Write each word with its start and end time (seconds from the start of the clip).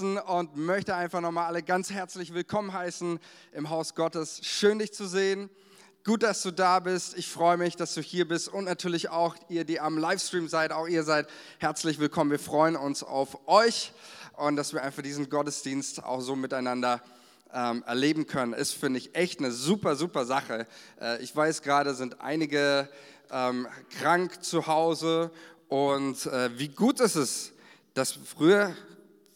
und 0.00 0.56
möchte 0.56 0.94
einfach 0.94 1.20
nochmal 1.20 1.46
alle 1.46 1.62
ganz 1.62 1.90
herzlich 1.90 2.32
willkommen 2.32 2.72
heißen 2.72 3.20
im 3.52 3.68
Haus 3.68 3.94
Gottes. 3.94 4.40
Schön 4.42 4.78
dich 4.78 4.94
zu 4.94 5.06
sehen. 5.06 5.50
Gut, 6.04 6.22
dass 6.22 6.40
du 6.42 6.50
da 6.50 6.80
bist. 6.80 7.18
Ich 7.18 7.28
freue 7.28 7.58
mich, 7.58 7.76
dass 7.76 7.92
du 7.92 8.00
hier 8.00 8.26
bist 8.26 8.48
und 8.48 8.64
natürlich 8.64 9.10
auch 9.10 9.36
ihr, 9.50 9.64
die 9.64 9.78
am 9.78 9.98
Livestream 9.98 10.48
seid, 10.48 10.72
auch 10.72 10.88
ihr 10.88 11.04
seid 11.04 11.28
herzlich 11.58 11.98
willkommen. 11.98 12.30
Wir 12.30 12.38
freuen 12.38 12.76
uns 12.76 13.02
auf 13.02 13.46
euch 13.46 13.92
und 14.38 14.56
dass 14.56 14.72
wir 14.72 14.82
einfach 14.82 15.02
diesen 15.02 15.28
Gottesdienst 15.28 16.02
auch 16.02 16.22
so 16.22 16.34
miteinander 16.34 17.02
ähm, 17.52 17.84
erleben 17.86 18.26
können. 18.26 18.54
Ist, 18.54 18.72
finde 18.72 18.98
ich, 18.98 19.14
echt 19.14 19.40
eine 19.40 19.52
super, 19.52 19.96
super 19.96 20.24
Sache. 20.24 20.66
Äh, 20.98 21.22
ich 21.22 21.36
weiß 21.36 21.60
gerade, 21.60 21.94
sind 21.94 22.22
einige 22.22 22.88
ähm, 23.30 23.66
krank 23.98 24.42
zu 24.42 24.66
Hause 24.66 25.30
und 25.68 26.24
äh, 26.24 26.58
wie 26.58 26.68
gut 26.68 27.00
ist 27.00 27.16
es, 27.16 27.52
dass 27.92 28.12
früher 28.12 28.74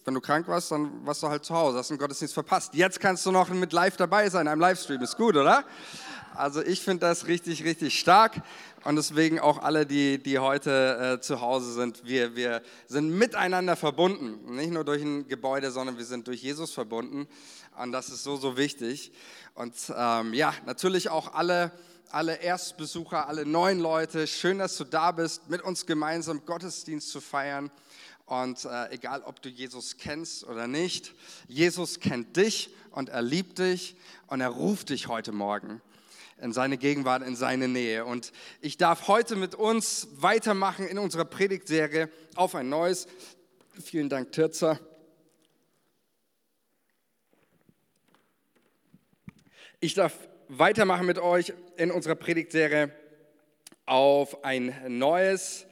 wenn 0.05 0.15
du 0.15 0.21
krank 0.21 0.47
warst, 0.49 0.71
dann 0.71 1.05
warst 1.07 1.23
du 1.23 1.29
halt 1.29 1.45
zu 1.45 1.55
Hause, 1.55 1.79
hast 1.79 1.91
den 1.91 1.99
Gottesdienst 1.99 2.35
verpasst. 2.35 2.75
Jetzt 2.75 3.01
kannst 3.01 3.25
du 3.25 3.31
noch 3.31 3.49
mit 3.49 3.73
live 3.73 3.97
dabei 3.97 4.29
sein, 4.29 4.49
einem 4.49 4.61
Livestream. 4.61 5.01
Ist 5.01 5.17
gut, 5.17 5.37
oder? 5.37 5.65
Also 6.35 6.63
ich 6.63 6.81
finde 6.81 7.07
das 7.07 7.27
richtig, 7.27 7.65
richtig 7.65 7.99
stark. 7.99 8.43
Und 8.85 8.97
deswegen 8.97 9.41
auch 9.41 9.63
alle, 9.63 9.87
die, 9.87 10.23
die 10.23 10.39
heute 10.39 11.17
äh, 11.17 11.21
zu 11.21 11.41
Hause 11.41 11.73
sind, 11.73 12.05
wir, 12.05 12.37
wir 12.37 12.61
sind 12.87 13.11
miteinander 13.11 13.77
verbunden. 13.77 14.57
Nicht 14.57 14.73
nur 14.73 14.85
durch 14.85 15.03
ein 15.03 15.27
Gebäude, 15.27 15.71
sondern 15.71 15.97
wir 15.97 16.05
sind 16.05 16.27
durch 16.27 16.43
Jesus 16.43 16.73
verbunden. 16.73 17.27
Und 17.79 17.93
das 17.93 18.11
ist 18.11 18.25
so, 18.25 18.37
so 18.37 18.59
wichtig. 18.59 19.13
Und 19.55 19.75
ähm, 19.97 20.35
ja, 20.35 20.53
natürlich 20.67 21.09
auch 21.09 21.33
alle, 21.33 21.73
alle 22.11 22.35
Erstbesucher, 22.35 23.27
alle 23.27 23.47
neuen 23.47 23.81
Leute. 23.81 24.27
Schön, 24.27 24.59
dass 24.59 24.77
du 24.77 24.85
da 24.85 25.13
bist, 25.13 25.49
mit 25.49 25.63
uns 25.63 25.87
gemeinsam 25.87 26.45
Gottesdienst 26.45 27.09
zu 27.11 27.23
feiern. 27.23 27.71
Und 28.27 28.65
äh, 28.65 28.91
egal, 28.91 29.23
ob 29.23 29.43
du 29.43 29.49
Jesus 29.51 29.99
kennst 29.99 30.45
oder 30.45 30.67
nicht, 30.67 31.13
Jesus 31.47 32.01
kennt 32.01 32.37
dich 32.37 32.71
und 32.91 33.11
er 33.11 33.21
liebt 33.21 33.59
dich 33.59 33.97
und 34.29 34.41
er 34.41 34.49
ruft 34.49 34.89
dich 34.89 35.09
heute 35.09 35.33
Morgen 35.33 35.83
in 36.41 36.53
seine 36.53 36.79
Gegenwart, 36.79 37.23
in 37.23 37.37
seine 37.37 37.69
Nähe. 37.69 38.05
Und 38.05 38.33
ich 38.61 38.79
darf 38.79 39.09
heute 39.09 39.37
mit 39.37 39.55
uns 39.55 40.09
weitermachen 40.17 40.87
in 40.87 40.99
unserer 40.99 41.25
Predigtserie 41.25 42.09
auf 42.35 42.55
ein 42.55 42.69
neues. 42.69 43.07
Vielen 43.83 44.09
Dank, 44.09 44.33
Tirza. 44.33 44.81
Ich 49.81 49.93
darf 49.93 50.17
weitermachen 50.49 51.05
mit 51.05 51.19
euch 51.19 51.53
in 51.77 51.91
unserer 51.91 52.15
Predigtserie 52.15 52.91
auf 53.85 54.45
ein 54.45 54.75
neues. 54.99 55.67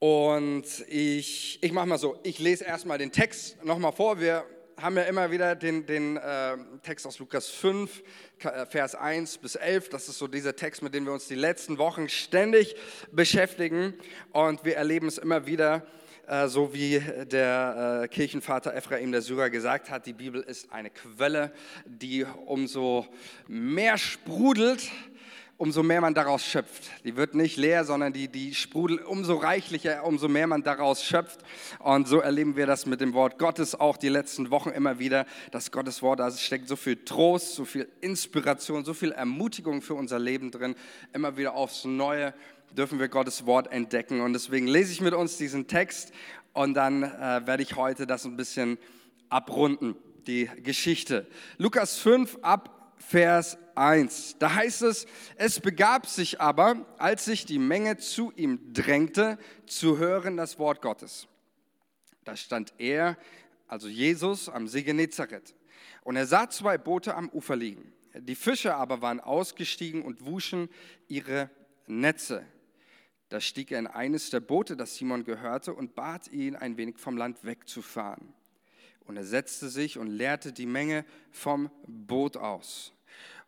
Und 0.00 0.64
ich, 0.88 1.58
ich 1.60 1.72
mache 1.72 1.84
mal 1.84 1.98
so, 1.98 2.18
ich 2.22 2.38
lese 2.38 2.64
erstmal 2.64 2.96
den 2.96 3.12
Text 3.12 3.62
nochmal 3.62 3.92
vor. 3.92 4.18
Wir 4.18 4.46
haben 4.78 4.96
ja 4.96 5.02
immer 5.02 5.30
wieder 5.30 5.54
den, 5.54 5.84
den 5.84 6.16
äh, 6.16 6.56
Text 6.82 7.06
aus 7.06 7.18
Lukas 7.18 7.50
5, 7.50 8.02
äh, 8.38 8.64
Vers 8.64 8.94
1 8.94 9.36
bis 9.36 9.56
11. 9.56 9.90
Das 9.90 10.08
ist 10.08 10.16
so 10.16 10.26
dieser 10.26 10.56
Text, 10.56 10.80
mit 10.80 10.94
dem 10.94 11.04
wir 11.04 11.12
uns 11.12 11.28
die 11.28 11.34
letzten 11.34 11.76
Wochen 11.76 12.08
ständig 12.08 12.76
beschäftigen. 13.12 13.92
Und 14.32 14.64
wir 14.64 14.76
erleben 14.76 15.06
es 15.06 15.18
immer 15.18 15.44
wieder, 15.44 15.86
äh, 16.26 16.48
so 16.48 16.72
wie 16.72 17.02
der 17.30 18.04
äh, 18.04 18.08
Kirchenvater 18.08 18.74
Ephraim 18.74 19.12
der 19.12 19.20
Syrer 19.20 19.50
gesagt 19.50 19.90
hat, 19.90 20.06
die 20.06 20.14
Bibel 20.14 20.40
ist 20.40 20.72
eine 20.72 20.88
Quelle, 20.88 21.52
die 21.84 22.24
umso 22.46 23.06
mehr 23.48 23.98
sprudelt, 23.98 24.90
umso 25.60 25.82
mehr 25.82 26.00
man 26.00 26.14
daraus 26.14 26.42
schöpft. 26.42 26.90
Die 27.04 27.16
wird 27.16 27.34
nicht 27.34 27.58
leer, 27.58 27.84
sondern 27.84 28.14
die, 28.14 28.28
die 28.28 28.54
sprudelt 28.54 29.04
umso 29.04 29.34
reichlicher, 29.34 30.04
umso 30.06 30.26
mehr 30.26 30.46
man 30.46 30.62
daraus 30.62 31.04
schöpft. 31.04 31.40
Und 31.80 32.08
so 32.08 32.18
erleben 32.18 32.56
wir 32.56 32.64
das 32.64 32.86
mit 32.86 33.02
dem 33.02 33.12
Wort 33.12 33.38
Gottes 33.38 33.78
auch 33.78 33.98
die 33.98 34.08
letzten 34.08 34.50
Wochen 34.50 34.70
immer 34.70 34.98
wieder. 34.98 35.26
Das 35.50 35.70
Gottes 35.70 36.00
Wort, 36.00 36.20
da 36.20 36.30
steckt 36.30 36.66
so 36.66 36.76
viel 36.76 37.04
Trost, 37.04 37.56
so 37.56 37.66
viel 37.66 37.86
Inspiration, 38.00 38.86
so 38.86 38.94
viel 38.94 39.12
Ermutigung 39.12 39.82
für 39.82 39.92
unser 39.92 40.18
Leben 40.18 40.50
drin. 40.50 40.74
Immer 41.12 41.36
wieder 41.36 41.52
aufs 41.52 41.84
Neue 41.84 42.32
dürfen 42.74 42.98
wir 42.98 43.08
Gottes 43.08 43.44
Wort 43.44 43.70
entdecken. 43.70 44.22
Und 44.22 44.32
deswegen 44.32 44.66
lese 44.66 44.92
ich 44.92 45.02
mit 45.02 45.12
uns 45.12 45.36
diesen 45.36 45.66
Text 45.66 46.12
und 46.54 46.72
dann 46.72 47.02
äh, 47.02 47.46
werde 47.46 47.62
ich 47.62 47.76
heute 47.76 48.06
das 48.06 48.24
ein 48.24 48.34
bisschen 48.34 48.78
abrunden, 49.28 49.94
die 50.26 50.48
Geschichte. 50.62 51.26
Lukas 51.58 51.98
5 51.98 52.38
ab 52.40 52.79
Vers 53.00 53.58
1. 53.74 54.36
Da 54.38 54.54
heißt 54.54 54.82
es, 54.82 55.06
es 55.36 55.58
begab 55.58 56.06
sich 56.06 56.40
aber, 56.40 56.86
als 56.98 57.24
sich 57.24 57.46
die 57.46 57.58
Menge 57.58 57.96
zu 57.96 58.32
ihm 58.36 58.72
drängte, 58.72 59.38
zu 59.66 59.98
hören 59.98 60.36
das 60.36 60.58
Wort 60.58 60.82
Gottes. 60.82 61.26
Da 62.24 62.36
stand 62.36 62.74
er, 62.78 63.16
also 63.66 63.88
Jesus, 63.88 64.48
am 64.48 64.68
See 64.68 64.82
Genezareth. 64.82 65.54
Und 66.02 66.16
er 66.16 66.26
sah 66.26 66.50
zwei 66.50 66.76
Boote 66.76 67.14
am 67.14 67.30
Ufer 67.30 67.56
liegen. 67.56 67.92
Die 68.14 68.34
Fischer 68.34 68.76
aber 68.76 69.00
waren 69.02 69.20
ausgestiegen 69.20 70.02
und 70.02 70.26
wuschen 70.26 70.68
ihre 71.08 71.50
Netze. 71.86 72.44
Da 73.30 73.40
stieg 73.40 73.70
er 73.70 73.78
in 73.78 73.86
eines 73.86 74.30
der 74.30 74.40
Boote, 74.40 74.76
das 74.76 74.96
Simon 74.96 75.24
gehörte, 75.24 75.72
und 75.72 75.94
bat 75.94 76.28
ihn, 76.28 76.56
ein 76.56 76.76
wenig 76.76 76.98
vom 76.98 77.16
Land 77.16 77.44
wegzufahren. 77.44 78.34
Und 79.04 79.16
er 79.16 79.24
setzte 79.24 79.68
sich 79.68 79.98
und 79.98 80.06
leerte 80.06 80.52
die 80.52 80.66
Menge 80.66 81.04
vom 81.30 81.70
Boot 81.86 82.36
aus. 82.36 82.92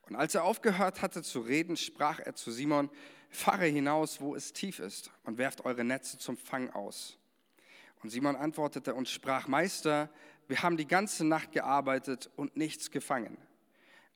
Und 0.09 0.17
als 0.17 0.35
er 0.35 0.45
aufgehört 0.45 1.03
hatte 1.03 1.23
zu 1.23 1.41
reden, 1.41 1.77
sprach 1.77 2.19
er 2.19 2.35
zu 2.35 2.51
Simon, 2.51 2.91
fahre 3.31 3.67
hinaus, 3.67 4.21
wo 4.21 4.35
es 4.35 4.53
tief 4.53 4.79
ist, 4.79 5.11
und 5.25 5.39
werft 5.39 5.65
eure 5.65 5.85
Netze 5.85 6.19
zum 6.19 6.37
Fang 6.37 6.71
aus. 6.71 7.17
Und 8.03 8.11
Simon 8.11 8.37
antwortete 8.37 8.95
und 8.95 9.09
sprach, 9.09 9.47
Meister, 9.47 10.11
wir 10.49 10.63
haben 10.63 10.77
die 10.77 10.89
ganze 10.89 11.25
Nacht 11.25 11.53
gearbeitet 11.53 12.31
und 12.37 12.57
nichts 12.57 12.91
gefangen. 12.91 13.39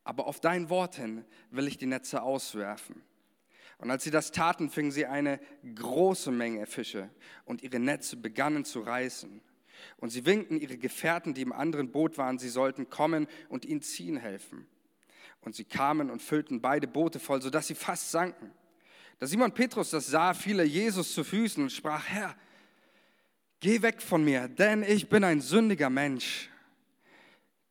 Aber 0.05 0.27
auf 0.27 0.41
dein 0.41 0.69
Wort 0.71 0.97
hin 0.97 1.25
will 1.51 1.67
ich 1.67 1.79
die 1.79 1.87
Netze 1.87 2.23
auswerfen. 2.23 3.03
Und 3.79 3.91
als 3.91 4.05
sie 4.05 4.11
das 4.11 4.33
taten, 4.33 4.71
fingen 4.71 4.91
sie 4.91 5.07
eine 5.07 5.41
große 5.75 6.31
Menge 6.31 6.67
Fische 6.67 7.11
und 7.45 7.63
ihre 7.63 7.79
Netze 7.79 8.17
begannen 8.17 8.65
zu 8.65 8.81
reißen. 8.81 9.41
Und 9.99 10.11
sie 10.11 10.27
winkten 10.27 10.61
ihre 10.61 10.79
Gefährten, 10.79 11.35
die 11.35 11.43
im 11.43 11.53
anderen 11.53 11.91
Boot 11.91 12.19
waren, 12.19 12.39
sie 12.39 12.49
sollten 12.49 12.91
kommen 12.91 13.27
und 13.49 13.65
ihnen 13.65 13.83
ziehen 13.83 14.17
helfen. 14.17 14.67
Und 15.41 15.55
sie 15.55 15.65
kamen 15.65 16.11
und 16.11 16.23
füllten 16.23 16.61
beide 16.61 16.87
Boote 16.87 17.19
voll, 17.19 17.41
sodass 17.41 17.67
sie 17.67 17.75
fast 17.75 18.11
sanken. 18.11 18.51
Da 19.19 19.27
Simon 19.27 19.53
Petrus 19.53 19.91
das 19.91 20.09
sah, 20.09 20.35
fiel 20.35 20.59
er 20.59 20.67
Jesus 20.67 21.15
zu 21.15 21.25
Füßen 21.25 21.63
und 21.63 21.71
sprach, 21.71 22.07
Herr, 22.07 22.37
geh 23.61 23.81
weg 23.83 24.03
von 24.03 24.25
mir, 24.25 24.49
denn 24.49 24.83
ich 24.83 25.09
bin 25.09 25.25
ein 25.25 25.41
sündiger 25.41 25.89
Mensch. 25.89 26.51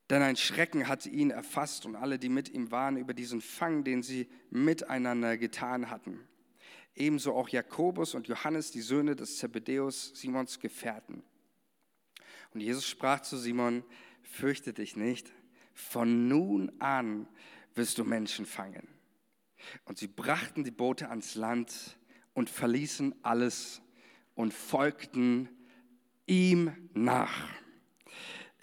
Denn 0.09 0.21
ein 0.21 0.35
Schrecken 0.35 0.87
hatte 0.87 1.09
ihn 1.09 1.31
erfasst 1.31 1.85
und 1.85 1.95
alle, 1.95 2.19
die 2.19 2.29
mit 2.29 2.49
ihm 2.49 2.71
waren, 2.71 2.97
über 2.97 3.13
diesen 3.13 3.41
Fang, 3.41 3.83
den 3.83 4.03
sie 4.03 4.29
miteinander 4.51 5.37
getan 5.37 5.89
hatten. 5.89 6.19
Ebenso 6.95 7.33
auch 7.33 7.49
Jakobus 7.49 8.13
und 8.13 8.27
Johannes, 8.27 8.71
die 8.71 8.81
Söhne 8.81 9.15
des 9.15 9.37
Zebedeus, 9.37 10.11
Simons 10.15 10.59
Gefährten. 10.59 11.23
Und 12.55 12.61
Jesus 12.61 12.87
sprach 12.87 13.19
zu 13.19 13.37
Simon, 13.37 13.83
fürchte 14.23 14.71
dich 14.71 14.95
nicht, 14.95 15.29
von 15.73 16.29
nun 16.29 16.71
an 16.79 17.27
wirst 17.73 17.97
du 17.97 18.05
Menschen 18.05 18.45
fangen. 18.45 18.87
Und 19.83 19.97
sie 19.97 20.07
brachten 20.07 20.63
die 20.63 20.71
Boote 20.71 21.09
ans 21.09 21.35
Land 21.35 21.97
und 22.33 22.49
verließen 22.49 23.13
alles 23.23 23.81
und 24.35 24.53
folgten 24.53 25.49
ihm 26.27 26.89
nach. 26.93 27.49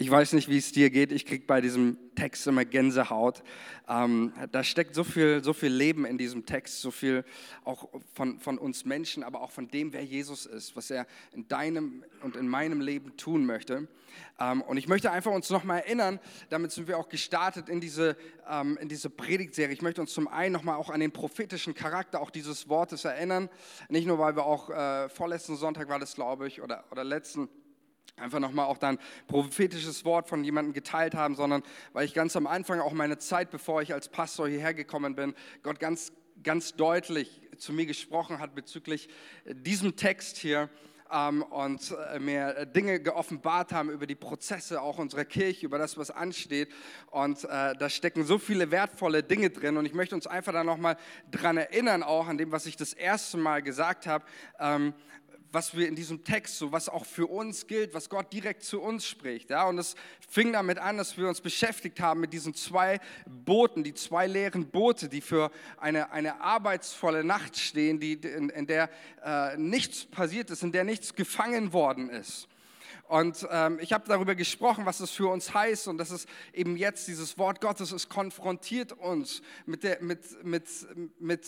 Ich 0.03 0.11
weiß 0.11 0.33
nicht, 0.33 0.49
wie 0.49 0.59
es 0.59 0.73
dir 0.73 0.91
geht. 0.91 1.13
Ich 1.13 1.25
kriege 1.27 1.45
bei 1.47 1.61
diesem 1.61 1.97
Text 2.17 2.45
immer 2.49 2.65
Gänsehaut. 2.65 3.45
Ähm, 3.89 4.33
da 4.51 4.65
steckt 4.65 4.97
so 4.97 5.05
viel, 5.05 5.45
so 5.45 5.53
viel 5.53 5.73
Leben 5.73 6.05
in 6.05 6.19
diesem 6.19 6.45
Text, 6.45 6.81
so 6.81 6.91
viel 6.91 7.25
auch 7.63 7.89
von, 8.13 8.41
von 8.41 8.59
uns 8.59 8.85
Menschen, 8.85 9.23
aber 9.23 9.43
auch 9.43 9.53
von 9.53 9.69
dem, 9.69 9.93
wer 9.93 10.03
Jesus 10.03 10.45
ist, 10.45 10.75
was 10.75 10.91
er 10.91 11.07
in 11.31 11.47
deinem 11.47 12.05
und 12.25 12.35
in 12.35 12.49
meinem 12.49 12.81
Leben 12.81 13.17
tun 13.17 13.47
möchte. 13.47 13.87
Ähm, 14.41 14.63
und 14.63 14.77
ich 14.77 14.89
möchte 14.89 15.13
einfach 15.13 15.31
uns 15.31 15.51
nochmal 15.51 15.79
erinnern, 15.79 16.19
damit 16.51 16.73
sind 16.73 16.89
wir 16.89 16.99
auch 16.99 17.09
gestartet 17.09 17.69
in 17.69 17.81
diese, 17.81 18.17
ähm, 18.51 18.77
in 18.81 18.89
diese 18.89 19.09
Predigtserie. 19.09 19.73
Ich 19.73 19.83
möchte 19.83 20.01
uns 20.01 20.13
zum 20.13 20.27
einen 20.27 20.53
nochmal 20.53 20.79
auch 20.79 20.91
an 20.91 20.99
den 20.99 21.13
prophetischen 21.13 21.77
Charakter 21.77 22.21
auch 22.21 22.31
dieses 22.31 22.69
Wortes 22.69 23.05
erinnern. 23.05 23.49
Nicht 23.89 24.09
nur, 24.09 24.19
weil 24.19 24.35
wir 24.35 24.47
auch 24.47 24.69
äh, 24.69 25.09
vorletzten 25.11 25.55
Sonntag 25.55 25.89
war 25.89 26.01
das, 26.01 26.17
glaube 26.17 26.49
ich, 26.49 26.61
oder, 26.61 26.83
oder 26.91 27.05
letzten 27.05 27.49
einfach 28.17 28.41
nochmal 28.41 28.67
auch 28.67 28.79
dann 28.79 28.99
prophetisches 29.27 30.05
Wort 30.05 30.29
von 30.29 30.45
jemandem 30.45 30.73
geteilt 30.73 31.15
haben, 31.15 31.35
sondern 31.35 31.63
weil 31.93 32.05
ich 32.05 32.15
ganz 32.15 32.37
am 32.37 32.47
Anfang 32.47 32.81
auch 32.81 32.93
meine 32.93 33.19
Zeit, 33.19 33.51
bevor 33.51 33.83
ich 33.83 33.93
als 33.95 34.09
Pastor 34.09 34.49
hierher 34.49 34.75
gekommen 34.75 35.15
bin, 35.15 35.35
Gott 35.63 35.81
ganz, 35.81 36.13
ganz 36.43 36.75
deutlich 36.75 37.41
zu 37.59 37.73
mir 37.73 37.87
gesprochen 37.87 38.39
hat 38.39 38.55
bezüglich 38.55 39.09
diesem 39.47 39.97
Text 39.97 40.37
hier 40.37 40.69
ähm, 41.13 41.43
und 41.43 41.95
äh, 42.13 42.19
mir 42.19 42.67
Dinge 42.67 43.01
geoffenbart 43.01 43.73
haben 43.73 43.91
über 43.91 44.07
die 44.07 44.15
Prozesse 44.15 44.81
auch 44.81 44.99
unserer 44.99 45.25
Kirche, 45.25 45.67
über 45.67 45.79
das, 45.79 45.97
was 45.99 46.11
ansteht. 46.11 46.71
Und 47.11 47.45
äh, 47.45 47.75
da 47.77 47.89
stecken 47.91 48.25
so 48.25 48.39
viele 48.39 48.71
wertvolle 48.71 49.23
Dinge 49.23 49.51
drin. 49.51 49.77
Und 49.77 49.85
ich 49.87 49.95
möchte 49.95 50.15
uns 50.15 50.27
einfach 50.27 50.53
da 50.53 50.65
nochmal 50.65 50.97
dran 51.31 51.57
erinnern, 51.57 52.03
auch 52.03 52.29
an 52.29 52.39
dem, 52.39 52.51
was 52.51 52.67
ich 52.67 52.77
das 52.77 52.93
erste 52.93 53.37
Mal 53.37 53.63
gesagt 53.63 54.07
habe. 54.07 54.25
Ähm, 54.59 54.95
was 55.53 55.77
wir 55.77 55.87
in 55.87 55.95
diesem 55.95 56.25
Text, 56.25 56.59
so 56.59 56.73
was 56.73 56.89
auch 56.89 57.05
für 57.05 57.27
uns 57.27 57.67
gilt, 57.67 57.95
was 57.95 58.09
Gott 58.09 58.33
direkt 58.33 58.65
zu 58.65 58.81
uns 58.81 59.07
spricht. 59.07 59.51
Ja? 59.51 59.65
Und 59.65 59.79
es 59.79 59.95
fing 60.29 60.53
damit 60.53 60.79
an, 60.79 60.97
dass 60.97 61.17
wir 61.17 61.29
uns 61.29 61.41
beschäftigt 61.41 62.01
haben 62.01 62.21
mit 62.21 62.33
diesen 62.33 62.55
zwei 62.55 63.01
Booten, 63.27 63.85
die 63.85 63.95
zwei 63.95 64.27
leeren 64.27 64.69
Boote, 64.69 65.09
die 65.09 65.21
für 65.21 65.51
eine, 65.77 66.11
eine 66.11 66.41
arbeitsvolle 66.41 67.23
Nacht 67.23 67.59
stehen, 67.59 68.01
die, 68.01 68.15
in, 68.15 68.49
in 68.49 68.67
der 68.67 68.89
äh, 69.23 69.57
nichts 69.59 70.07
passiert 70.07 70.51
ist, 70.51 70.63
in 70.63 70.73
der 70.73 70.85
nichts 70.85 71.15
gefangen 71.15 71.73
worden 71.73 72.09
ist. 72.09 72.49
Und 73.09 73.47
ähm, 73.51 73.79
ich 73.83 73.93
habe 73.93 74.09
darüber 74.09 74.35
gesprochen, 74.35 74.87
was 74.87 74.97
das 74.97 75.11
für 75.11 75.29
uns 75.29 75.53
heißt 75.53 75.87
und 75.89 75.99
das 75.99 76.11
ist 76.11 76.27
eben 76.55 76.79
jetzt 76.79 77.09
dieses 77.09 77.37
Wort 77.37 77.61
Gottes, 77.61 77.93
es 77.93 78.09
konfrontiert 78.09 78.93
uns 78.93 79.43
mit, 79.67 79.83
der, 79.83 80.03
mit, 80.03 80.43
mit, 80.43 80.65
mit 81.19 81.47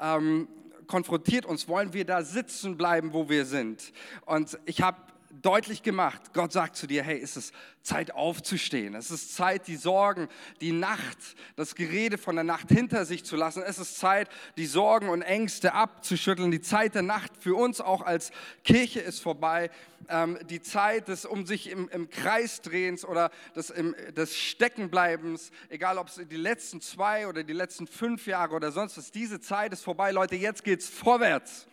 ähm, 0.00 0.48
konfrontiert 0.86 1.46
uns, 1.46 1.68
wollen 1.68 1.92
wir 1.92 2.04
da 2.04 2.22
sitzen 2.22 2.76
bleiben, 2.76 3.12
wo 3.12 3.28
wir 3.28 3.44
sind. 3.44 3.92
Und 4.26 4.58
ich 4.64 4.82
habe 4.82 4.98
deutlich 5.40 5.82
gemacht. 5.82 6.34
Gott 6.34 6.52
sagt 6.52 6.76
zu 6.76 6.86
dir, 6.86 7.02
hey, 7.02 7.18
ist 7.18 7.36
es 7.36 7.52
Zeit 7.82 8.12
aufzustehen. 8.12 8.94
Es 8.94 9.10
ist 9.10 9.34
Zeit, 9.34 9.66
die 9.66 9.76
Sorgen, 9.76 10.28
die 10.60 10.72
Nacht, 10.72 11.18
das 11.56 11.74
Gerede 11.74 12.18
von 12.18 12.34
der 12.34 12.44
Nacht 12.44 12.68
hinter 12.68 13.06
sich 13.06 13.24
zu 13.24 13.36
lassen. 13.36 13.62
Es 13.62 13.78
ist 13.78 13.98
Zeit, 13.98 14.28
die 14.56 14.66
Sorgen 14.66 15.08
und 15.08 15.22
Ängste 15.22 15.72
abzuschütteln. 15.72 16.50
Die 16.50 16.60
Zeit 16.60 16.94
der 16.94 17.02
Nacht 17.02 17.32
für 17.40 17.54
uns 17.54 17.80
auch 17.80 18.02
als 18.02 18.30
Kirche 18.62 19.00
ist 19.00 19.20
vorbei. 19.20 19.70
Ähm, 20.08 20.38
die 20.50 20.60
Zeit 20.60 21.08
des 21.08 21.24
um 21.24 21.46
sich 21.46 21.70
im, 21.70 21.88
im 21.88 22.10
Kreis 22.10 22.60
drehens 22.60 23.04
oder 23.04 23.30
des, 23.56 23.70
im, 23.70 23.96
des 24.14 24.36
Steckenbleibens, 24.36 25.50
egal 25.70 25.96
ob 25.96 26.08
es 26.08 26.20
die 26.28 26.36
letzten 26.36 26.80
zwei 26.82 27.26
oder 27.26 27.42
die 27.42 27.54
letzten 27.54 27.86
fünf 27.86 28.26
Jahre 28.26 28.54
oder 28.54 28.70
sonst 28.70 28.98
was, 28.98 29.10
diese 29.10 29.40
Zeit 29.40 29.72
ist 29.72 29.82
vorbei. 29.82 30.10
Leute, 30.10 30.36
jetzt 30.36 30.62
geht's 30.62 30.88
vorwärts. 30.88 31.66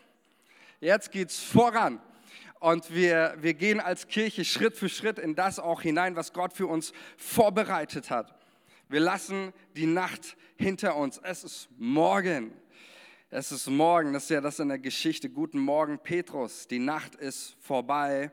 Jetzt 0.80 1.12
geht's 1.12 1.40
voran. 1.40 2.00
Und 2.60 2.94
wir, 2.94 3.36
wir 3.40 3.54
gehen 3.54 3.80
als 3.80 4.08
Kirche 4.08 4.44
Schritt 4.44 4.76
für 4.76 4.90
Schritt 4.90 5.18
in 5.18 5.34
das 5.34 5.60
auch 5.60 5.82
hinein, 5.82 6.18
was 6.18 6.34
Gott 6.34 6.54
für 6.54 6.68
uns 6.68 6.92
vorbereitet 7.18 8.10
hat. 8.10 8.38
Wir 8.90 9.00
lassen 9.00 9.54
die 9.78 9.86
Nacht 9.86 10.36
hinter 10.58 10.98
uns. 10.98 11.20
Es 11.24 11.46
ist 11.46 11.70
morgen. 11.78 12.52
Es 13.30 13.54
ist 13.54 13.68
morgen. 13.68 14.12
Das 14.12 14.24
ist 14.24 14.30
ja 14.30 14.42
das 14.42 14.60
in 14.60 14.68
der 14.68 14.80
Geschichte. 14.80 15.30
Guten 15.30 15.60
Morgen, 15.60 16.00
Petrus. 16.00 16.68
Die 16.68 16.80
Nacht 16.80 17.16
ist 17.16 17.56
vorbei. 17.62 18.30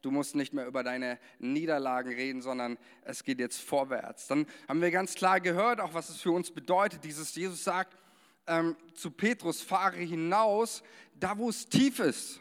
Du 0.00 0.10
musst 0.10 0.36
nicht 0.36 0.54
mehr 0.54 0.66
über 0.66 0.82
deine 0.82 1.18
Niederlagen 1.38 2.14
reden, 2.14 2.40
sondern 2.40 2.78
es 3.02 3.24
geht 3.24 3.40
jetzt 3.40 3.60
vorwärts. 3.60 4.26
Dann 4.28 4.46
haben 4.68 4.80
wir 4.80 4.90
ganz 4.90 5.14
klar 5.14 5.40
gehört, 5.40 5.80
auch 5.80 5.92
was 5.92 6.08
es 6.08 6.22
für 6.22 6.30
uns 6.30 6.50
bedeutet. 6.50 7.04
Dieses 7.04 7.34
Jesus 7.34 7.64
sagt 7.64 7.94
ähm, 8.46 8.76
zu 8.94 9.10
Petrus, 9.10 9.60
fahre 9.60 9.96
hinaus, 9.96 10.82
da 11.14 11.36
wo 11.36 11.50
es 11.50 11.66
tief 11.66 11.98
ist. 11.98 12.40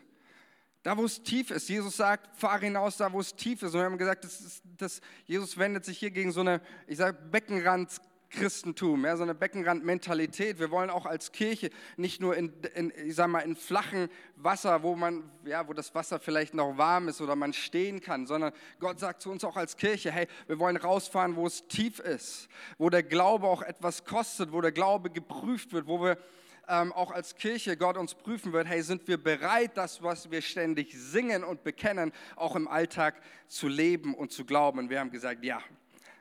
Da, 0.85 0.95
wo 0.95 1.05
es 1.05 1.23
tief 1.23 1.49
ist. 1.49 1.67
Jesus 1.67 1.97
sagt, 1.97 2.37
fahre 2.37 2.65
hinaus 2.65 2.97
da, 2.97 3.11
wo 3.11 3.19
es 3.19 3.35
tief 3.35 3.63
ist. 3.63 3.73
Und 3.73 3.79
wir 3.79 3.85
haben 3.85 3.97
gesagt, 3.97 4.23
das 4.23 4.39
ist, 4.39 4.63
das, 4.77 5.01
Jesus 5.25 5.57
wendet 5.57 5.83
sich 5.83 5.97
hier 5.97 6.11
gegen 6.11 6.31
so 6.31 6.41
eine, 6.41 6.61
ich 6.85 6.97
sage, 6.97 7.17
Beckenrand 7.31 7.89
Christentum, 8.29 9.03
ja, 9.03 9.17
so 9.17 9.23
eine 9.23 9.33
Beckenrandmentalität. 9.33 10.59
Wir 10.59 10.69
wollen 10.69 10.91
auch 10.91 11.07
als 11.07 11.31
Kirche 11.31 11.71
nicht 11.97 12.21
nur 12.21 12.37
in, 12.37 12.53
in, 12.75 12.93
ich 13.03 13.15
sag 13.15 13.29
mal, 13.29 13.39
in 13.39 13.55
flachen 13.55 14.09
Wasser, 14.35 14.83
wo 14.83 14.95
man, 14.95 15.23
ja, 15.43 15.67
wo 15.67 15.73
das 15.73 15.95
Wasser 15.95 16.19
vielleicht 16.19 16.53
noch 16.53 16.77
warm 16.77 17.07
ist 17.07 17.19
oder 17.19 17.35
man 17.35 17.53
stehen 17.53 17.99
kann, 17.99 18.27
sondern 18.27 18.53
Gott 18.79 18.99
sagt 18.99 19.23
zu 19.23 19.31
uns 19.31 19.43
auch 19.43 19.57
als 19.57 19.77
Kirche, 19.77 20.11
hey, 20.11 20.27
wir 20.45 20.59
wollen 20.59 20.77
rausfahren, 20.77 21.35
wo 21.35 21.47
es 21.47 21.67
tief 21.67 21.97
ist, 21.97 22.47
wo 22.77 22.91
der 22.91 23.01
Glaube 23.01 23.47
auch 23.47 23.63
etwas 23.63 24.05
kostet, 24.05 24.51
wo 24.51 24.61
der 24.61 24.71
Glaube 24.71 25.09
geprüft 25.09 25.73
wird, 25.73 25.87
wo 25.87 25.99
wir 25.99 26.19
ähm, 26.67 26.91
auch 26.93 27.11
als 27.11 27.35
Kirche 27.35 27.77
Gott 27.77 27.97
uns 27.97 28.15
prüfen 28.15 28.53
wird, 28.53 28.67
hey, 28.67 28.81
sind 28.81 29.07
wir 29.07 29.21
bereit, 29.21 29.71
das, 29.75 30.01
was 30.01 30.31
wir 30.31 30.41
ständig 30.41 30.93
singen 30.93 31.43
und 31.43 31.63
bekennen, 31.63 32.11
auch 32.35 32.55
im 32.55 32.67
Alltag 32.67 33.15
zu 33.47 33.67
leben 33.67 34.13
und 34.13 34.31
zu 34.31 34.45
glauben? 34.45 34.79
Und 34.79 34.89
wir 34.89 34.99
haben 34.99 35.11
gesagt, 35.11 35.43
ja, 35.43 35.61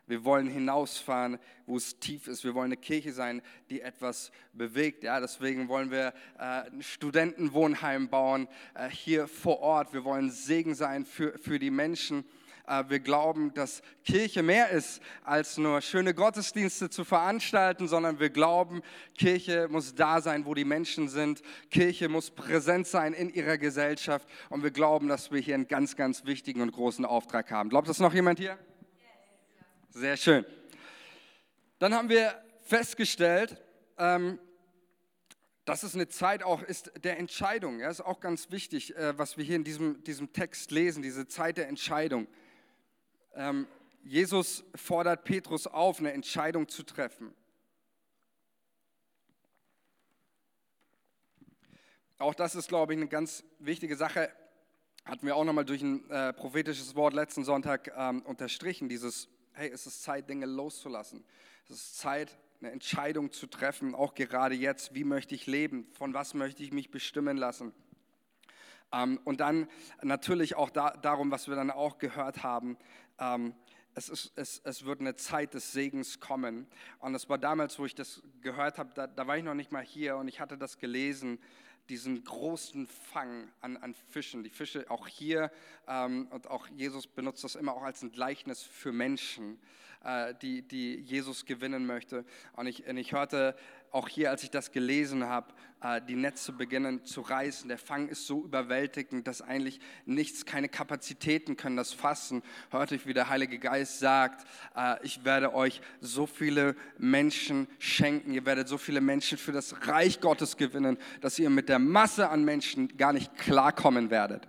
wir 0.07 0.25
wollen 0.25 0.49
hinausfahren, 0.49 1.39
wo 1.67 1.79
es 1.79 1.99
tief 1.99 2.29
ist. 2.29 2.45
Wir 2.45 2.55
wollen 2.55 2.67
eine 2.67 2.77
Kirche 2.77 3.13
sein, 3.13 3.41
die 3.71 3.81
etwas 3.81 4.33
bewegt. 4.53 5.03
Ja, 5.03 5.19
deswegen 5.19 5.69
wollen 5.69 5.91
wir 5.91 6.13
äh, 6.39 6.71
ein 6.71 6.83
Studentenwohnheim 6.83 8.11
bauen 8.11 8.47
äh, 8.75 8.89
hier 8.89 9.27
vor 9.27 9.61
Ort. 9.61 9.95
Wir 9.95 10.05
wollen 10.05 10.31
Segen 10.31 10.75
sein 10.75 11.07
für, 11.07 11.39
für 11.39 11.59
die 11.59 11.71
Menschen. 11.71 12.25
Äh, 12.67 12.85
wir 12.89 13.01
glauben, 13.01 13.53
dass 13.55 13.83
Kirche 14.05 14.43
mehr 14.43 14.71
ist, 14.71 15.03
als 15.23 15.59
nur 15.59 15.81
schöne 15.81 16.15
Gottesdienste 16.15 16.89
zu 16.89 17.05
veranstalten, 17.05 17.89
sondern 17.89 18.21
wir 18.21 18.31
glauben, 18.31 18.83
Kirche 19.17 19.69
muss 19.69 19.95
da 19.95 20.21
sein, 20.21 20.47
wo 20.47 20.55
die 20.55 20.65
Menschen 20.65 21.09
sind. 21.09 21.43
Kirche 21.71 22.09
muss 22.09 22.31
präsent 22.31 22.87
sein 22.87 23.13
in 23.13 23.33
ihrer 23.33 23.59
Gesellschaft. 23.59 24.29
Und 24.49 24.63
wir 24.63 24.71
glauben, 24.71 25.09
dass 25.09 25.31
wir 25.31 25.41
hier 25.41 25.55
einen 25.55 25.69
ganz, 25.69 25.97
ganz 25.97 26.25
wichtigen 26.25 26.63
und 26.63 26.73
großen 26.73 27.05
Auftrag 27.05 27.51
haben. 27.51 27.69
Glaubt 27.69 27.89
das 27.89 27.99
noch 27.99 28.15
jemand 28.15 28.39
hier? 28.39 28.59
Sehr 29.91 30.17
schön. 30.17 30.45
Dann 31.79 31.95
haben 31.95 32.09
wir 32.09 32.35
festgestellt, 32.63 33.61
ähm, 33.99 34.39
dass 35.65 35.83
es 35.83 35.95
eine 35.95 36.09
Zeit 36.09 36.43
auch 36.43 36.63
ist 36.63 36.93
der 37.05 37.19
Entscheidung. 37.19 37.81
Ja, 37.81 37.91
ist 37.91 38.01
auch 38.01 38.21
ganz 38.21 38.51
wichtig, 38.51 38.97
äh, 38.97 39.17
was 39.19 39.37
wir 39.37 39.45
hier 39.45 39.57
in 39.57 39.65
diesem, 39.65 40.03
diesem 40.05 40.33
Text 40.33 40.71
lesen, 40.71 41.03
diese 41.03 41.27
Zeit 41.27 41.59
der 41.59 41.69
Entscheidung. 41.69 42.27
Ähm, 43.37 43.67
Jesus 44.05 44.65
fordert 44.75 45.25
Petrus 45.25 45.67
auf, 45.67 45.99
eine 45.99 46.13
Entscheidung 46.13 46.69
zu 46.69 46.83
treffen. 46.83 47.35
Auch 52.19 52.35
das 52.35 52.55
ist, 52.55 52.69
glaube 52.69 52.93
ich, 52.93 52.99
eine 52.99 53.09
ganz 53.09 53.45
wichtige 53.59 53.97
Sache. 53.97 54.31
Hatten 55.05 55.27
wir 55.27 55.37
auch 55.37 55.45
nochmal 55.45 55.65
durch 55.65 55.83
ein 55.83 56.09
äh, 56.11 56.33
prophetisches 56.33 56.95
Wort 56.95 57.13
letzten 57.13 57.45
Sonntag 57.45 57.93
ähm, 57.97 58.23
unterstrichen. 58.23 58.89
Dieses, 58.89 59.29
hey, 59.53 59.71
es 59.71 59.87
ist 59.87 60.03
Zeit, 60.03 60.29
Dinge 60.29 60.47
loszulassen. 60.47 61.25
Es 61.65 61.77
ist 61.77 61.99
Zeit, 61.99 62.39
eine 62.61 62.71
Entscheidung 62.71 63.33
zu 63.33 63.47
treffen, 63.47 63.95
auch 63.95 64.15
gerade 64.15 64.55
jetzt. 64.55 64.95
Wie 64.95 65.05
möchte 65.05 65.35
ich 65.35 65.47
leben? 65.47 65.87
Von 65.93 66.15
was 66.15 66.35
möchte 66.35 66.63
ich 66.63 66.73
mich 66.73 66.91
bestimmen 66.91 67.37
lassen? 67.37 67.75
Ähm, 68.95 69.21
und 69.25 69.41
dann 69.41 69.69
natürlich 70.03 70.55
auch 70.55 70.71
da, 70.71 70.91
darum, 70.91 71.31
was 71.31 71.49
wir 71.49 71.57
dann 71.57 71.71
auch 71.71 71.99
gehört 71.99 72.43
haben, 72.43 72.77
ähm, 73.19 73.55
es, 73.95 74.09
ist, 74.09 74.33
es, 74.37 74.61
es, 74.65 74.85
wird 74.85 75.01
eine 75.01 75.15
Zeit 75.17 75.55
des 75.55 75.73
Segens 75.73 76.21
kommen. 76.21 76.67
Und 76.99 77.13
das 77.13 77.29
war 77.29 77.39
damals, 77.39 77.79
wo 77.79 77.87
ich 77.87 77.95
das 77.95 78.23
gehört 78.41 78.79
habe, 78.79 78.93
da, 78.95 79.07
da, 79.07 79.27
war 79.27 79.37
ich 79.37 79.45
noch 79.45 79.55
nicht 79.55 79.73
mal 79.73 79.85
hier 79.85 80.17
und 80.17 80.29
ich 80.29 80.41
hatte 80.41 80.59
das 80.59 80.79
gelesen, 80.79 81.39
diesen 81.89 82.25
großen 82.25 82.87
Fang 82.87 83.53
an, 83.61 83.77
an 83.77 83.95
Fischen. 83.95 84.43
Die 84.43 84.51
Fische 84.51 84.91
auch 84.91 85.07
hier 85.07 85.51
ähm, 85.87 86.29
und 86.31 86.49
auch 86.49 86.67
Jesus 86.69 87.07
benutzt 87.07 87.45
das 87.45 87.57
immer 87.57 87.75
auch 87.75 87.83
als 87.83 88.03
ein 88.03 88.11
Gleichnis 88.11 88.63
für 88.63 88.93
Menschen, 88.93 89.59
äh, 90.03 90.35
die, 90.41 90.63
die 90.63 90.97
Jesus 90.97 91.45
gewinnen 91.45 91.87
möchte. 91.87 92.25
Und 92.55 92.67
ich, 92.67 92.87
und 92.87 92.97
ich 92.97 93.13
hörte 93.13 93.55
auch 93.95 94.09
hier, 94.09 94.31
als 94.31 94.43
ich 94.43 94.51
das 94.51 94.73
gelesen 94.73 95.25
habe, 95.29 95.55
äh, 95.81 96.01
die 96.03 96.17
Netze 96.17 96.53
beginnen 96.53 97.05
zu 97.05 97.21
reißen. 97.21 97.69
Der 97.69 97.79
Fang 97.79 98.09
ist 98.09 98.27
so 98.27 98.43
überwältigend, 98.43 99.29
dass 99.29 99.41
eigentlich 99.41 99.79
nichts, 100.05 100.45
keine 100.45 100.69
Kapazitäten 100.69 101.57
können 101.57 101.77
das 101.77 101.93
fassen. 101.93 102.43
Hörte 102.71 102.97
ich, 102.97 103.07
wie 103.07 103.15
der 103.15 103.29
Heilige 103.29 103.59
Geist 103.59 104.01
sagt, 104.01 104.47
äh, 104.77 104.97
ich 105.05 105.25
werde 105.25 105.55
euch 105.55 105.81
so 106.01 106.27
viele 106.27 106.75
Menschen 106.99 107.69
schenken, 107.79 108.33
ihr 108.33 108.45
werdet 108.45 108.67
so 108.67 108.79
viele 108.79 109.01
Menschen 109.01 109.39
für 109.39 109.53
das 109.53 109.87
Reich 109.87 110.21
Gottes 110.21 110.57
gewinnen, 110.57 110.99
dass 111.21 111.39
ihr 111.39 111.49
mit 111.49 111.69
der 111.69 111.79
Masse 111.79 112.31
an 112.31 112.45
Menschen 112.45 112.97
gar 112.97 113.13
nicht 113.13 113.37
klarkommen 113.37 114.11
werdet. 114.11 114.49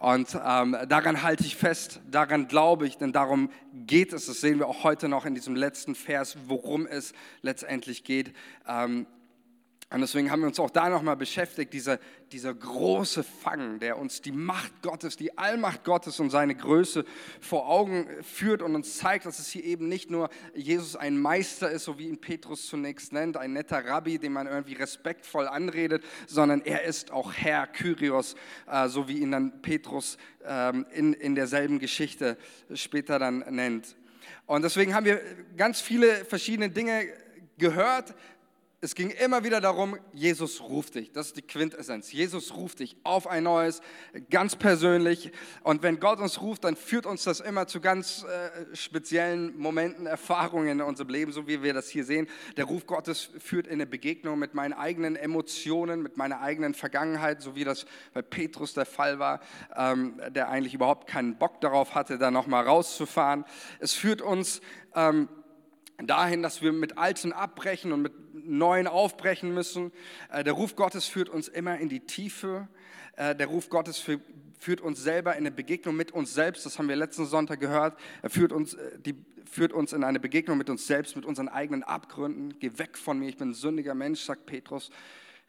Und 0.00 0.34
ähm, 0.42 0.78
daran 0.88 1.22
halte 1.22 1.44
ich 1.44 1.56
fest, 1.56 2.00
daran 2.10 2.48
glaube 2.48 2.86
ich, 2.86 2.96
denn 2.96 3.12
darum 3.12 3.50
geht 3.74 4.14
es. 4.14 4.24
Das 4.24 4.40
sehen 4.40 4.58
wir 4.58 4.66
auch 4.66 4.82
heute 4.82 5.10
noch 5.10 5.26
in 5.26 5.34
diesem 5.34 5.54
letzten 5.54 5.94
Vers, 5.94 6.38
worum 6.46 6.86
es 6.86 7.12
letztendlich 7.42 8.02
geht. 8.02 8.32
Ähm, 8.66 9.06
und 9.92 10.02
deswegen 10.02 10.30
haben 10.30 10.40
wir 10.40 10.46
uns 10.46 10.60
auch 10.60 10.70
da 10.70 10.88
nochmal 10.88 11.16
beschäftigt, 11.16 11.72
dieser, 11.72 11.98
dieser 12.30 12.54
große 12.54 13.24
Fang, 13.24 13.80
der 13.80 13.98
uns 13.98 14.22
die 14.22 14.30
Macht 14.30 14.82
Gottes, 14.82 15.16
die 15.16 15.36
Allmacht 15.36 15.82
Gottes 15.82 16.20
und 16.20 16.30
seine 16.30 16.54
Größe 16.54 17.04
vor 17.40 17.68
Augen 17.68 18.06
führt 18.22 18.62
und 18.62 18.76
uns 18.76 18.98
zeigt, 18.98 19.26
dass 19.26 19.40
es 19.40 19.48
hier 19.48 19.64
eben 19.64 19.88
nicht 19.88 20.08
nur 20.08 20.30
Jesus 20.54 20.94
ein 20.94 21.18
Meister 21.18 21.72
ist, 21.72 21.84
so 21.84 21.98
wie 21.98 22.06
ihn 22.06 22.20
Petrus 22.20 22.68
zunächst 22.68 23.12
nennt, 23.12 23.36
ein 23.36 23.52
netter 23.52 23.84
Rabbi, 23.84 24.20
den 24.20 24.32
man 24.32 24.46
irgendwie 24.46 24.74
respektvoll 24.74 25.48
anredet, 25.48 26.04
sondern 26.28 26.60
er 26.60 26.84
ist 26.84 27.10
auch 27.10 27.32
Herr, 27.32 27.66
Kyrios, 27.66 28.36
äh, 28.70 28.86
so 28.86 29.08
wie 29.08 29.18
ihn 29.18 29.32
dann 29.32 29.60
Petrus 29.60 30.18
ähm, 30.44 30.86
in, 30.92 31.14
in 31.14 31.34
derselben 31.34 31.80
Geschichte 31.80 32.38
später 32.74 33.18
dann 33.18 33.40
nennt. 33.50 33.96
Und 34.46 34.62
deswegen 34.62 34.94
haben 34.94 35.04
wir 35.04 35.20
ganz 35.56 35.80
viele 35.80 36.24
verschiedene 36.24 36.70
Dinge 36.70 37.06
gehört, 37.58 38.14
es 38.82 38.94
ging 38.94 39.10
immer 39.10 39.44
wieder 39.44 39.60
darum, 39.60 39.98
Jesus 40.14 40.62
ruft 40.62 40.94
dich. 40.94 41.12
Das 41.12 41.26
ist 41.26 41.36
die 41.36 41.42
Quintessenz. 41.42 42.10
Jesus 42.12 42.56
ruft 42.56 42.78
dich 42.78 42.96
auf 43.02 43.26
ein 43.26 43.44
neues, 43.44 43.82
ganz 44.30 44.56
persönlich. 44.56 45.32
Und 45.62 45.82
wenn 45.82 46.00
Gott 46.00 46.18
uns 46.18 46.40
ruft, 46.40 46.64
dann 46.64 46.76
führt 46.76 47.04
uns 47.04 47.24
das 47.24 47.40
immer 47.40 47.66
zu 47.66 47.82
ganz 47.82 48.24
äh, 48.24 48.74
speziellen 48.74 49.54
Momenten, 49.58 50.06
Erfahrungen 50.06 50.68
in 50.68 50.80
unserem 50.80 51.10
Leben, 51.10 51.30
so 51.30 51.46
wie 51.46 51.62
wir 51.62 51.74
das 51.74 51.90
hier 51.90 52.06
sehen. 52.06 52.26
Der 52.56 52.64
Ruf 52.64 52.86
Gottes 52.86 53.28
führt 53.38 53.66
in 53.66 53.74
eine 53.74 53.86
Begegnung 53.86 54.38
mit 54.38 54.54
meinen 54.54 54.72
eigenen 54.72 55.14
Emotionen, 55.14 56.02
mit 56.02 56.16
meiner 56.16 56.40
eigenen 56.40 56.72
Vergangenheit, 56.72 57.42
so 57.42 57.54
wie 57.54 57.64
das 57.64 57.84
bei 58.14 58.22
Petrus 58.22 58.72
der 58.72 58.86
Fall 58.86 59.18
war, 59.18 59.40
ähm, 59.76 60.18
der 60.30 60.48
eigentlich 60.48 60.72
überhaupt 60.72 61.06
keinen 61.06 61.36
Bock 61.36 61.60
darauf 61.60 61.94
hatte, 61.94 62.16
da 62.16 62.30
nochmal 62.30 62.66
rauszufahren. 62.66 63.44
Es 63.78 63.92
führt 63.92 64.22
uns 64.22 64.62
ähm, 64.94 65.28
dahin, 66.06 66.42
dass 66.42 66.62
wir 66.62 66.72
mit 66.72 66.98
Alten 66.98 67.32
abbrechen 67.32 67.92
und 67.92 68.02
mit 68.02 68.12
Neuen 68.34 68.86
aufbrechen 68.86 69.52
müssen. 69.54 69.92
Äh, 70.30 70.44
der 70.44 70.54
Ruf 70.54 70.76
Gottes 70.76 71.06
führt 71.06 71.28
uns 71.28 71.48
immer 71.48 71.78
in 71.78 71.88
die 71.88 72.00
Tiefe. 72.00 72.68
Äh, 73.16 73.34
der 73.34 73.46
Ruf 73.46 73.68
Gottes 73.68 73.98
führt 73.98 74.80
uns 74.80 75.02
selber 75.02 75.32
in 75.32 75.38
eine 75.38 75.50
Begegnung 75.50 75.96
mit 75.96 76.12
uns 76.12 76.34
selbst. 76.34 76.66
Das 76.66 76.78
haben 76.78 76.88
wir 76.88 76.96
letzten 76.96 77.26
Sonntag 77.26 77.60
gehört. 77.60 77.98
Er 78.22 78.30
führt 78.30 78.52
uns, 78.52 78.74
äh, 78.74 78.98
die, 78.98 79.14
führt 79.44 79.72
uns 79.72 79.92
in 79.92 80.04
eine 80.04 80.20
Begegnung 80.20 80.58
mit 80.58 80.70
uns 80.70 80.86
selbst, 80.86 81.16
mit 81.16 81.24
unseren 81.24 81.48
eigenen 81.48 81.82
Abgründen. 81.82 82.58
Geh 82.58 82.78
weg 82.78 82.96
von 82.96 83.18
mir, 83.18 83.28
ich 83.28 83.36
bin 83.36 83.50
ein 83.50 83.54
sündiger 83.54 83.94
Mensch, 83.94 84.20
sagt 84.20 84.46
Petrus. 84.46 84.90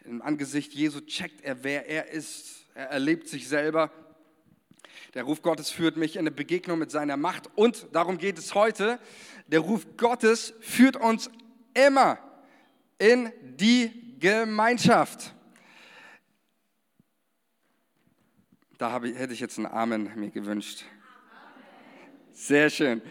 Im 0.06 0.22
Angesicht 0.22 0.74
Jesu 0.74 1.02
checkt 1.02 1.42
er, 1.42 1.64
wer 1.64 1.88
er 1.88 2.10
ist. 2.10 2.66
Er 2.74 2.88
erlebt 2.88 3.28
sich 3.28 3.48
selber. 3.48 3.92
Der 5.14 5.24
Ruf 5.24 5.42
Gottes 5.42 5.70
führt 5.70 5.98
mich 5.98 6.16
in 6.16 6.22
eine 6.22 6.32
Begegnung 6.32 6.80
mit 6.80 6.90
seiner 6.90 7.18
Macht 7.18 7.50
und 7.56 7.88
darum 7.92 8.18
geht 8.18 8.38
es 8.38 8.56
heute. 8.56 8.98
Der 9.52 9.60
Ruf 9.60 9.86
Gottes 9.98 10.54
führt 10.62 10.96
uns 10.96 11.30
immer 11.74 12.18
in 12.98 13.32
die 13.42 14.16
Gemeinschaft. 14.18 15.34
Da 18.78 19.04
ich, 19.04 19.16
hätte 19.16 19.34
ich 19.34 19.42
jetzt 19.42 19.58
einen 19.58 19.68
Amen 19.68 20.10
mir 20.16 20.30
gewünscht. 20.30 20.86
Sehr 22.32 22.70
schön. 22.70 23.02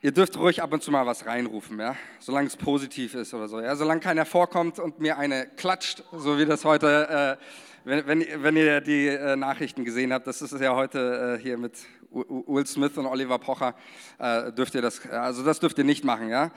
Ihr 0.00 0.10
dürft 0.10 0.36
ruhig 0.36 0.60
ab 0.60 0.72
und 0.72 0.82
zu 0.82 0.90
mal 0.90 1.06
was 1.06 1.26
reinrufen, 1.26 1.78
ja? 1.78 1.94
solange 2.18 2.48
es 2.48 2.56
positiv 2.56 3.14
ist 3.14 3.32
oder 3.34 3.46
so. 3.46 3.60
Ja? 3.60 3.76
Solange 3.76 4.00
keiner 4.00 4.26
vorkommt 4.26 4.80
und 4.80 4.98
mir 4.98 5.16
eine 5.16 5.46
klatscht, 5.46 6.02
so 6.10 6.36
wie 6.38 6.44
das 6.44 6.64
heute, 6.64 7.38
äh, 7.40 7.44
wenn, 7.84 8.06
wenn, 8.08 8.42
wenn, 8.42 8.56
ihr 8.56 8.80
die 8.80 9.06
äh, 9.06 9.36
Nachrichten 9.36 9.84
gesehen 9.84 10.12
habt, 10.12 10.26
das 10.26 10.42
ist 10.42 10.52
ja 10.60 10.74
heute 10.74 11.38
äh, 11.38 11.42
hier 11.42 11.56
mit 11.56 11.78
Will 12.12 12.66
Smith 12.66 12.96
und 12.96 13.06
Oliver 13.06 13.38
Pocher, 13.38 13.74
äh, 14.18 14.52
dürft 14.52 14.74
ihr 14.74 14.82
das, 14.82 15.06
also 15.08 15.42
das 15.42 15.60
dürft 15.60 15.78
ihr 15.78 15.84
nicht 15.84 16.04
machen. 16.04 16.28
Ja? 16.28 16.50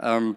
Ähm, 0.00 0.36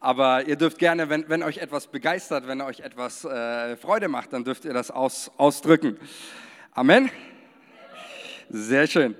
aber 0.00 0.46
ihr 0.46 0.56
dürft 0.56 0.78
gerne, 0.78 1.08
wenn, 1.08 1.28
wenn 1.28 1.42
euch 1.42 1.58
etwas 1.58 1.88
begeistert, 1.88 2.46
wenn 2.46 2.60
euch 2.60 2.80
etwas 2.80 3.24
äh, 3.24 3.76
Freude 3.76 4.08
macht, 4.08 4.32
dann 4.32 4.44
dürft 4.44 4.64
ihr 4.64 4.72
das 4.72 4.90
aus, 4.90 5.30
ausdrücken. 5.36 5.98
Amen. 6.72 7.10
Sehr 8.48 8.86
schön. 8.86 9.16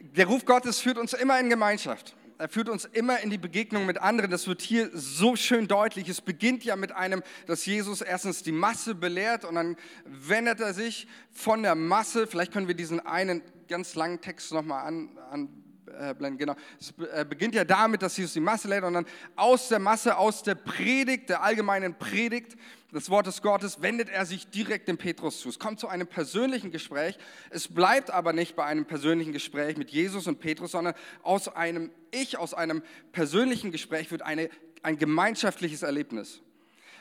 Der 0.00 0.26
Ruf 0.26 0.44
Gottes 0.44 0.80
führt 0.80 0.98
uns 0.98 1.12
immer 1.12 1.38
in 1.38 1.50
Gemeinschaft. 1.50 2.16
Er 2.38 2.48
führt 2.48 2.68
uns 2.68 2.84
immer 2.84 3.18
in 3.20 3.30
die 3.30 3.38
Begegnung 3.38 3.84
mit 3.84 3.98
anderen. 3.98 4.30
Das 4.30 4.46
wird 4.46 4.62
hier 4.62 4.90
so 4.94 5.34
schön 5.34 5.66
deutlich. 5.66 6.08
Es 6.08 6.20
beginnt 6.20 6.64
ja 6.64 6.76
mit 6.76 6.92
einem, 6.92 7.24
dass 7.46 7.66
Jesus 7.66 8.00
erstens 8.00 8.44
die 8.44 8.52
Masse 8.52 8.94
belehrt 8.94 9.44
und 9.44 9.56
dann 9.56 9.76
wendet 10.04 10.60
er 10.60 10.72
sich 10.72 11.08
von 11.32 11.64
der 11.64 11.74
Masse. 11.74 12.28
Vielleicht 12.28 12.52
können 12.52 12.68
wir 12.68 12.76
diesen 12.76 13.00
einen 13.00 13.42
ganz 13.66 13.96
langen 13.96 14.20
Text 14.20 14.52
nochmal 14.52 14.86
an, 14.86 15.18
an 15.30 15.48
äh, 15.88 16.14
blenden. 16.14 16.38
Genau. 16.38 16.54
Es 16.80 16.92
äh, 17.12 17.24
beginnt 17.24 17.54
ja 17.54 17.64
damit, 17.64 18.02
dass 18.02 18.16
Jesus 18.16 18.34
die 18.34 18.40
Masse 18.40 18.68
lädt 18.68 18.84
und 18.84 18.94
dann 18.94 19.06
aus 19.36 19.68
der 19.68 19.78
Masse, 19.78 20.16
aus 20.16 20.42
der 20.42 20.54
Predigt, 20.54 21.28
der 21.28 21.42
allgemeinen 21.42 21.94
Predigt 21.94 22.56
des 22.92 23.10
Wortes 23.10 23.42
Gottes, 23.42 23.82
wendet 23.82 24.08
er 24.08 24.24
sich 24.24 24.48
direkt 24.48 24.88
dem 24.88 24.96
Petrus 24.96 25.40
zu. 25.40 25.48
Es 25.48 25.58
kommt 25.58 25.78
zu 25.78 25.88
einem 25.88 26.06
persönlichen 26.06 26.70
Gespräch. 26.70 27.18
Es 27.50 27.68
bleibt 27.68 28.10
aber 28.10 28.32
nicht 28.32 28.56
bei 28.56 28.64
einem 28.64 28.86
persönlichen 28.86 29.32
Gespräch 29.32 29.76
mit 29.76 29.90
Jesus 29.90 30.26
und 30.26 30.40
Petrus, 30.40 30.72
sondern 30.72 30.94
aus 31.22 31.48
einem 31.48 31.90
Ich, 32.10 32.38
aus 32.38 32.54
einem 32.54 32.82
persönlichen 33.12 33.72
Gespräch 33.72 34.10
wird 34.10 34.22
eine, 34.22 34.48
ein 34.82 34.98
gemeinschaftliches 34.98 35.82
Erlebnis. 35.82 36.40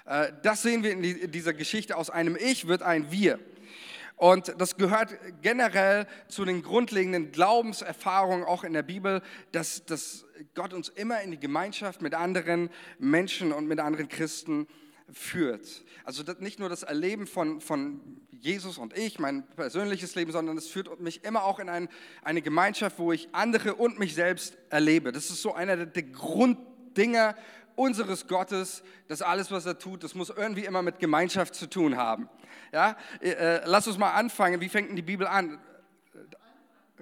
Äh, 0.06 0.34
das 0.44 0.62
sehen 0.62 0.84
wir 0.84 0.92
in 0.92 1.32
dieser 1.32 1.54
Geschichte. 1.54 1.96
Aus 1.96 2.10
einem 2.10 2.36
Ich 2.36 2.68
wird 2.68 2.82
ein 2.82 3.12
Wir. 3.12 3.40
Und 4.18 4.56
das 4.58 4.78
gehört 4.78 5.16
generell 5.44 6.08
zu 6.28 6.44
den 6.44 6.64
grundlegenden 6.64 7.32
Glaubenserfahrungen 7.32 8.46
auch 8.46 8.64
in 8.64 8.74
der 8.74 8.82
Bibel, 8.82 9.22
dass, 9.52 9.86
dass 9.86 10.26
Gott 10.56 10.74
uns 10.74 10.90
immer 10.90 11.22
in 11.22 11.30
die 11.30 11.40
Gemeinschaft 11.40 12.02
mit 12.02 12.16
anderen 12.16 12.72
Menschen 12.98 13.54
und 13.54 13.68
mit 13.68 13.80
anderen 13.80 14.10
Christen 14.10 14.68
führt. 15.14 15.84
Also 16.04 16.24
nicht 16.40 16.60
nur 16.60 16.68
das 16.68 16.82
Erleben 16.82 17.28
von, 17.28 17.62
von 17.62 18.02
Jesus 18.32 18.80
und 18.80 18.98
ich, 18.98 19.20
mein 19.20 19.48
persönliches 19.56 20.16
Leben, 20.16 20.32
sondern 20.32 20.58
es 20.58 20.68
führt 20.68 21.00
mich 21.00 21.24
immer 21.24 21.44
auch 21.44 21.60
in 21.60 21.70
ein, 21.70 21.88
eine 22.24 22.42
Gemeinschaft, 22.42 22.98
wo 22.98 23.12
ich 23.12 23.30
andere 23.34 23.76
und 23.76 24.00
mich 24.00 24.16
selbst 24.16 24.58
erlebe. 24.70 25.12
Das 25.12 25.30
ist 25.30 25.44
so 25.44 25.54
einer 25.54 25.86
der 25.86 26.04
Grunddinger 26.04 27.36
unseres 27.78 28.28
Gottes, 28.28 28.84
dass 29.08 29.22
alles, 29.22 29.52
was 29.52 29.66
er 29.66 29.78
tut, 29.78 30.04
das 30.04 30.16
muss 30.16 30.30
irgendwie 30.30 30.66
immer 30.66 30.82
mit 30.82 31.00
Gemeinschaft 31.00 31.56
zu 31.56 31.70
tun 31.70 31.96
haben. 31.96 32.28
Ja? 32.74 32.98
Äh, 33.22 33.30
äh, 33.30 33.62
lass 33.66 33.88
uns 33.88 33.98
mal 33.98 34.12
anfangen. 34.12 34.60
Wie 34.60 34.68
fängt 34.68 34.90
denn 34.90 34.96
die 34.96 35.02
Bibel 35.02 35.28
an? 35.28 35.60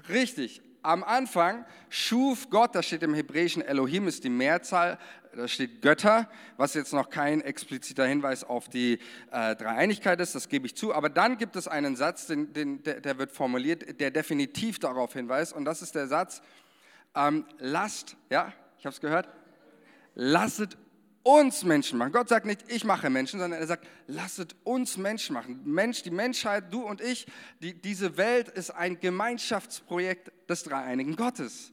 Richtig. 0.10 0.62
Am 0.84 1.04
Anfang 1.04 1.66
schuf 1.90 2.50
Gott, 2.52 2.76
das 2.76 2.86
steht 2.86 3.02
im 3.02 3.16
Hebräischen, 3.16 3.64
Elohim 3.64 4.08
ist 4.08 4.24
die 4.24 4.30
Mehrzahl, 4.30 5.00
da 5.36 5.48
steht 5.48 5.82
Götter, 5.82 6.30
was 6.58 6.76
jetzt 6.76 6.94
noch 6.94 7.10
kein 7.10 7.42
expliziter 7.42 8.06
Hinweis 8.06 8.44
auf 8.44 8.70
die 8.70 9.00
äh, 9.32 9.56
Dreieinigkeit 9.56 10.20
ist, 10.20 10.36
das 10.36 10.48
gebe 10.48 10.68
ich 10.68 10.76
zu. 10.76 10.94
Aber 10.94 11.10
dann 11.10 11.38
gibt 11.38 11.56
es 11.56 11.68
einen 11.68 11.96
Satz, 11.96 12.28
den, 12.28 12.54
den, 12.54 12.84
der, 12.84 13.02
der, 13.02 13.18
wird 13.18 13.32
formuliert, 13.32 14.00
der 14.00 14.12
definitiv 14.12 14.78
darauf 14.78 15.14
hinweist. 15.14 15.54
Und 15.54 15.66
das 15.66 15.82
ist 15.82 15.96
der 15.96 16.08
Satz, 16.08 16.42
ähm, 17.16 17.46
lasst, 17.58 18.16
ja, 18.30 18.54
ich 18.78 18.86
habe 18.86 18.94
es 18.94 19.02
gehört, 19.02 19.28
lasset 20.16 20.78
uns 21.24 21.64
Menschen 21.64 21.98
machen. 21.98 22.12
Gott 22.12 22.30
sagt 22.30 22.46
nicht, 22.46 22.72
ich 22.72 22.84
mache 22.84 23.10
Menschen, 23.10 23.40
sondern 23.40 23.60
er 23.60 23.68
sagt, 23.68 23.88
lasset 24.08 24.56
uns 24.64 24.98
Menschen 24.98 25.34
machen. 25.34 25.60
Mensch, 25.66 26.04
die 26.04 26.12
Menschheit, 26.12 26.72
du 26.72 26.84
und 26.84 27.02
ich, 27.02 27.26
die, 27.62 27.74
diese 27.74 28.18
Welt 28.18 28.48
ist 28.50 28.70
ein 28.70 29.00
Gemeinschaftsprojekt 29.00 30.32
des 30.48 30.64
dreieinigen 30.64 31.16
Gottes. 31.16 31.72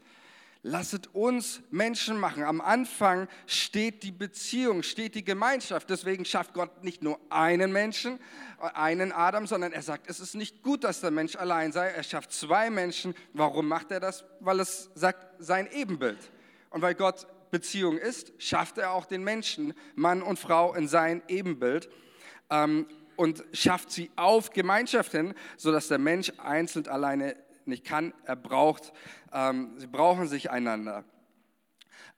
Lasset 0.65 1.09
uns 1.13 1.61
Menschen 1.71 2.19
machen. 2.19 2.45
Am 2.45 2.61
Anfang 2.61 3.29
steht 3.47 4.05
die 4.05 4.13
Beziehung, 4.13 4.85
steht 4.85 5.17
die 5.17 5.25
Gemeinschaft. 5.25 5.91
Deswegen 5.91 6.25
schafft 6.25 6.55
Gott 6.55 6.85
nicht 6.85 7.03
nur 7.03 7.21
einen 7.31 7.73
Menschen, 7.73 8.21
einen 8.59 9.13
Adam, 9.13 9.47
sondern 9.47 9.73
er 9.73 9.83
sagt, 9.83 10.09
es 10.09 10.21
ist 10.21 10.35
nicht 10.35 10.63
gut, 10.63 10.85
dass 10.85 11.01
der 11.01 11.11
Mensch 11.11 11.35
allein 11.35 11.73
sei. 11.73 11.89
Er 11.89 12.05
schafft 12.05 12.33
zwei 12.33 12.71
Menschen. 12.71 13.15
Warum 13.35 13.67
macht 13.67 13.91
er 13.91 14.01
das? 14.01 14.25
Weil 14.39 14.61
es 14.61 14.89
sagt 14.95 15.27
sein 15.41 15.69
Ebenbild. 15.73 16.19
Und 16.71 16.81
weil 16.81 16.95
Gott 16.95 17.27
Beziehung 17.52 17.99
ist, 17.99 18.32
schafft 18.38 18.78
er 18.78 18.92
auch 18.92 19.04
den 19.04 19.23
Menschen, 19.23 19.75
Mann 19.94 20.23
und 20.23 20.38
Frau, 20.38 20.75
in 20.75 20.88
sein 20.88 21.23
Ebenbild 21.28 21.90
ähm, 22.50 22.87
und 23.14 23.44
schafft 23.52 23.90
sie 23.90 24.11
auf 24.16 24.50
Gemeinschaft 24.50 25.12
hin, 25.12 25.35
sodass 25.59 25.88
der 25.88 25.99
Mensch 25.99 26.32
einzeln 26.38 26.88
alleine 26.88 27.37
nicht 27.66 27.85
kann. 27.85 28.14
Er 28.25 28.37
braucht, 28.37 28.94
ähm, 29.32 29.75
sie 29.76 29.87
brauchen 29.87 30.26
sich 30.28 30.50
einander. 30.50 31.04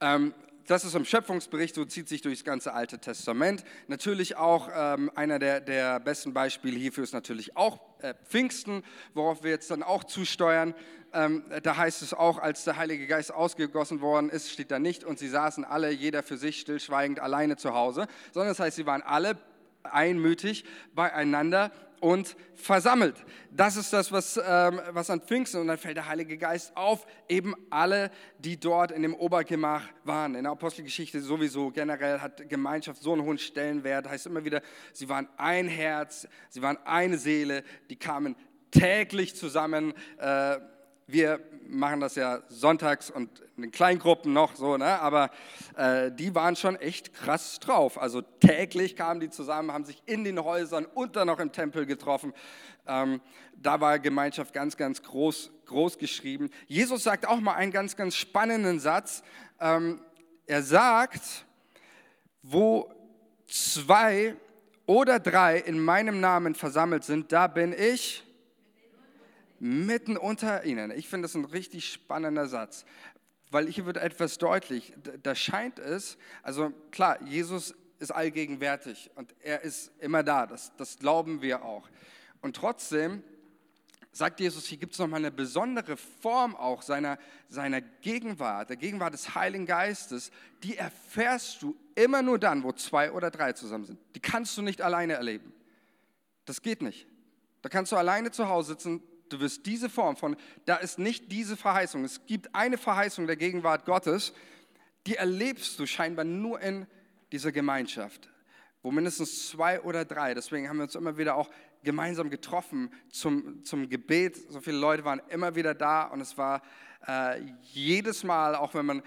Ähm, 0.00 0.34
das 0.66 0.84
ist 0.84 0.94
im 0.94 1.04
Schöpfungsbericht, 1.04 1.74
so 1.74 1.84
zieht 1.84 2.08
sich 2.08 2.22
durch 2.22 2.38
das 2.38 2.44
ganze 2.44 2.72
Alte 2.72 2.98
Testament. 2.98 3.64
Natürlich 3.88 4.36
auch 4.36 4.68
ähm, 4.74 5.10
einer 5.14 5.38
der, 5.38 5.60
der, 5.60 6.00
besten 6.00 6.32
Beispiele 6.32 6.78
hierfür 6.78 7.04
ist 7.04 7.12
natürlich 7.12 7.56
auch 7.56 7.80
äh, 8.00 8.14
Pfingsten, 8.24 8.82
worauf 9.12 9.42
wir 9.42 9.50
jetzt 9.50 9.70
dann 9.70 9.82
auch 9.82 10.04
zusteuern. 10.04 10.74
Ähm, 11.12 11.44
da 11.62 11.76
heißt 11.76 12.02
es 12.02 12.14
auch, 12.14 12.38
als 12.38 12.64
der 12.64 12.76
Heilige 12.76 13.06
Geist 13.06 13.32
ausgegossen 13.32 14.00
worden 14.00 14.30
ist, 14.30 14.50
steht 14.50 14.70
da 14.70 14.78
nicht, 14.78 15.04
und 15.04 15.18
sie 15.18 15.28
saßen 15.28 15.64
alle, 15.64 15.90
jeder 15.90 16.22
für 16.22 16.36
sich, 16.36 16.60
stillschweigend, 16.60 17.20
alleine 17.20 17.56
zu 17.56 17.74
Hause, 17.74 18.06
sondern 18.32 18.50
das 18.50 18.58
heißt, 18.58 18.76
sie 18.76 18.86
waren 18.86 19.02
alle 19.02 19.36
einmütig 19.84 20.64
beieinander 20.94 21.70
und 22.04 22.36
versammelt. 22.54 23.16
Das 23.50 23.76
ist 23.76 23.90
das, 23.94 24.12
was, 24.12 24.36
ähm, 24.36 24.78
was 24.90 25.08
an 25.08 25.22
Pfingsten 25.22 25.62
und 25.62 25.68
dann 25.68 25.78
fällt 25.78 25.96
der 25.96 26.06
Heilige 26.06 26.36
Geist 26.36 26.76
auf, 26.76 27.06
eben 27.30 27.54
alle, 27.70 28.10
die 28.38 28.60
dort 28.60 28.92
in 28.92 29.00
dem 29.00 29.14
Obergemach 29.14 29.88
waren. 30.04 30.34
In 30.34 30.42
der 30.42 30.52
Apostelgeschichte 30.52 31.22
sowieso 31.22 31.70
generell 31.70 32.20
hat 32.20 32.46
Gemeinschaft 32.50 33.02
so 33.02 33.14
einen 33.14 33.22
hohen 33.22 33.38
Stellenwert, 33.38 34.06
heißt 34.06 34.26
immer 34.26 34.44
wieder, 34.44 34.60
sie 34.92 35.08
waren 35.08 35.28
ein 35.38 35.66
Herz, 35.66 36.28
sie 36.50 36.60
waren 36.60 36.76
eine 36.84 37.16
Seele, 37.16 37.64
die 37.88 37.96
kamen 37.96 38.36
täglich 38.70 39.34
zusammen. 39.34 39.94
Äh, 40.18 40.58
wir 41.06 41.40
machen 41.68 42.00
das 42.00 42.14
ja 42.14 42.42
sonntags 42.48 43.10
und 43.10 43.30
in 43.56 43.70
Kleingruppen 43.70 44.32
noch 44.32 44.54
so, 44.56 44.76
ne? 44.76 45.00
aber 45.00 45.30
äh, 45.76 46.10
die 46.10 46.34
waren 46.34 46.56
schon 46.56 46.76
echt 46.76 47.14
krass 47.14 47.58
drauf. 47.60 48.00
Also 48.00 48.22
täglich 48.22 48.96
kamen 48.96 49.20
die 49.20 49.30
zusammen, 49.30 49.72
haben 49.72 49.84
sich 49.84 50.02
in 50.06 50.24
den 50.24 50.42
Häusern 50.42 50.86
und 50.86 51.16
dann 51.16 51.28
noch 51.28 51.38
im 51.38 51.52
Tempel 51.52 51.86
getroffen. 51.86 52.32
Ähm, 52.86 53.20
da 53.56 53.80
war 53.80 53.98
Gemeinschaft 53.98 54.52
ganz, 54.52 54.76
ganz 54.76 55.02
groß, 55.02 55.50
groß 55.66 55.98
geschrieben. 55.98 56.50
Jesus 56.66 57.04
sagt 57.04 57.26
auch 57.26 57.40
mal 57.40 57.54
einen 57.54 57.72
ganz, 57.72 57.96
ganz 57.96 58.16
spannenden 58.16 58.80
Satz. 58.80 59.22
Ähm, 59.60 60.00
er 60.46 60.62
sagt, 60.62 61.46
wo 62.42 62.92
zwei 63.46 64.36
oder 64.86 65.18
drei 65.18 65.58
in 65.58 65.78
meinem 65.80 66.20
Namen 66.20 66.54
versammelt 66.54 67.04
sind, 67.04 67.32
da 67.32 67.46
bin 67.46 67.72
ich 67.72 68.23
mitten 69.64 70.18
unter 70.18 70.64
ihnen. 70.64 70.90
Ich 70.90 71.08
finde 71.08 71.26
das 71.26 71.34
ein 71.34 71.46
richtig 71.46 71.90
spannender 71.90 72.48
Satz, 72.48 72.84
weil 73.50 73.66
hier 73.66 73.86
wird 73.86 73.96
etwas 73.96 74.36
deutlich. 74.36 74.92
Da 75.22 75.34
scheint 75.34 75.78
es, 75.78 76.18
also 76.42 76.70
klar, 76.90 77.22
Jesus 77.22 77.74
ist 77.98 78.10
allgegenwärtig 78.10 79.10
und 79.14 79.34
er 79.40 79.62
ist 79.62 79.90
immer 80.00 80.22
da, 80.22 80.46
das, 80.46 80.72
das 80.76 80.98
glauben 80.98 81.40
wir 81.40 81.64
auch. 81.64 81.88
Und 82.42 82.56
trotzdem 82.56 83.22
sagt 84.12 84.38
Jesus, 84.38 84.66
hier 84.66 84.76
gibt 84.76 84.92
es 84.92 84.98
nochmal 84.98 85.20
eine 85.20 85.30
besondere 85.30 85.96
Form 85.96 86.54
auch 86.54 86.82
seiner, 86.82 87.18
seiner 87.48 87.80
Gegenwart, 87.80 88.68
der 88.68 88.76
Gegenwart 88.76 89.14
des 89.14 89.34
Heiligen 89.34 89.64
Geistes, 89.64 90.30
die 90.62 90.76
erfährst 90.76 91.62
du 91.62 91.74
immer 91.94 92.20
nur 92.20 92.38
dann, 92.38 92.64
wo 92.64 92.72
zwei 92.72 93.10
oder 93.12 93.30
drei 93.30 93.54
zusammen 93.54 93.86
sind. 93.86 93.98
Die 94.14 94.20
kannst 94.20 94.58
du 94.58 94.62
nicht 94.62 94.82
alleine 94.82 95.14
erleben. 95.14 95.54
Das 96.44 96.60
geht 96.60 96.82
nicht. 96.82 97.06
Da 97.62 97.70
kannst 97.70 97.92
du 97.92 97.96
alleine 97.96 98.30
zu 98.30 98.46
Hause 98.46 98.72
sitzen, 98.72 99.02
du 99.28 99.40
wirst 99.40 99.66
diese 99.66 99.88
Form 99.88 100.16
von, 100.16 100.36
da 100.64 100.76
ist 100.76 100.98
nicht 100.98 101.30
diese 101.32 101.56
Verheißung. 101.56 102.04
Es 102.04 102.26
gibt 102.26 102.54
eine 102.54 102.78
Verheißung 102.78 103.26
der 103.26 103.36
Gegenwart 103.36 103.84
Gottes, 103.84 104.32
die 105.06 105.16
erlebst 105.16 105.78
du 105.78 105.86
scheinbar 105.86 106.24
nur 106.24 106.60
in 106.60 106.86
dieser 107.32 107.52
Gemeinschaft, 107.52 108.30
wo 108.82 108.90
mindestens 108.90 109.48
zwei 109.48 109.80
oder 109.80 110.04
drei, 110.04 110.34
deswegen 110.34 110.68
haben 110.68 110.76
wir 110.76 110.84
uns 110.84 110.94
immer 110.94 111.18
wieder 111.18 111.36
auch 111.36 111.50
gemeinsam 111.82 112.30
getroffen 112.30 112.90
zum, 113.10 113.62
zum 113.64 113.88
Gebet. 113.88 114.36
So 114.50 114.60
viele 114.60 114.78
Leute 114.78 115.04
waren 115.04 115.20
immer 115.28 115.54
wieder 115.54 115.74
da 115.74 116.04
und 116.04 116.20
es 116.20 116.36
war 116.38 116.62
äh, 117.06 117.40
jedes 117.62 118.24
Mal, 118.24 118.54
auch 118.54 118.74
wenn 118.74 118.86
man, 118.86 119.02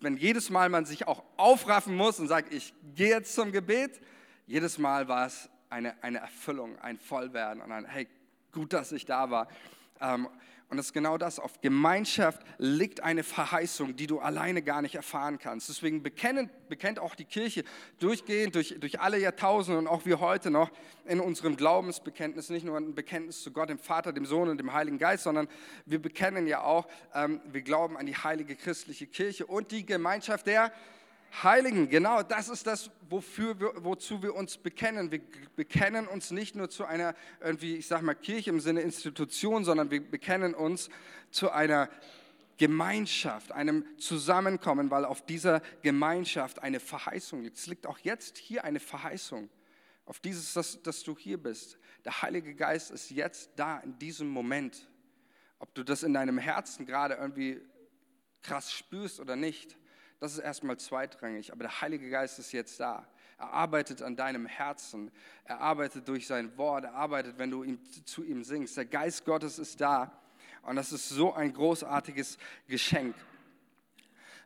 wenn 0.00 0.16
jedes 0.16 0.50
Mal 0.50 0.68
man 0.68 0.86
sich 0.86 1.06
auch 1.06 1.22
aufraffen 1.36 1.94
muss 1.94 2.18
und 2.18 2.28
sagt, 2.28 2.52
ich 2.52 2.74
gehe 2.94 3.10
jetzt 3.10 3.34
zum 3.34 3.52
Gebet, 3.52 4.00
jedes 4.46 4.78
Mal 4.78 5.06
war 5.08 5.26
es 5.26 5.48
eine, 5.68 6.02
eine 6.02 6.18
Erfüllung, 6.18 6.78
ein 6.78 6.98
Vollwerden 6.98 7.62
und 7.62 7.70
ein, 7.70 7.84
hey, 7.84 8.08
gut, 8.52 8.72
dass 8.72 8.92
ich 8.92 9.06
da 9.06 9.30
war. 9.30 9.48
Ähm, 10.00 10.28
und 10.72 10.78
das 10.78 10.86
ist 10.86 10.92
genau 10.94 11.18
das. 11.18 11.38
Auf 11.38 11.60
Gemeinschaft 11.60 12.40
liegt 12.56 13.02
eine 13.02 13.24
Verheißung, 13.24 13.94
die 13.94 14.06
du 14.06 14.20
alleine 14.20 14.62
gar 14.62 14.80
nicht 14.80 14.94
erfahren 14.94 15.38
kannst. 15.38 15.68
Deswegen 15.68 16.02
bekennt, 16.02 16.50
bekennt 16.70 16.98
auch 16.98 17.14
die 17.14 17.26
Kirche 17.26 17.64
durchgehend, 17.98 18.54
durch, 18.54 18.76
durch 18.80 18.98
alle 18.98 19.18
Jahrtausende 19.18 19.78
und 19.78 19.86
auch 19.86 20.06
wir 20.06 20.20
heute 20.20 20.50
noch 20.50 20.70
in 21.04 21.20
unserem 21.20 21.56
Glaubensbekenntnis 21.56 22.48
nicht 22.48 22.64
nur 22.64 22.78
ein 22.78 22.94
Bekenntnis 22.94 23.42
zu 23.42 23.52
Gott, 23.52 23.68
dem 23.68 23.78
Vater, 23.78 24.14
dem 24.14 24.24
Sohn 24.24 24.48
und 24.48 24.56
dem 24.56 24.72
Heiligen 24.72 24.96
Geist, 24.96 25.24
sondern 25.24 25.46
wir 25.84 26.00
bekennen 26.00 26.46
ja 26.46 26.62
auch, 26.62 26.88
ähm, 27.14 27.42
wir 27.44 27.60
glauben 27.60 27.98
an 27.98 28.06
die 28.06 28.16
heilige 28.16 28.56
christliche 28.56 29.06
Kirche 29.06 29.44
und 29.44 29.72
die 29.72 29.84
Gemeinschaft 29.84 30.46
der 30.46 30.72
Heiligen, 31.42 31.88
genau, 31.88 32.22
das 32.22 32.50
ist 32.50 32.66
das, 32.66 32.90
wofür 33.08 33.58
wir, 33.58 33.84
wozu 33.84 34.22
wir 34.22 34.34
uns 34.34 34.58
bekennen. 34.58 35.10
Wir 35.10 35.22
bekennen 35.56 36.06
uns 36.06 36.30
nicht 36.30 36.54
nur 36.54 36.68
zu 36.68 36.84
einer, 36.84 37.14
irgendwie, 37.40 37.76
ich 37.76 37.86
sag 37.86 38.02
mal, 38.02 38.14
Kirche 38.14 38.50
im 38.50 38.60
Sinne 38.60 38.82
Institution, 38.82 39.64
sondern 39.64 39.90
wir 39.90 40.06
bekennen 40.06 40.54
uns 40.54 40.90
zu 41.30 41.50
einer 41.50 41.88
Gemeinschaft, 42.58 43.50
einem 43.50 43.86
Zusammenkommen, 43.98 44.90
weil 44.90 45.06
auf 45.06 45.24
dieser 45.24 45.62
Gemeinschaft 45.80 46.62
eine 46.62 46.80
Verheißung 46.80 47.42
liegt. 47.42 47.56
Es 47.56 47.66
liegt 47.66 47.86
auch 47.86 47.98
jetzt 47.98 48.36
hier 48.36 48.64
eine 48.64 48.78
Verheißung, 48.78 49.48
auf 50.04 50.20
dieses, 50.20 50.52
dass, 50.52 50.82
dass 50.82 51.02
du 51.02 51.16
hier 51.16 51.42
bist. 51.42 51.78
Der 52.04 52.20
Heilige 52.20 52.54
Geist 52.54 52.90
ist 52.90 53.10
jetzt 53.10 53.52
da, 53.56 53.78
in 53.78 53.98
diesem 53.98 54.28
Moment. 54.28 54.88
Ob 55.58 55.74
du 55.74 55.82
das 55.82 56.02
in 56.02 56.12
deinem 56.12 56.38
Herzen 56.38 56.84
gerade 56.84 57.14
irgendwie 57.14 57.62
krass 58.42 58.72
spürst 58.72 59.18
oder 59.18 59.34
nicht 59.34 59.76
das 60.22 60.34
ist 60.34 60.38
erstmal 60.38 60.76
zweitrangig, 60.76 61.50
aber 61.50 61.64
der 61.64 61.80
Heilige 61.80 62.08
Geist 62.08 62.38
ist 62.38 62.52
jetzt 62.52 62.78
da. 62.78 63.04
Er 63.38 63.52
arbeitet 63.52 64.02
an 64.02 64.14
deinem 64.14 64.46
Herzen. 64.46 65.10
Er 65.44 65.60
arbeitet 65.60 66.06
durch 66.06 66.28
sein 66.28 66.56
Wort. 66.56 66.84
Er 66.84 66.94
arbeitet, 66.94 67.38
wenn 67.38 67.50
du 67.50 67.64
ihm, 67.64 67.80
zu 68.04 68.22
ihm 68.22 68.44
singst. 68.44 68.76
Der 68.76 68.84
Geist 68.84 69.24
Gottes 69.24 69.58
ist 69.58 69.80
da. 69.80 70.16
Und 70.62 70.76
das 70.76 70.92
ist 70.92 71.08
so 71.08 71.34
ein 71.34 71.52
großartiges 71.52 72.38
Geschenk. 72.68 73.16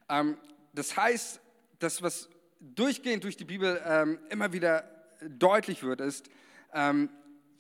Ähm, 0.09 0.39
das 0.73 0.97
heißt, 0.97 1.43
das, 1.79 2.01
was 2.01 2.31
durchgehend 2.59 3.25
durch 3.25 3.37
die 3.37 3.45
Bibel 3.45 3.79
ähm, 3.85 4.19
immer 4.31 4.55
wieder 4.55 4.91
deutlich 5.29 5.83
wird, 5.83 6.01
ist, 6.01 6.31
ähm, 6.73 7.11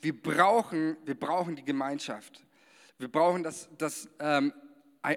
wir, 0.00 0.18
brauchen, 0.18 0.96
wir 1.04 1.20
brauchen 1.20 1.54
die 1.54 1.64
Gemeinschaft. 1.64 2.46
Wir 2.96 3.12
brauchen 3.12 3.42
das, 3.42 3.68
das 3.76 4.08
ähm, 4.20 4.54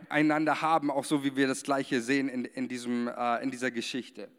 einander 0.10 0.62
haben, 0.62 0.92
auch 0.92 1.04
so 1.04 1.24
wie 1.24 1.36
wir 1.36 1.48
das 1.48 1.64
gleiche 1.64 2.02
sehen 2.02 2.30
in, 2.30 2.46
in, 2.46 2.68
diesem, 2.68 3.08
äh, 3.08 3.42
in 3.42 3.50
dieser 3.50 3.72
Geschichte. 3.72 4.30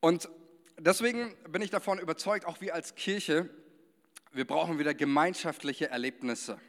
Und 0.00 0.28
deswegen 0.78 1.34
bin 1.50 1.62
ich 1.62 1.70
davon 1.70 1.98
überzeugt, 1.98 2.44
auch 2.44 2.60
wir 2.60 2.74
als 2.74 2.94
Kirche, 2.94 3.48
wir 4.32 4.46
brauchen 4.46 4.78
wieder 4.78 4.94
gemeinschaftliche 4.94 5.88
Erlebnisse. 5.88 6.60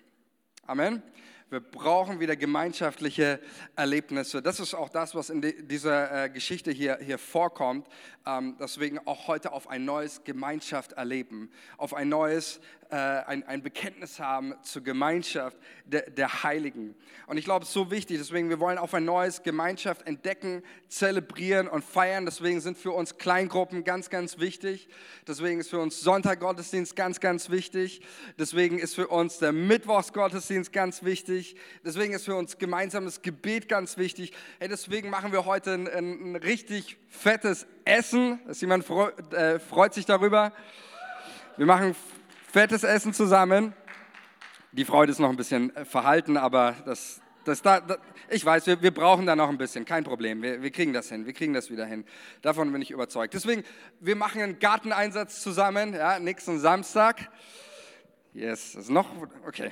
Amen. 0.66 1.04
Wir 1.50 1.62
brauchen 1.62 2.20
wieder 2.20 2.36
gemeinschaftliche 2.36 3.40
Erlebnisse. 3.78 4.42
Das 4.42 4.60
ist 4.60 4.74
auch 4.74 4.90
das, 4.90 5.16
was 5.16 5.30
in 5.30 5.40
dieser 5.42 6.26
äh, 6.26 6.30
Geschichte 6.30 6.72
hier, 6.72 6.98
hier 7.02 7.18
vorkommt. 7.18 7.88
Ähm, 8.26 8.58
deswegen 8.60 9.00
auch 9.08 9.30
heute 9.30 9.54
auf 9.54 9.70
ein 9.70 9.86
neues 9.86 10.26
Gemeinschaft 10.26 10.92
erleben, 10.92 11.50
auf 11.78 11.94
ein 11.94 12.10
neues 12.10 12.60
äh, 12.90 12.96
ein, 12.96 13.44
ein 13.44 13.64
Bekenntnis 13.64 14.20
haben 14.20 14.54
zur 14.62 14.82
Gemeinschaft 14.82 15.58
der, 15.86 16.10
der 16.10 16.44
Heiligen. 16.44 16.96
Und 17.28 17.38
ich 17.38 17.44
glaube, 17.44 17.64
es 17.64 17.70
ist 17.70 17.74
so 17.74 17.92
wichtig. 17.92 18.18
Deswegen, 18.18 18.50
wir 18.50 18.62
wollen 18.62 18.78
auf 18.78 18.94
ein 18.94 19.04
neues 19.04 19.44
Gemeinschaft 19.44 20.08
entdecken, 20.08 20.64
zelebrieren 20.88 21.68
und 21.68 21.84
feiern. 21.84 22.26
Deswegen 22.26 22.62
sind 22.62 22.78
für 22.78 22.92
uns 22.92 23.18
Kleingruppen 23.18 23.84
ganz, 23.84 24.10
ganz 24.10 24.40
wichtig. 24.40 24.88
Deswegen 25.28 25.60
ist 25.60 25.70
für 25.70 25.80
uns 25.80 26.00
Sonntaggottesdienst 26.00 26.96
ganz, 26.96 27.20
ganz 27.20 27.50
wichtig. 27.50 28.02
Deswegen 28.40 28.80
ist 28.80 28.96
für 28.96 29.10
uns 29.10 29.40
der 29.40 29.52
Mittwochsgottesdienst 29.52 30.72
ganz 30.72 31.04
wichtig. 31.04 31.37
Deswegen 31.84 32.14
ist 32.14 32.26
für 32.26 32.36
uns 32.36 32.58
gemeinsames 32.58 33.22
Gebet 33.22 33.70
ganz 33.70 33.98
wichtig. 33.98 34.34
Hey, 34.60 34.68
deswegen 34.68 35.10
machen 35.10 35.32
wir 35.32 35.46
heute 35.46 35.74
ein, 35.74 35.88
ein, 35.88 36.36
richtig 36.36 36.98
fettes 37.10 37.68
Essen. 37.86 38.40
Ist 38.48 38.62
jemand 38.62 38.86
freut, 38.86 39.34
äh, 39.34 39.60
freut 39.60 39.94
sich 39.94 40.06
darüber? 40.06 40.54
Wir 41.58 41.66
machen 41.66 41.96
fettes 42.52 42.84
Essen 42.84 43.14
zusammen. 43.14 43.74
Die 44.72 44.86
Freude 44.86 45.12
ist 45.12 45.20
noch 45.20 45.30
ein 45.30 45.38
bisschen 45.38 45.76
äh, 45.76 45.86
verhalten, 45.86 46.38
aber 46.38 46.76
das, 46.86 47.22
das, 47.46 47.62
da, 47.62 47.80
das, 47.80 47.98
ich 48.30 48.44
weiß, 48.44 48.68
wir, 48.68 48.82
wir, 48.82 48.92
brauchen 48.92 49.26
da 49.26 49.36
noch 49.36 49.50
ein 49.50 49.58
bisschen, 49.58 49.86
kein 49.86 50.04
Problem. 50.04 50.42
Wir, 50.42 50.62
wir, 50.62 50.72
kriegen 50.72 50.94
das 50.94 51.10
hin, 51.10 51.26
wir 51.26 51.34
kriegen 51.34 51.54
das 51.54 51.70
wieder 51.70 51.86
hin. 51.86 52.06
Davon 52.42 52.72
bin 52.72 52.82
ich 52.82 52.92
überzeugt. 52.92 53.34
Deswegen, 53.34 53.64
wir 54.00 54.16
machen 54.16 54.42
einen 54.42 54.60
Garteneinsatz 54.60 55.42
zusammen, 55.42 55.94
ja, 55.94 56.20
nächsten 56.20 56.60
Samstag. 56.60 57.30
Yes, 58.34 58.76
ist 58.76 58.90
noch, 58.90 59.10
okay. 59.48 59.72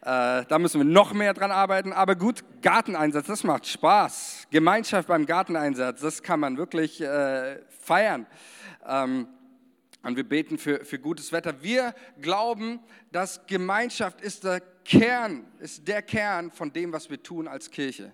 Äh, 0.00 0.44
da 0.48 0.58
müssen 0.58 0.80
wir 0.80 0.84
noch 0.84 1.12
mehr 1.12 1.34
dran 1.34 1.50
arbeiten. 1.50 1.92
Aber 1.92 2.16
gut, 2.16 2.42
Garteneinsatz, 2.60 3.26
das 3.26 3.44
macht 3.44 3.66
Spaß. 3.66 4.48
Gemeinschaft 4.50 5.08
beim 5.08 5.26
Garteneinsatz, 5.26 6.00
das 6.00 6.22
kann 6.22 6.40
man 6.40 6.56
wirklich 6.56 7.00
äh, 7.00 7.60
feiern. 7.68 8.26
Ähm, 8.86 9.28
und 10.02 10.16
wir 10.16 10.28
beten 10.28 10.58
für, 10.58 10.84
für 10.84 10.98
gutes 10.98 11.30
Wetter. 11.30 11.62
Wir 11.62 11.94
glauben, 12.20 12.80
dass 13.12 13.46
Gemeinschaft 13.46 14.20
ist 14.20 14.44
der 14.44 14.60
Kern, 14.84 15.46
ist 15.60 15.86
der 15.86 16.02
Kern 16.02 16.50
von 16.50 16.72
dem, 16.72 16.92
was 16.92 17.08
wir 17.08 17.22
tun 17.22 17.46
als 17.46 17.70
Kirche. 17.70 18.12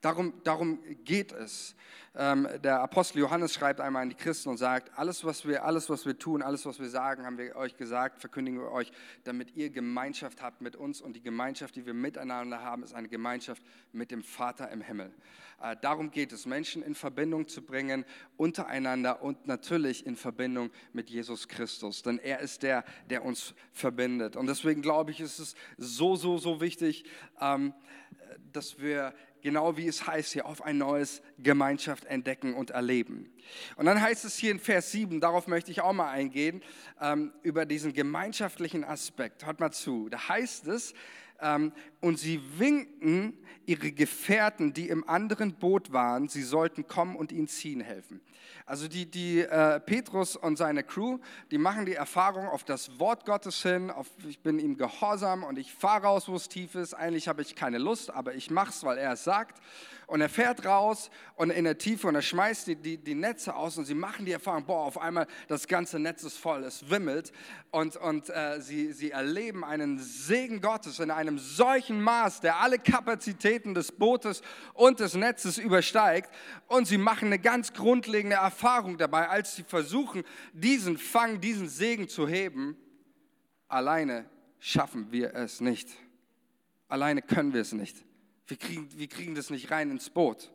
Darum, 0.00 0.32
darum 0.44 0.78
geht 1.04 1.32
es. 1.32 1.74
Ähm, 2.14 2.48
der 2.62 2.80
Apostel 2.80 3.18
Johannes 3.18 3.52
schreibt 3.52 3.80
einmal 3.80 4.02
an 4.02 4.10
die 4.10 4.14
Christen 4.14 4.48
und 4.48 4.56
sagt, 4.56 4.96
alles 4.96 5.24
was, 5.24 5.46
wir, 5.46 5.64
alles, 5.64 5.90
was 5.90 6.06
wir 6.06 6.16
tun, 6.16 6.40
alles, 6.40 6.66
was 6.66 6.78
wir 6.78 6.88
sagen, 6.88 7.26
haben 7.26 7.36
wir 7.36 7.56
euch 7.56 7.76
gesagt, 7.76 8.20
verkündigen 8.20 8.60
wir 8.60 8.70
euch, 8.70 8.92
damit 9.24 9.56
ihr 9.56 9.70
Gemeinschaft 9.70 10.40
habt 10.40 10.60
mit 10.60 10.76
uns. 10.76 11.00
Und 11.00 11.14
die 11.14 11.20
Gemeinschaft, 11.20 11.74
die 11.74 11.84
wir 11.84 11.94
miteinander 11.94 12.62
haben, 12.62 12.84
ist 12.84 12.94
eine 12.94 13.08
Gemeinschaft 13.08 13.60
mit 13.92 14.12
dem 14.12 14.22
Vater 14.22 14.70
im 14.70 14.82
Himmel. 14.82 15.12
Äh, 15.60 15.76
darum 15.80 16.12
geht 16.12 16.32
es, 16.32 16.46
Menschen 16.46 16.82
in 16.82 16.94
Verbindung 16.94 17.48
zu 17.48 17.62
bringen, 17.62 18.04
untereinander 18.36 19.20
und 19.22 19.48
natürlich 19.48 20.06
in 20.06 20.14
Verbindung 20.14 20.70
mit 20.92 21.10
Jesus 21.10 21.48
Christus. 21.48 22.02
Denn 22.02 22.18
er 22.18 22.38
ist 22.38 22.62
der, 22.62 22.84
der 23.10 23.24
uns 23.24 23.52
verbindet. 23.72 24.36
Und 24.36 24.46
deswegen 24.46 24.80
glaube 24.80 25.10
ich, 25.10 25.20
ist 25.20 25.40
es 25.40 25.56
so, 25.76 26.14
so, 26.14 26.38
so 26.38 26.60
wichtig, 26.60 27.04
ähm, 27.40 27.74
dass 28.52 28.80
wir 28.80 29.14
genau 29.42 29.76
wie 29.76 29.86
es 29.86 30.06
heißt 30.06 30.32
hier, 30.32 30.46
auf 30.46 30.62
ein 30.62 30.78
neues 30.78 31.22
Gemeinschaft 31.38 32.04
entdecken 32.04 32.54
und 32.54 32.70
erleben. 32.70 33.32
Und 33.76 33.86
dann 33.86 34.00
heißt 34.00 34.24
es 34.24 34.36
hier 34.36 34.50
in 34.50 34.60
Vers 34.60 34.92
7, 34.92 35.20
darauf 35.20 35.46
möchte 35.46 35.70
ich 35.70 35.80
auch 35.80 35.92
mal 35.92 36.10
eingehen, 36.10 36.62
ähm, 37.00 37.32
über 37.42 37.66
diesen 37.66 37.92
gemeinschaftlichen 37.92 38.84
Aspekt. 38.84 39.46
Hört 39.46 39.60
mal 39.60 39.72
zu. 39.72 40.08
Da 40.08 40.28
heißt 40.28 40.66
es, 40.68 40.94
ähm, 41.40 41.72
und 42.00 42.18
sie 42.18 42.40
winkten 42.58 43.38
ihre 43.66 43.92
Gefährten, 43.92 44.72
die 44.72 44.88
im 44.88 45.08
anderen 45.08 45.54
Boot 45.54 45.92
waren, 45.92 46.28
sie 46.28 46.42
sollten 46.42 46.86
kommen 46.88 47.16
und 47.16 47.32
ihnen 47.32 47.48
ziehen 47.48 47.80
helfen. 47.80 48.20
Also 48.68 48.86
die, 48.86 49.06
die 49.06 49.40
äh, 49.40 49.80
Petrus 49.80 50.36
und 50.36 50.58
seine 50.58 50.84
Crew, 50.84 51.20
die 51.50 51.56
machen 51.56 51.86
die 51.86 51.94
Erfahrung 51.94 52.46
auf 52.48 52.64
das 52.64 53.00
Wort 53.00 53.24
Gottes 53.24 53.62
hin, 53.62 53.90
auf, 53.90 54.06
ich 54.28 54.40
bin 54.40 54.58
ihm 54.58 54.76
gehorsam 54.76 55.42
und 55.42 55.58
ich 55.58 55.72
fahre 55.72 56.02
raus, 56.02 56.28
wo 56.28 56.34
es 56.34 56.50
tief 56.50 56.74
ist. 56.74 56.92
Eigentlich 56.92 57.28
habe 57.28 57.40
ich 57.40 57.56
keine 57.56 57.78
Lust, 57.78 58.10
aber 58.10 58.34
ich 58.34 58.50
mache 58.50 58.68
es, 58.68 58.84
weil 58.84 58.98
er 58.98 59.14
es 59.14 59.24
sagt. 59.24 59.62
Und 60.06 60.22
er 60.22 60.30
fährt 60.30 60.64
raus 60.64 61.10
und 61.36 61.50
in 61.50 61.64
der 61.64 61.76
Tiefe 61.76 62.08
und 62.08 62.14
er 62.14 62.22
schmeißt 62.22 62.66
die, 62.66 62.76
die, 62.76 62.96
die 62.96 63.14
Netze 63.14 63.54
aus 63.54 63.76
und 63.76 63.84
sie 63.84 63.94
machen 63.94 64.24
die 64.24 64.32
Erfahrung, 64.32 64.64
boah, 64.64 64.86
auf 64.86 64.98
einmal 64.98 65.26
das 65.48 65.66
ganze 65.68 65.98
Netz 65.98 66.22
ist 66.22 66.38
voll, 66.38 66.64
es 66.64 66.88
wimmelt 66.88 67.30
und, 67.70 67.96
und 67.96 68.30
äh, 68.30 68.58
sie, 68.62 68.92
sie 68.92 69.10
erleben 69.10 69.64
einen 69.64 69.98
Segen 69.98 70.62
Gottes 70.62 70.98
in 70.98 71.10
einem 71.10 71.38
solchen 71.38 72.00
Maß, 72.00 72.40
der 72.40 72.58
alle 72.58 72.78
Kapazitäten 72.78 73.74
des 73.74 73.92
Bootes 73.92 74.40
und 74.72 75.00
des 75.00 75.12
Netzes 75.12 75.58
übersteigt 75.58 76.30
und 76.68 76.86
sie 76.86 76.96
machen 76.96 77.26
eine 77.26 77.38
ganz 77.38 77.74
grundlegende 77.74 78.36
Erfahrung 78.36 78.57
dabei, 78.98 79.28
als 79.28 79.56
sie 79.56 79.64
versuchen, 79.64 80.24
diesen 80.52 80.98
Fang, 80.98 81.40
diesen 81.40 81.68
Segen 81.68 82.08
zu 82.08 82.26
heben. 82.26 82.76
Alleine 83.68 84.28
schaffen 84.58 85.12
wir 85.12 85.34
es 85.34 85.60
nicht. 85.60 85.88
Alleine 86.88 87.22
können 87.22 87.52
wir 87.52 87.60
es 87.60 87.72
nicht. 87.72 87.96
Wir 88.46 88.56
kriegen, 88.56 88.88
wir 88.96 89.08
kriegen 89.08 89.34
das 89.34 89.50
nicht 89.50 89.70
rein 89.70 89.90
ins 89.90 90.10
Boot. 90.10 90.50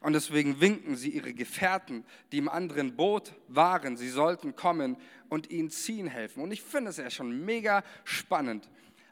Und 0.00 0.12
deswegen 0.12 0.60
winken 0.60 0.96
sie 0.96 1.10
ihre 1.10 1.32
Gefährten, 1.32 2.04
die 2.32 2.38
im 2.38 2.48
anderen 2.48 2.96
Boot 2.96 3.34
waren, 3.48 3.96
sie 3.96 4.08
sollten 4.08 4.54
kommen 4.54 4.96
und 5.28 5.50
ihnen 5.50 5.70
ziehen 5.70 6.06
helfen. 6.06 6.42
Und 6.42 6.52
ich 6.52 6.62
finde 6.62 6.90
es 6.90 6.98
ja 6.98 7.10
schon 7.10 7.44
mega 7.44 7.82
spannend. 8.04 8.68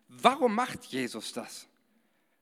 Warum 0.09 0.55
macht 0.55 0.85
Jesus 0.85 1.33
das? 1.33 1.67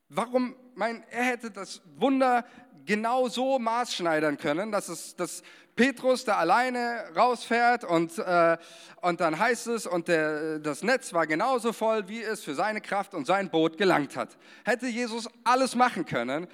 Warum, 0.09 0.55
mein, 0.75 1.03
er 1.11 1.25
hätte 1.25 1.51
das 1.51 1.81
Wunder 1.97 2.47
genau 2.85 3.29
so 3.29 3.59
maßschneidern 3.59 4.37
können, 4.37 4.71
dass, 4.71 4.89
es, 4.89 5.17
dass 5.17 5.43
Petrus 5.77 6.25
da 6.25 6.37
alleine 6.37 7.05
rausfährt 7.17 7.85
und, 7.85 8.19
äh, 8.19 8.57
und 9.01 9.21
dann 9.21 9.39
heißt 9.39 9.67
es, 9.69 9.87
und 9.87 10.09
der, 10.09 10.59
das 10.61 10.83
Netz 10.83 11.13
war 11.13 11.27
genauso 11.27 11.73
voll, 11.73 12.09
wie 12.09 12.23
es 12.23 12.45
für 12.45 12.55
seine 12.55 12.81
Kraft 12.81 13.15
und 13.15 13.27
sein 13.27 13.51
Boot 13.51 13.77
gelangt 13.77 14.17
hat. 14.17 14.37
Hätte 14.65 14.87
Jesus 14.87 15.29
alles 15.43 15.75
machen 15.75 16.05
können, 16.07 16.47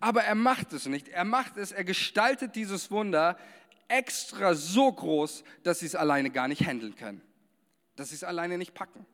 aber 0.00 0.22
er 0.22 0.34
macht 0.36 0.72
es 0.72 0.86
nicht. 0.86 1.08
Er 1.08 1.24
macht 1.24 1.56
es, 1.56 1.72
er 1.72 1.84
gestaltet 1.84 2.54
dieses 2.54 2.90
Wunder 2.90 3.36
extra 3.88 4.54
so 4.54 4.92
groß, 4.92 5.42
dass 5.62 5.80
sie 5.80 5.86
es 5.86 5.94
alleine 5.94 6.30
gar 6.30 6.46
nicht 6.46 6.64
handeln 6.64 6.94
können, 6.94 7.22
dass 7.96 8.10
sie 8.10 8.14
es 8.14 8.24
alleine 8.24 8.58
nicht 8.58 8.74
packen. 8.74 9.06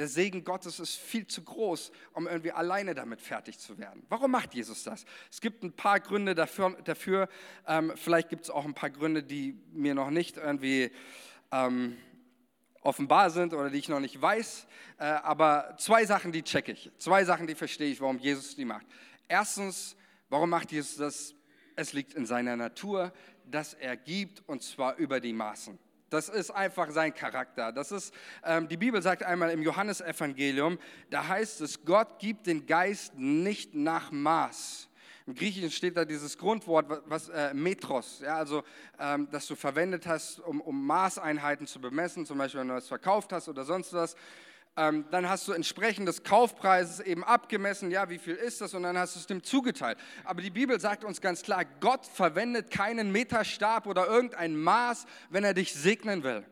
Der 0.00 0.08
Segen 0.08 0.44
Gottes 0.44 0.80
ist 0.80 0.96
viel 0.96 1.26
zu 1.26 1.42
groß, 1.42 1.92
um 2.14 2.26
irgendwie 2.26 2.52
alleine 2.52 2.94
damit 2.94 3.20
fertig 3.20 3.58
zu 3.58 3.76
werden. 3.76 4.02
Warum 4.08 4.30
macht 4.30 4.54
Jesus 4.54 4.82
das? 4.82 5.04
Es 5.30 5.42
gibt 5.42 5.62
ein 5.62 5.74
paar 5.74 6.00
Gründe 6.00 6.34
dafür. 6.34 6.74
dafür. 6.84 7.28
Ähm, 7.66 7.92
vielleicht 7.96 8.30
gibt 8.30 8.44
es 8.44 8.50
auch 8.50 8.64
ein 8.64 8.72
paar 8.72 8.88
Gründe, 8.88 9.22
die 9.22 9.60
mir 9.72 9.94
noch 9.94 10.08
nicht 10.08 10.38
irgendwie 10.38 10.90
ähm, 11.52 11.98
offenbar 12.80 13.28
sind 13.28 13.52
oder 13.52 13.68
die 13.68 13.76
ich 13.76 13.90
noch 13.90 14.00
nicht 14.00 14.22
weiß. 14.22 14.66
Äh, 14.96 15.04
aber 15.04 15.76
zwei 15.78 16.06
Sachen, 16.06 16.32
die 16.32 16.44
checke 16.44 16.72
ich. 16.72 16.90
Zwei 16.96 17.26
Sachen, 17.26 17.46
die 17.46 17.54
verstehe 17.54 17.92
ich, 17.92 18.00
warum 18.00 18.18
Jesus 18.18 18.56
die 18.56 18.64
macht. 18.64 18.86
Erstens, 19.28 19.96
warum 20.30 20.48
macht 20.48 20.72
Jesus 20.72 20.96
das? 20.96 21.34
Es 21.76 21.92
liegt 21.92 22.14
in 22.14 22.24
seiner 22.24 22.56
Natur, 22.56 23.12
dass 23.44 23.74
er 23.74 23.98
gibt 23.98 24.42
und 24.48 24.62
zwar 24.62 24.96
über 24.96 25.20
die 25.20 25.34
Maßen. 25.34 25.78
Das 26.10 26.28
ist 26.28 26.50
einfach 26.50 26.90
sein 26.90 27.14
Charakter. 27.14 27.70
Das 27.72 27.92
ist, 27.92 28.12
ähm, 28.44 28.66
die 28.66 28.76
Bibel 28.76 29.00
sagt 29.00 29.22
einmal 29.22 29.50
im 29.50 29.62
Johannesevangelium, 29.62 30.78
da 31.08 31.28
heißt 31.28 31.60
es, 31.60 31.84
Gott 31.84 32.18
gibt 32.18 32.48
den 32.48 32.66
Geist 32.66 33.14
nicht 33.16 33.74
nach 33.74 34.10
Maß. 34.10 34.88
Im 35.26 35.36
Griechischen 35.36 35.70
steht 35.70 35.96
da 35.96 36.04
dieses 36.04 36.36
Grundwort, 36.36 37.02
was 37.06 37.28
äh, 37.28 37.54
Metros, 37.54 38.20
ja, 38.24 38.34
also 38.34 38.64
ähm, 38.98 39.28
das 39.30 39.46
du 39.46 39.54
verwendet 39.54 40.04
hast, 40.06 40.40
um, 40.40 40.60
um 40.60 40.84
Maßeinheiten 40.84 41.68
zu 41.68 41.80
bemessen, 41.80 42.26
zum 42.26 42.38
Beispiel 42.38 42.60
wenn 42.60 42.68
du 42.68 42.74
es 42.74 42.88
verkauft 42.88 43.32
hast 43.32 43.48
oder 43.48 43.64
sonst 43.64 43.92
was 43.92 44.16
ähm, 44.76 45.04
dann 45.10 45.28
hast 45.28 45.46
du 45.48 45.52
entsprechend 45.52 46.08
des 46.08 46.22
Kaufpreises 46.22 47.00
eben 47.00 47.24
abgemessen, 47.24 47.90
ja, 47.90 48.08
wie 48.08 48.18
viel 48.18 48.34
ist 48.34 48.60
das, 48.60 48.74
und 48.74 48.84
dann 48.84 48.96
hast 48.96 49.14
du 49.14 49.20
es 49.20 49.26
dem 49.26 49.42
zugeteilt. 49.42 49.98
Aber 50.24 50.42
die 50.42 50.50
Bibel 50.50 50.78
sagt 50.80 51.04
uns 51.04 51.20
ganz 51.20 51.42
klar, 51.42 51.64
Gott 51.80 52.06
verwendet 52.06 52.70
keinen 52.70 53.12
Meterstab 53.12 53.86
oder 53.86 54.06
irgendein 54.06 54.56
Maß, 54.56 55.06
wenn 55.28 55.44
er 55.44 55.54
dich 55.54 55.74
segnen 55.74 56.22
will. 56.22 56.44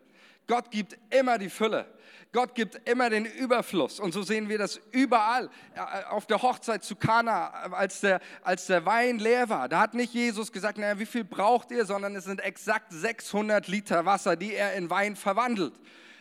Gott 0.46 0.70
gibt 0.70 0.98
immer 1.10 1.38
die 1.38 1.50
Fülle. 1.50 1.86
Gott 2.32 2.54
gibt 2.54 2.88
immer 2.88 3.08
den 3.08 3.24
Überfluss. 3.24 4.00
Und 4.00 4.12
so 4.12 4.22
sehen 4.22 4.48
wir 4.48 4.58
das 4.58 4.80
überall. 4.92 5.48
Äh, 5.74 6.04
auf 6.10 6.26
der 6.26 6.42
Hochzeit 6.42 6.84
zu 6.84 6.96
Kana, 6.96 7.48
als 7.48 8.00
der, 8.00 8.20
als 8.42 8.66
der 8.66 8.84
Wein 8.84 9.18
leer 9.18 9.48
war, 9.48 9.68
da 9.68 9.80
hat 9.80 9.94
nicht 9.94 10.12
Jesus 10.12 10.52
gesagt, 10.52 10.76
naja, 10.78 10.98
wie 10.98 11.06
viel 11.06 11.24
braucht 11.24 11.70
ihr, 11.70 11.86
sondern 11.86 12.16
es 12.16 12.24
sind 12.24 12.40
exakt 12.40 12.92
600 12.92 13.68
Liter 13.68 14.04
Wasser, 14.04 14.36
die 14.36 14.54
er 14.54 14.74
in 14.74 14.90
Wein 14.90 15.16
verwandelt. 15.16 15.74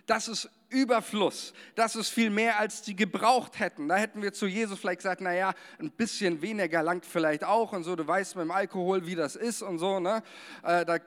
Das 0.08 0.28
ist 0.28 0.50
Überfluss. 0.70 1.54
Das 1.76 1.96
ist 1.96 2.10
viel 2.10 2.30
mehr, 2.30 2.60
als 2.60 2.82
die 2.82 2.96
gebraucht 2.96 3.60
hätten. 3.60 3.88
Da 3.88 3.98
hätten 3.98 4.22
wir 4.22 4.34
zu 4.34 4.48
Jesus 4.48 4.80
vielleicht 4.80 5.00
gesagt, 5.00 5.22
naja, 5.22 5.54
ein 5.80 5.92
bisschen 5.92 6.42
weniger 6.42 6.82
langt 6.82 7.06
vielleicht 7.06 7.44
auch 7.44 7.74
und 7.74 7.84
so. 7.84 7.96
Du 7.96 8.08
weißt 8.08 8.36
mit 8.36 8.46
dem 8.46 8.52
Alkohol, 8.52 9.06
wie 9.06 9.16
das 9.16 9.36
ist 9.36 9.62
und 9.62 9.80
so. 9.80 10.00
Ne? 10.00 10.24
Äh, 10.64 10.86
da 10.86 10.98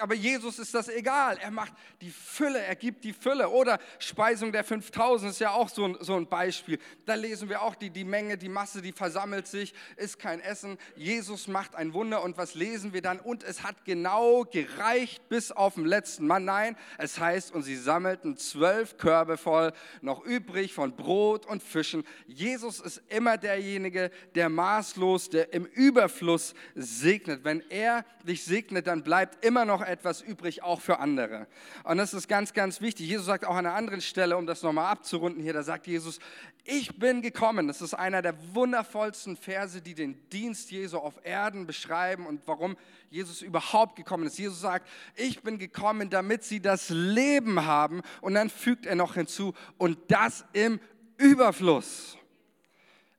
aber 0.00 0.14
Jesus 0.14 0.58
ist 0.58 0.74
das 0.74 0.88
egal. 0.88 1.38
Er 1.38 1.50
macht 1.50 1.72
die 2.00 2.10
Fülle, 2.10 2.60
er 2.60 2.76
gibt 2.76 3.04
die 3.04 3.12
Fülle. 3.12 3.48
Oder 3.48 3.78
Speisung 3.98 4.52
der 4.52 4.64
5000 4.64 5.30
ist 5.30 5.40
ja 5.40 5.50
auch 5.50 5.68
so 5.68 5.84
ein, 5.84 5.96
so 6.00 6.16
ein 6.16 6.26
Beispiel. 6.26 6.78
Da 7.06 7.14
lesen 7.14 7.48
wir 7.48 7.62
auch 7.62 7.74
die, 7.74 7.90
die 7.90 8.04
Menge, 8.04 8.36
die 8.38 8.48
Masse, 8.48 8.82
die 8.82 8.92
versammelt 8.92 9.46
sich, 9.46 9.74
ist 9.96 10.18
kein 10.18 10.40
Essen. 10.40 10.78
Jesus 10.96 11.48
macht 11.48 11.74
ein 11.74 11.92
Wunder 11.94 12.22
und 12.22 12.36
was 12.36 12.54
lesen 12.54 12.92
wir 12.92 13.02
dann? 13.02 13.20
Und 13.20 13.42
es 13.42 13.62
hat 13.62 13.84
genau 13.84 14.44
gereicht 14.44 15.28
bis 15.28 15.52
auf 15.52 15.74
den 15.74 15.86
letzten 15.86 16.26
Mann. 16.26 16.44
Nein, 16.44 16.76
es 16.98 17.18
heißt, 17.18 17.52
und 17.54 17.62
sie 17.62 17.76
sammelten 17.76 18.36
zwölf 18.36 18.98
Körbe 18.98 19.36
voll, 19.36 19.72
noch 20.00 20.24
übrig 20.24 20.74
von 20.74 20.94
Brot 20.96 21.46
und 21.46 21.62
Fischen. 21.62 22.04
Jesus 22.26 22.80
ist 22.80 23.02
immer 23.08 23.38
derjenige, 23.38 24.10
der 24.34 24.48
maßlos, 24.48 25.30
der 25.30 25.52
im 25.52 25.66
Überfluss 25.66 26.54
segnet. 26.74 27.44
Wenn 27.44 27.60
er 27.70 28.04
dich 28.24 28.44
segnet, 28.44 28.86
dann 28.86 29.02
bleibt 29.02 29.44
immer 29.44 29.64
noch 29.64 29.71
noch 29.72 29.80
etwas 29.82 30.20
übrig, 30.20 30.62
auch 30.62 30.80
für 30.80 30.98
andere. 30.98 31.46
Und 31.84 31.96
das 31.96 32.14
ist 32.14 32.28
ganz, 32.28 32.52
ganz 32.52 32.80
wichtig. 32.80 33.08
Jesus 33.08 33.26
sagt 33.26 33.44
auch 33.44 33.56
an 33.56 33.66
einer 33.66 33.74
anderen 33.74 34.00
Stelle, 34.00 34.36
um 34.36 34.46
das 34.46 34.62
nochmal 34.62 34.90
abzurunden 34.90 35.42
hier, 35.42 35.52
da 35.52 35.62
sagt 35.62 35.86
Jesus, 35.86 36.18
ich 36.64 36.98
bin 36.98 37.22
gekommen. 37.22 37.66
Das 37.66 37.80
ist 37.80 37.94
einer 37.94 38.22
der 38.22 38.34
wundervollsten 38.54 39.36
Verse, 39.36 39.80
die 39.80 39.94
den 39.94 40.28
Dienst 40.28 40.70
Jesu 40.70 40.98
auf 40.98 41.14
Erden 41.24 41.66
beschreiben 41.66 42.26
und 42.26 42.42
warum 42.46 42.76
Jesus 43.10 43.42
überhaupt 43.42 43.96
gekommen 43.96 44.26
ist. 44.26 44.38
Jesus 44.38 44.60
sagt, 44.60 44.88
ich 45.16 45.42
bin 45.42 45.58
gekommen, 45.58 46.10
damit 46.10 46.44
sie 46.44 46.60
das 46.60 46.90
Leben 46.90 47.64
haben. 47.64 48.02
Und 48.20 48.34
dann 48.34 48.50
fügt 48.50 48.86
er 48.86 48.94
noch 48.94 49.14
hinzu, 49.14 49.54
und 49.78 49.98
das 50.08 50.44
im 50.52 50.80
Überfluss. 51.16 52.16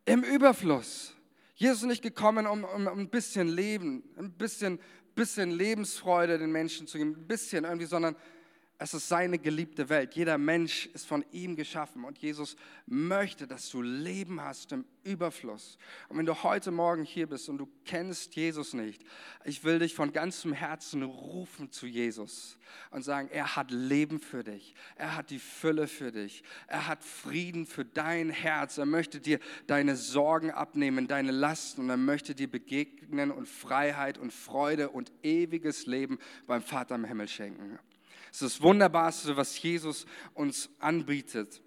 Im 0.06 0.24
Überfluss. 0.24 1.16
Jesus 1.56 1.84
ist 1.84 1.88
nicht 1.88 2.02
gekommen, 2.02 2.48
um, 2.48 2.63
um, 2.63 2.88
um 2.88 3.00
ein 3.00 3.10
bisschen 3.10 3.48
Leben, 3.48 4.04
ein 4.18 4.32
bisschen 4.32 4.80
bisschen 5.15 5.52
Lebensfreude 5.52 6.38
den 6.38 6.52
Menschen 6.52 6.88
zu 6.88 6.97
geben, 6.97 7.15
ein 7.17 7.28
bisschen 7.28 7.65
irgendwie, 7.65 7.86
sondern 7.86 8.15
es 8.79 8.93
ist 8.93 9.07
seine 9.07 9.38
geliebte 9.38 9.88
Welt. 9.88 10.15
Jeder 10.15 10.38
Mensch 10.38 10.88
ist 10.88 11.05
von 11.05 11.23
ihm 11.31 11.55
geschaffen 11.55 12.03
und 12.03 12.17
Jesus 12.17 12.57
möchte, 12.86 13.47
dass 13.47 13.69
du 13.69 13.81
Leben 13.81 14.41
hast 14.41 14.71
im 14.71 14.83
Überfluss. 15.03 15.77
Und 16.09 16.17
wenn 16.17 16.25
du 16.25 16.43
heute 16.43 16.71
Morgen 16.71 17.03
hier 17.03 17.27
bist 17.27 17.49
und 17.49 17.59
du 17.59 17.69
kennst 17.86 18.36
Jesus 18.36 18.73
nicht, 18.73 19.05
ich 19.45 19.63
will 19.63 19.79
dich 19.79 19.93
von 19.93 20.12
ganzem 20.12 20.53
Herzen 20.53 21.03
rufen 21.03 21.71
zu 21.71 21.86
Jesus 21.86 22.57
und 22.89 23.03
sagen, 23.03 23.29
er 23.31 23.55
hat 23.55 23.69
Leben 23.69 24.19
für 24.19 24.43
dich. 24.43 24.73
Er 24.95 25.15
hat 25.15 25.29
die 25.29 25.39
Fülle 25.39 25.88
für 25.88 26.12
dich. 26.12 26.43
Er 26.67 26.88
hat 26.88 27.03
Frieden 27.03 27.65
für 27.65 27.86
dein 27.86 28.31
Herz. 28.31 28.79
Er 28.79 28.86
möchte 28.86 29.21
dir 29.21 29.39
deine 29.67 29.95
Sorgen 29.95 30.51
abnehmen, 30.51 31.07
deine 31.07 31.31
Lasten 31.31 31.81
und 31.81 31.89
er 31.89 31.97
möchte 31.97 32.33
dir 32.33 32.49
begegnen 32.49 33.31
und 33.31 33.47
Freiheit 33.47 34.17
und 34.17 34.33
Freude 34.33 34.89
und 34.89 35.12
ewiges 35.21 35.86
Leben 35.86 36.17
beim 36.47 36.63
Vater 36.63 36.95
im 36.95 37.05
Himmel 37.05 37.27
schenken. 37.27 37.79
Es 38.34 38.41
ist 38.41 38.56
das 38.56 38.62
Wunderbarste, 38.63 39.38
was 39.38 39.62
Jesus 39.62 40.08
uns 40.34 40.72
anbietet. 40.80 41.62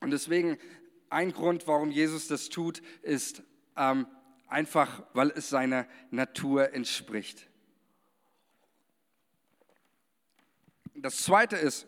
Und 0.00 0.10
deswegen 0.10 0.58
ein 1.08 1.32
Grund, 1.32 1.68
warum 1.68 1.92
Jesus 1.92 2.26
das 2.26 2.48
tut, 2.48 2.82
ist 3.02 3.44
ähm, 3.76 4.08
einfach, 4.48 5.04
weil 5.12 5.30
es 5.30 5.50
seiner 5.50 5.86
Natur 6.10 6.74
entspricht. 6.74 7.48
Das 10.96 11.18
Zweite 11.18 11.56
ist, 11.56 11.86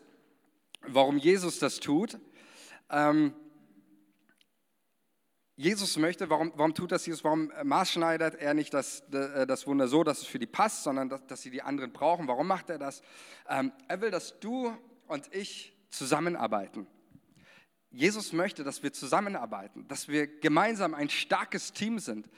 warum 0.83 1.17
Jesus 1.17 1.59
das 1.59 1.81
tut. 1.81 2.17
Ähm, 2.89 3.35
Jesus 5.59 5.97
möchte, 5.97 6.29
warum, 6.29 6.53
warum 6.55 6.75
tut 6.75 6.91
das 6.91 7.07
Jesus? 7.07 7.23
Warum 7.23 7.51
maßschneidert 7.63 8.35
er 8.35 8.53
nicht 8.53 8.75
das, 8.75 8.99
äh, 9.11 9.47
das 9.47 9.65
Wunder 9.65 9.87
so, 9.87 10.03
dass 10.03 10.19
es 10.19 10.27
für 10.27 10.37
die 10.37 10.45
passt, 10.45 10.83
sondern 10.83 11.09
dass, 11.09 11.25
dass 11.25 11.41
sie 11.41 11.49
die 11.49 11.63
anderen 11.63 11.91
brauchen? 11.91 12.27
Warum 12.27 12.45
macht 12.45 12.69
er 12.69 12.77
das? 12.77 13.01
Ähm, 13.49 13.71
er 13.87 13.99
will, 13.99 14.11
dass 14.11 14.39
du 14.39 14.71
und 15.07 15.33
ich 15.33 15.73
zusammenarbeiten. 15.89 16.85
Jesus 17.89 18.33
möchte, 18.33 18.63
dass 18.63 18.83
wir 18.83 18.93
zusammenarbeiten, 18.93 19.87
dass 19.87 20.07
wir 20.07 20.27
gemeinsam 20.27 20.93
ein 20.93 21.09
starkes 21.09 21.73
Team 21.73 21.97
sind. 21.97 22.29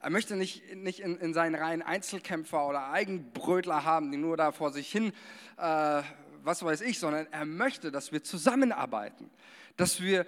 Er 0.00 0.08
möchte 0.08 0.34
nicht, 0.34 0.74
nicht 0.74 1.00
in, 1.00 1.18
in 1.18 1.34
seinen 1.34 1.56
Reihen 1.56 1.82
Einzelkämpfer 1.82 2.66
oder 2.66 2.90
Eigenbrötler 2.90 3.84
haben, 3.84 4.10
die 4.10 4.16
nur 4.16 4.38
da 4.38 4.50
vor 4.50 4.72
sich 4.72 4.90
hin, 4.90 5.12
äh, 5.58 6.02
was 6.42 6.64
weiß 6.64 6.80
ich, 6.80 6.98
sondern 6.98 7.26
er 7.32 7.44
möchte, 7.44 7.92
dass 7.92 8.12
wir 8.12 8.24
zusammenarbeiten, 8.24 9.28
dass 9.76 10.00
wir 10.00 10.24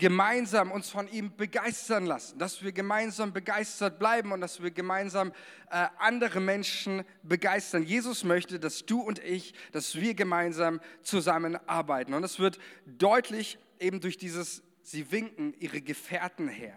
gemeinsam 0.00 0.72
uns 0.72 0.88
von 0.88 1.06
ihm 1.12 1.36
begeistern 1.36 2.06
lassen, 2.06 2.38
dass 2.38 2.64
wir 2.64 2.72
gemeinsam 2.72 3.32
begeistert 3.32 3.98
bleiben 3.98 4.32
und 4.32 4.40
dass 4.40 4.62
wir 4.62 4.70
gemeinsam 4.72 5.30
äh, 5.70 5.86
andere 5.98 6.40
Menschen 6.40 7.04
begeistern. 7.22 7.84
Jesus 7.84 8.24
möchte, 8.24 8.58
dass 8.58 8.84
du 8.86 9.00
und 9.00 9.20
ich, 9.20 9.54
dass 9.72 9.94
wir 9.94 10.14
gemeinsam 10.14 10.80
zusammenarbeiten. 11.02 12.14
Und 12.14 12.24
es 12.24 12.40
wird 12.40 12.58
deutlich 12.86 13.58
eben 13.78 14.00
durch 14.00 14.16
dieses 14.16 14.62
Sie 14.82 15.12
winken 15.12 15.54
ihre 15.60 15.82
Gefährten 15.82 16.48
her, 16.48 16.74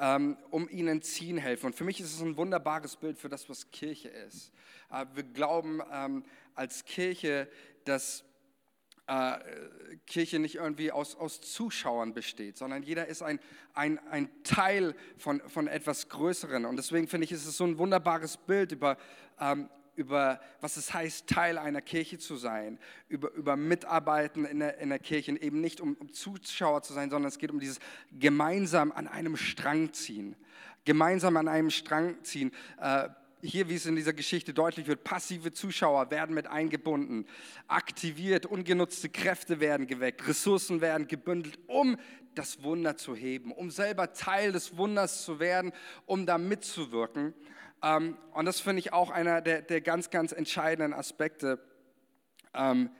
ähm, 0.00 0.38
um 0.50 0.70
ihnen 0.70 1.02
ziehen 1.02 1.36
helfen. 1.36 1.66
Und 1.66 1.74
für 1.74 1.84
mich 1.84 2.00
ist 2.00 2.14
es 2.14 2.22
ein 2.22 2.36
wunderbares 2.36 2.96
Bild 2.96 3.18
für 3.18 3.28
das, 3.28 3.48
was 3.50 3.70
Kirche 3.70 4.08
ist. 4.08 4.52
Äh, 4.90 5.04
wir 5.12 5.24
glauben 5.24 5.82
ähm, 5.92 6.24
als 6.54 6.84
Kirche, 6.84 7.48
dass 7.84 8.24
äh, 9.06 9.38
Kirche 10.06 10.38
nicht 10.38 10.56
irgendwie 10.56 10.92
aus, 10.92 11.16
aus 11.16 11.40
Zuschauern 11.40 12.14
besteht, 12.14 12.56
sondern 12.56 12.82
jeder 12.82 13.06
ist 13.06 13.22
ein, 13.22 13.40
ein, 13.74 13.98
ein 14.10 14.28
Teil 14.44 14.94
von, 15.18 15.40
von 15.48 15.66
etwas 15.66 16.08
Größeren. 16.08 16.64
Und 16.64 16.76
deswegen 16.76 17.08
finde 17.08 17.24
ich, 17.24 17.32
ist 17.32 17.46
es 17.46 17.56
so 17.56 17.64
ein 17.64 17.78
wunderbares 17.78 18.36
Bild 18.36 18.72
über, 18.72 18.96
ähm, 19.40 19.68
über 19.96 20.40
was 20.60 20.76
es 20.76 20.94
heißt, 20.94 21.26
Teil 21.26 21.58
einer 21.58 21.82
Kirche 21.82 22.18
zu 22.18 22.36
sein, 22.36 22.78
über, 23.08 23.32
über 23.32 23.56
Mitarbeiten 23.56 24.44
in 24.44 24.60
der, 24.60 24.78
in 24.78 24.88
der 24.88 24.98
Kirche, 24.98 25.32
eben 25.40 25.60
nicht 25.60 25.80
um, 25.80 25.94
um 25.94 26.12
Zuschauer 26.12 26.82
zu 26.82 26.92
sein, 26.92 27.10
sondern 27.10 27.28
es 27.28 27.38
geht 27.38 27.50
um 27.50 27.60
dieses 27.60 27.78
gemeinsam 28.12 28.92
an 28.92 29.08
einem 29.08 29.36
Strang 29.36 29.92
ziehen. 29.92 30.36
Gemeinsam 30.84 31.36
an 31.36 31.48
einem 31.48 31.70
Strang 31.70 32.22
ziehen. 32.24 32.52
Äh, 32.80 33.08
hier, 33.42 33.68
wie 33.68 33.74
es 33.74 33.86
in 33.86 33.96
dieser 33.96 34.12
Geschichte 34.12 34.54
deutlich 34.54 34.86
wird, 34.86 35.02
passive 35.02 35.52
Zuschauer 35.52 36.10
werden 36.10 36.34
mit 36.34 36.46
eingebunden, 36.46 37.26
aktiviert, 37.66 38.46
ungenutzte 38.46 39.08
Kräfte 39.08 39.58
werden 39.58 39.88
geweckt, 39.88 40.26
Ressourcen 40.28 40.80
werden 40.80 41.08
gebündelt, 41.08 41.58
um 41.66 41.98
das 42.34 42.62
Wunder 42.62 42.96
zu 42.96 43.14
heben, 43.16 43.52
um 43.52 43.70
selber 43.70 44.12
Teil 44.12 44.52
des 44.52 44.76
Wunders 44.76 45.24
zu 45.24 45.40
werden, 45.40 45.72
um 46.06 46.24
da 46.24 46.38
mitzuwirken. 46.38 47.34
Ähm, 47.82 48.16
und 48.32 48.44
das 48.44 48.60
finde 48.60 48.78
ich 48.78 48.92
auch 48.92 49.10
einer 49.10 49.40
der, 49.40 49.60
der 49.60 49.80
ganz, 49.80 50.10
ganz 50.10 50.30
entscheidenden 50.32 50.94
Aspekte, 50.94 51.58
ähm, 52.54 52.90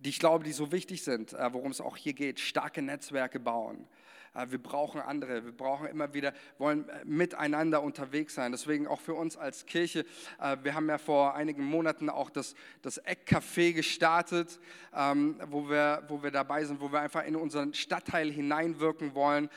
die 0.00 0.10
ich 0.10 0.18
glaube, 0.18 0.44
die 0.44 0.52
so 0.52 0.72
wichtig 0.72 1.04
sind, 1.04 1.32
äh, 1.32 1.52
worum 1.52 1.70
es 1.70 1.80
auch 1.80 1.96
hier 1.96 2.12
geht, 2.12 2.40
starke 2.40 2.82
Netzwerke 2.82 3.38
bauen. 3.38 3.86
Äh, 4.34 4.46
wir 4.50 4.62
brauchen 4.62 5.00
andere, 5.00 5.44
wir 5.44 5.52
brauchen 5.52 5.86
immer 5.86 6.14
wieder, 6.14 6.32
wollen 6.58 6.88
äh, 6.88 7.04
miteinander 7.04 7.82
unterwegs 7.82 8.34
sein. 8.34 8.52
Deswegen 8.52 8.86
auch 8.86 9.00
für 9.00 9.14
uns 9.14 9.36
als 9.36 9.66
Kirche, 9.66 10.04
äh, 10.40 10.56
wir 10.62 10.74
haben 10.74 10.88
ja 10.88 10.98
vor 10.98 11.34
einigen 11.34 11.64
Monaten 11.64 12.08
auch 12.08 12.30
das, 12.30 12.54
das 12.82 13.02
Eckcafé 13.04 13.72
gestartet, 13.72 14.58
ähm, 14.96 15.36
wo 15.48 15.68
wir, 15.68 16.02
wo 16.08 16.22
wir 16.22 16.30
dabei 16.30 16.64
sind, 16.64 16.80
wo 16.80 16.90
wir 16.92 17.00
einfach 17.00 17.24
in 17.24 17.36
unseren 17.36 17.74
Stadtteil 17.74 18.30
hineinwirken 18.30 19.14
wollen. 19.14 19.48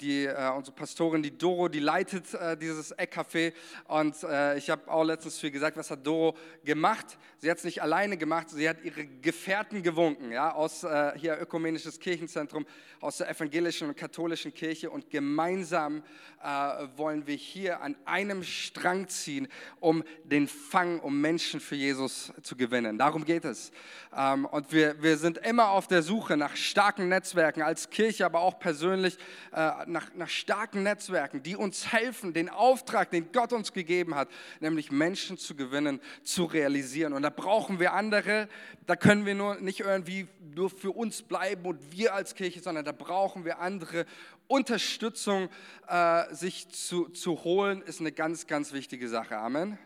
Die, 0.00 0.28
unsere 0.56 0.74
Pastorin, 0.74 1.22
die 1.22 1.36
Doro, 1.36 1.68
die 1.68 1.80
leitet 1.80 2.24
dieses 2.60 2.96
Eckcafé 2.96 3.52
und 3.88 4.16
ich 4.56 4.70
habe 4.70 4.90
auch 4.90 5.04
letztens 5.04 5.38
viel 5.38 5.50
gesagt, 5.50 5.76
was 5.76 5.90
hat 5.90 6.06
Doro 6.06 6.36
gemacht? 6.64 7.18
Sie 7.38 7.50
hat 7.50 7.58
es 7.58 7.64
nicht 7.64 7.82
alleine 7.82 8.16
gemacht, 8.16 8.50
sie 8.50 8.68
hat 8.68 8.82
ihre 8.82 9.06
Gefährten 9.06 9.82
gewunken, 9.82 10.32
ja, 10.32 10.52
aus 10.52 10.86
hier 11.16 11.38
Ökumenisches 11.40 11.98
Kirchenzentrum, 11.98 12.66
aus 13.00 13.18
der 13.18 13.30
evangelischen 13.30 13.88
und 13.88 13.96
katholischen 13.96 14.15
katholischen 14.16 14.54
Kirche 14.54 14.88
und 14.88 15.10
gemeinsam 15.10 16.02
äh, 16.42 16.48
wollen 16.96 17.26
wir 17.26 17.34
hier 17.34 17.82
an 17.82 17.94
einem 18.06 18.42
Strang 18.42 19.08
ziehen, 19.08 19.46
um 19.78 20.02
den 20.24 20.48
Fang, 20.48 21.00
um 21.00 21.20
Menschen 21.20 21.60
für 21.60 21.74
Jesus 21.74 22.32
zu 22.42 22.56
gewinnen. 22.56 22.96
Darum 22.96 23.26
geht 23.26 23.44
es. 23.44 23.72
Ähm, 24.16 24.46
und 24.46 24.72
wir, 24.72 25.02
wir 25.02 25.18
sind 25.18 25.36
immer 25.38 25.68
auf 25.68 25.86
der 25.86 26.00
Suche 26.00 26.38
nach 26.38 26.56
starken 26.56 27.10
Netzwerken, 27.10 27.60
als 27.60 27.90
Kirche, 27.90 28.24
aber 28.24 28.40
auch 28.40 28.58
persönlich, 28.58 29.18
äh, 29.52 29.70
nach, 29.86 30.14
nach 30.14 30.30
starken 30.30 30.82
Netzwerken, 30.82 31.42
die 31.42 31.54
uns 31.54 31.92
helfen, 31.92 32.32
den 32.32 32.48
Auftrag, 32.48 33.10
den 33.10 33.32
Gott 33.32 33.52
uns 33.52 33.74
gegeben 33.74 34.14
hat, 34.14 34.28
nämlich 34.60 34.90
Menschen 34.90 35.36
zu 35.36 35.54
gewinnen, 35.54 36.00
zu 36.22 36.44
realisieren. 36.44 37.12
Und 37.12 37.20
da 37.20 37.30
brauchen 37.30 37.80
wir 37.80 37.92
andere, 37.92 38.48
da 38.86 38.96
können 38.96 39.26
wir 39.26 39.34
nur 39.34 39.56
nicht 39.56 39.80
irgendwie 39.80 40.26
nur 40.54 40.70
für 40.70 40.92
uns 40.92 41.20
bleiben 41.20 41.66
und 41.66 41.92
wir 41.92 42.14
als 42.14 42.34
Kirche, 42.34 42.60
sondern 42.60 42.84
da 42.84 42.92
brauchen 42.92 43.44
wir 43.44 43.58
andere 43.58 44.05
Unterstützung 44.48 45.48
äh, 45.88 46.32
sich 46.34 46.68
zu, 46.68 47.08
zu 47.08 47.44
holen, 47.44 47.82
ist 47.82 48.00
eine 48.00 48.12
ganz, 48.12 48.46
ganz 48.46 48.72
wichtige 48.72 49.08
Sache. 49.08 49.36
Amen. 49.36 49.78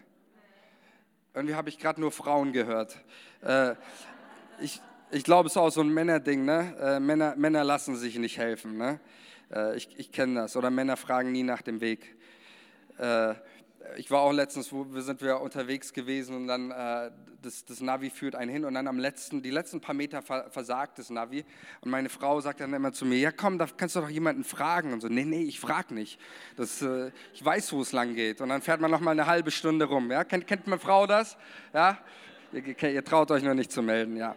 Irgendwie 1.34 1.54
habe 1.54 1.68
ich 1.68 1.78
gerade 1.78 2.00
nur 2.00 2.12
Frauen 2.12 2.52
gehört. 2.52 2.98
Äh, 3.42 3.74
ich, 4.60 4.82
ich 5.10 5.24
glaube, 5.24 5.46
es 5.46 5.52
ist 5.52 5.56
auch 5.56 5.70
so 5.70 5.80
ein 5.80 5.88
Männerding. 5.88 6.44
Ne? 6.44 6.76
Äh, 6.80 7.00
Männer, 7.00 7.36
Männer 7.36 7.64
lassen 7.64 7.96
sich 7.96 8.18
nicht 8.18 8.36
helfen. 8.38 8.76
Ne? 8.76 9.00
Äh, 9.52 9.76
ich 9.76 9.98
ich 9.98 10.12
kenne 10.12 10.42
das. 10.42 10.56
Oder 10.56 10.70
Männer 10.70 10.96
fragen 10.96 11.32
nie 11.32 11.42
nach 11.42 11.62
dem 11.62 11.80
Weg. 11.80 12.16
Ich 13.96 14.10
war 14.10 14.20
auch 14.20 14.32
letztens, 14.32 14.72
wo 14.72 14.86
sind 15.00 15.22
wir 15.22 15.40
unterwegs 15.40 15.92
gewesen 15.92 16.36
und 16.36 16.46
dann 16.46 16.70
äh, 16.70 17.10
das, 17.40 17.64
das, 17.64 17.80
Navi 17.80 18.10
führt 18.10 18.34
einen 18.34 18.50
hin 18.50 18.64
und 18.66 18.74
dann 18.74 18.86
am 18.86 18.98
letzten, 18.98 19.42
die 19.42 19.50
letzten 19.50 19.80
paar 19.80 19.94
Meter 19.94 20.22
versagt 20.22 20.98
das 20.98 21.08
Navi. 21.08 21.44
Und 21.80 21.90
meine 21.90 22.10
Frau 22.10 22.40
sagt 22.40 22.60
dann 22.60 22.74
immer 22.74 22.92
zu 22.92 23.06
mir, 23.06 23.18
ja 23.18 23.32
komm, 23.32 23.58
da 23.58 23.66
kannst 23.74 23.96
du 23.96 24.00
doch 24.00 24.10
jemanden 24.10 24.44
fragen 24.44 24.92
und 24.92 25.00
so, 25.00 25.08
nee, 25.08 25.24
nee, 25.24 25.44
ich 25.44 25.58
frage 25.58 25.94
nicht, 25.94 26.20
das, 26.56 26.82
äh, 26.82 27.10
ich 27.32 27.42
weiß, 27.42 27.72
wo 27.72 27.80
es 27.80 27.92
lang 27.92 28.14
geht. 28.14 28.42
Und 28.42 28.50
dann 28.50 28.60
fährt 28.60 28.80
man 28.80 28.90
noch 28.90 29.00
mal 29.00 29.12
eine 29.12 29.26
halbe 29.26 29.50
Stunde 29.50 29.86
rum, 29.86 30.10
ja, 30.10 30.24
kennt, 30.24 30.46
kennt 30.46 30.66
meine 30.66 30.80
Frau 30.80 31.06
das? 31.06 31.38
Ja, 31.72 31.98
ihr, 32.52 32.82
ihr 32.82 33.04
traut 33.04 33.30
euch 33.30 33.42
nur 33.42 33.54
nicht 33.54 33.72
zu 33.72 33.82
melden, 33.82 34.16
ja. 34.16 34.36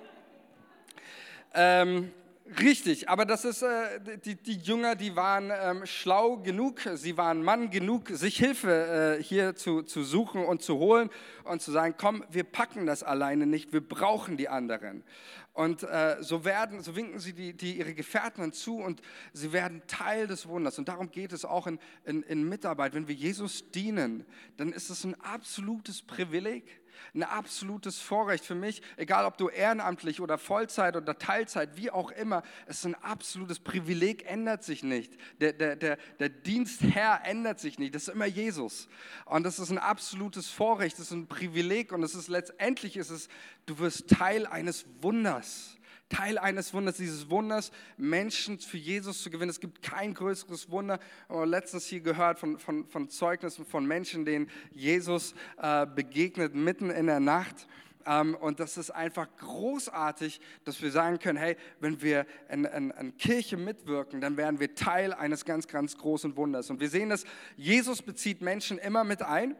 Ähm, 1.54 2.12
Richtig, 2.46 3.08
aber 3.08 3.26
das 3.26 3.46
ist, 3.46 3.62
äh, 3.62 4.20
die, 4.26 4.36
die 4.36 4.58
Jünger, 4.58 4.96
die 4.96 5.16
waren 5.16 5.50
ähm, 5.50 5.86
schlau 5.86 6.38
genug, 6.38 6.82
sie 6.96 7.16
waren 7.16 7.42
Mann 7.42 7.70
genug, 7.70 8.10
sich 8.10 8.38
Hilfe 8.38 9.18
äh, 9.18 9.24
hier 9.24 9.56
zu, 9.56 9.82
zu 9.82 10.04
suchen 10.04 10.44
und 10.44 10.62
zu 10.62 10.78
holen 10.78 11.10
und 11.46 11.62
zu 11.62 11.72
sagen, 11.72 11.96
komm, 11.98 12.26
wir 12.30 12.44
packen 12.44 12.86
das 12.86 13.02
alleine 13.02 13.48
nicht, 13.48 13.72
wir 13.72 13.80
brauchen 13.80 14.36
die 14.36 14.50
anderen. 14.50 15.06
Und 15.54 15.84
äh, 15.84 16.18
so, 16.20 16.44
werden, 16.44 16.82
so 16.82 16.98
winken 16.98 17.20
sie 17.20 17.32
die, 17.32 17.54
die, 17.54 17.78
ihre 17.78 17.94
Gefährten 17.94 18.52
zu 18.52 18.76
und 18.76 19.02
sie 19.32 19.54
werden 19.54 19.82
Teil 19.88 20.28
des 20.28 20.48
Wunders. 20.48 20.78
Und 20.78 20.90
darum 20.90 21.12
geht 21.12 21.32
es 21.32 21.46
auch 21.46 21.66
in, 21.66 21.80
in, 22.04 22.24
in 22.24 22.50
Mitarbeit. 22.50 22.94
Wenn 22.94 23.08
wir 23.08 23.16
Jesus 23.16 23.72
dienen, 23.72 24.26
dann 24.58 24.74
ist 24.74 24.90
es 24.90 25.06
ein 25.06 25.16
absolutes 25.22 26.02
Privileg 26.02 26.83
ein 27.14 27.24
absolutes 27.24 28.00
Vorrecht 28.00 28.46
für 28.46 28.56
mich, 28.56 28.82
egal 28.98 29.26
ob 29.26 29.38
du 29.38 29.50
ehrenamtlich 29.50 30.22
oder 30.22 30.38
Vollzeit 30.38 30.96
oder 30.96 31.18
Teilzeit, 31.18 31.78
wie 31.78 31.92
auch 31.92 32.12
immer, 32.12 32.44
es 32.66 32.80
ist 32.80 32.86
ein 32.86 32.96
absolutes 32.96 33.60
Privileg, 33.60 34.26
ändert 34.26 34.64
sich 34.64 34.84
nicht. 34.84 35.18
Der, 35.40 35.54
der, 35.54 35.76
der, 35.76 35.98
der 36.20 36.30
Dienstherr 36.30 37.22
ändert 37.24 37.60
sich 37.60 37.80
nicht, 37.80 37.96
das 37.96 38.08
ist 38.08 38.14
immer 38.14 38.26
Jesus. 38.26 38.88
Und 39.26 39.44
das 39.44 39.60
ist 39.60 39.72
ein 39.72 39.78
absolutes 39.78 40.50
Vorrecht, 40.50 40.98
das 41.00 41.08
ist 41.08 41.12
ein 41.12 41.28
Privileg 41.28 41.92
und 41.92 42.04
es 42.04 42.16
ist 42.16 42.28
letztendlich 42.28 42.98
ist 42.98 43.10
es, 43.10 43.28
du 43.66 43.80
wirst 43.80 44.10
Teil 44.10 44.46
eines 44.46 44.86
Wunders. 45.02 45.78
Teil 46.14 46.38
eines 46.38 46.74
Wunders, 46.74 46.98
dieses 46.98 47.30
Wunders, 47.30 47.72
Menschen 47.98 48.60
für 48.60 48.78
Jesus 48.78 49.24
zu 49.24 49.30
gewinnen. 49.30 49.50
Es 49.50 49.60
gibt 49.60 49.82
kein 49.82 50.14
größeres 50.14 50.70
Wunder. 50.70 51.00
Wir 51.28 51.46
letztens 51.46 51.86
hier 51.86 52.02
gehört 52.02 52.40
von, 52.40 52.60
von, 52.60 52.88
von 52.88 53.10
Zeugnissen 53.10 53.66
von 53.66 53.86
Menschen, 53.86 54.24
denen 54.24 54.50
Jesus 54.72 55.34
äh, 55.58 55.86
begegnet 55.86 56.56
mitten 56.56 56.90
in 56.90 57.08
der 57.08 57.20
Nacht. 57.20 57.68
Ähm, 58.06 58.36
und 58.36 58.60
das 58.60 58.78
ist 58.78 58.92
einfach 58.92 59.28
großartig, 59.40 60.40
dass 60.66 60.82
wir 60.82 60.92
sagen 60.92 61.20
können, 61.20 61.38
hey, 61.38 61.56
wenn 61.80 62.02
wir 62.02 62.26
in, 62.50 62.66
in, 62.66 62.92
in 62.92 63.18
Kirche 63.18 63.58
mitwirken, 63.58 64.22
dann 64.22 64.38
werden 64.38 64.60
wir 64.60 64.76
Teil 64.76 65.14
eines 65.14 65.46
ganz, 65.46 65.68
ganz 65.68 65.98
großen 65.98 66.36
Wunders. 66.36 66.70
Und 66.70 66.80
wir 66.80 66.90
sehen 66.90 67.10
dass 67.10 67.26
Jesus 67.58 68.02
bezieht 68.02 68.42
Menschen 68.42 68.78
immer 68.78 69.04
mit 69.04 69.22
ein, 69.22 69.56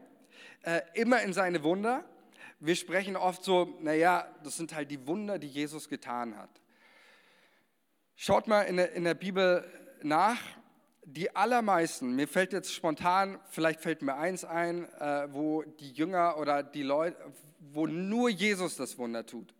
äh, 0.62 0.80
immer 0.94 1.22
in 1.22 1.32
seine 1.32 1.62
Wunder 1.62 2.04
wir 2.60 2.76
sprechen 2.76 3.16
oft 3.16 3.44
so, 3.44 3.76
naja, 3.80 4.26
das 4.42 4.56
sind 4.56 4.74
halt 4.74 4.90
die 4.90 5.06
Wunder, 5.06 5.38
die 5.38 5.48
Jesus 5.48 5.88
getan 5.88 6.36
hat. 6.36 6.50
Schaut 8.16 8.46
mal 8.46 8.62
in 8.62 8.76
der, 8.76 8.92
in 8.92 9.04
der 9.04 9.14
Bibel 9.14 9.64
nach. 10.02 10.38
Die 11.06 11.36
allermeisten, 11.36 12.16
mir 12.16 12.26
fällt 12.26 12.54
jetzt 12.54 12.72
spontan, 12.72 13.38
vielleicht 13.50 13.80
fällt 13.80 14.00
mir 14.00 14.14
eins 14.16 14.42
ein, 14.42 14.90
äh, 14.94 15.28
wo 15.30 15.62
die 15.62 15.92
Jünger 15.92 16.38
oder 16.38 16.62
die 16.62 16.82
Leute, 16.82 17.18
wo 17.58 17.86
nur 17.86 18.30
Jesus 18.30 18.76
das 18.76 18.96
Wunder 18.96 19.26
tut. 19.26 19.52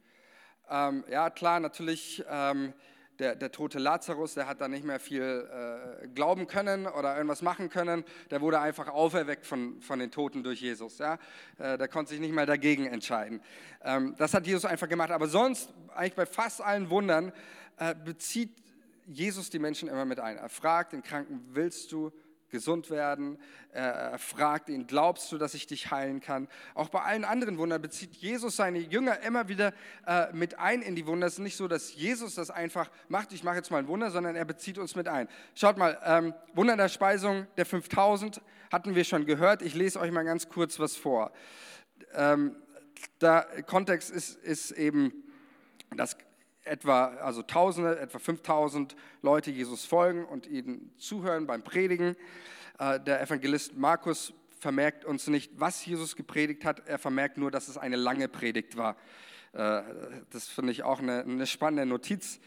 Ähm, 0.71 1.05
ja, 1.11 1.29
klar, 1.29 1.61
natürlich 1.61 2.25
ähm, 2.31 2.73
der, 3.19 3.37
der 3.37 3.53
tote 3.53 3.79
Lazarus, 3.79 4.35
der 4.35 4.47
hat 4.47 4.61
da 4.61 4.69
nicht 4.69 4.85
mehr 4.85 4.99
viel 4.99 5.49
äh, 6.03 6.09
glauben 6.09 6.47
können 6.47 6.87
oder 6.87 7.15
irgendwas 7.15 7.43
machen 7.43 7.71
können. 7.71 8.05
Der 8.31 8.41
wurde 8.41 8.61
einfach 8.61 8.89
auferweckt 8.89 9.47
von, 9.47 9.81
von 9.81 9.99
den 9.99 10.11
Toten 10.11 10.43
durch 10.43 10.61
Jesus. 10.61 10.99
Ja? 10.99 11.19
Äh, 11.59 11.79
der 11.79 11.89
konnte 11.89 12.11
sich 12.11 12.21
nicht 12.21 12.35
mehr 12.35 12.47
dagegen 12.47 12.87
entscheiden. 12.87 13.41
Ähm, 13.83 14.15
das 14.19 14.35
hat 14.35 14.47
Jesus 14.47 14.65
einfach 14.65 14.89
gemacht. 14.89 15.11
Aber 15.11 15.29
sonst, 15.29 15.73
eigentlich 15.95 16.15
bei 16.15 16.27
fast 16.27 16.61
allen 16.61 16.91
Wundern, 16.91 17.33
äh, 17.79 17.95
bezieht 17.95 18.51
Jesus 19.07 19.51
die 19.51 19.59
Menschen 19.59 19.89
immer 19.89 20.05
mit 20.05 20.19
ein. 20.19 20.37
Er 20.37 20.49
fragt 20.49 20.93
den 20.93 21.03
Kranken, 21.03 21.45
willst 21.53 21.93
du 21.93 22.11
gesund 22.55 22.89
werden. 22.89 23.37
Er 23.73 24.17
fragt 24.19 24.69
ihn, 24.69 24.87
glaubst 24.87 25.31
du, 25.33 25.39
dass 25.39 25.55
ich 25.55 25.67
dich 25.67 25.91
heilen 25.91 26.21
kann? 26.21 26.47
Auch 26.75 26.89
bei 26.89 27.03
allen 27.03 27.25
anderen 27.25 27.59
Wundern 27.59 27.83
bezieht 27.83 28.15
Jesus 28.15 28.55
seine 28.55 28.79
Jünger 28.79 29.21
immer 29.23 29.49
wieder 29.49 29.75
äh, 30.07 30.33
mit 30.33 30.61
ein 30.61 30.81
in 30.81 30.95
die 30.95 31.07
Wunder. 31.07 31.27
Es 31.27 31.35
ist 31.35 31.39
nicht 31.41 31.57
so, 31.57 31.67
dass 31.67 31.95
Jesus 31.95 32.37
das 32.37 32.51
einfach 32.51 32.89
macht, 33.09 33.33
ich 33.33 33.43
mache 33.43 33.57
jetzt 33.57 33.73
mal 33.73 33.79
ein 33.79 33.89
Wunder, 33.89 34.13
sondern 34.13 34.37
er 34.37 34.45
bezieht 34.45 34.79
uns 34.79 34.95
mit 34.95 35.09
ein. 35.09 35.29
Schaut 35.57 35.77
mal, 35.77 35.99
ähm, 36.05 36.33
Wunder 36.55 36.77
der 36.77 36.89
Speisung 36.89 37.49
der 37.57 37.67
5000 37.67 38.41
hatten 38.71 38.95
wir 38.95 39.03
schon 39.03 39.27
gehört. 39.27 39.61
Ich 39.61 39.75
lese 39.75 39.99
euch 39.99 40.13
mal 40.13 40.25
ganz 40.25 40.49
kurz 40.49 40.79
was 40.79 40.97
vor. 40.97 41.33
Ähm, 42.15 42.55
der 43.21 43.65
Kontext 43.67 44.11
ist, 44.11 44.37
ist 44.37 44.71
eben, 44.71 45.13
dass 45.97 46.17
etwa, 46.65 47.07
also 47.17 47.43
Tausende, 47.43 47.99
etwa 47.99 48.19
5000 48.19 48.97
Leute 49.23 49.51
Jesus 49.51 49.85
folgen 49.85 50.25
und 50.25 50.47
ihnen 50.47 50.93
zuhören 50.99 51.47
beim 51.47 51.63
Predigen. 51.63 52.17
Äh, 52.79 53.01
der 53.01 53.21
Evangelist 53.21 53.77
Markus 53.77 54.33
vermerkt 54.59 55.05
uns 55.05 55.27
nicht, 55.27 55.53
was 55.61 55.85
Jesus 55.85 56.17
gepredigt 56.17 56.65
hat, 56.65 56.89
er 56.89 56.99
vermerkt 56.99 57.37
nur, 57.37 57.51
dass 57.51 57.69
es 57.69 57.77
eine 57.77 57.97
lange 57.97 58.29
Predigt 58.29 58.77
war. 58.77 58.97
Äh, 59.53 59.83
das 60.31 60.49
finde 60.49 60.73
ich 60.73 60.83
auch 60.83 61.01
eine, 61.01 61.23
eine 61.23 61.47
spannende 61.47 61.87
Notiz. 61.87 62.41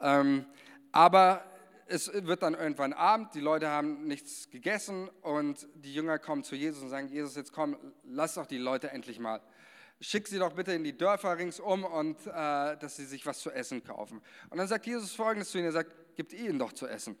Ähm, 0.00 0.46
aber 0.92 1.44
es 1.86 2.12
wird 2.12 2.44
dann 2.44 2.54
irgendwann 2.54 2.92
Abend, 2.92 3.34
die 3.34 3.40
Leute 3.40 3.68
haben 3.68 4.06
nichts 4.06 4.48
gegessen 4.50 5.08
und 5.22 5.66
die 5.74 5.92
Jünger 5.92 6.20
kommen 6.20 6.44
zu 6.44 6.54
Jesus 6.54 6.82
und 6.82 6.88
sagen, 6.88 7.08
Jesus, 7.08 7.34
jetzt 7.34 7.52
komm, 7.52 7.76
lass 8.04 8.34
doch 8.34 8.46
die 8.46 8.58
Leute 8.58 8.92
endlich 8.92 9.18
mal 9.18 9.40
schick 10.00 10.26
sie 10.28 10.38
doch 10.38 10.54
bitte 10.54 10.72
in 10.72 10.84
die 10.84 10.96
Dörfer 10.96 11.36
ringsum 11.36 11.84
und 11.84 12.26
äh, 12.26 12.76
dass 12.76 12.96
sie 12.96 13.04
sich 13.04 13.24
was 13.26 13.40
zu 13.40 13.50
essen 13.50 13.84
kaufen. 13.84 14.20
Und 14.48 14.58
dann 14.58 14.66
sagt 14.66 14.86
Jesus 14.86 15.12
folgendes 15.12 15.50
zu 15.50 15.58
ihnen, 15.58 15.66
er 15.66 15.72
sagt, 15.72 16.16
gebt 16.16 16.32
ihnen 16.32 16.58
doch 16.58 16.72
zu 16.72 16.86
essen. 16.86 17.16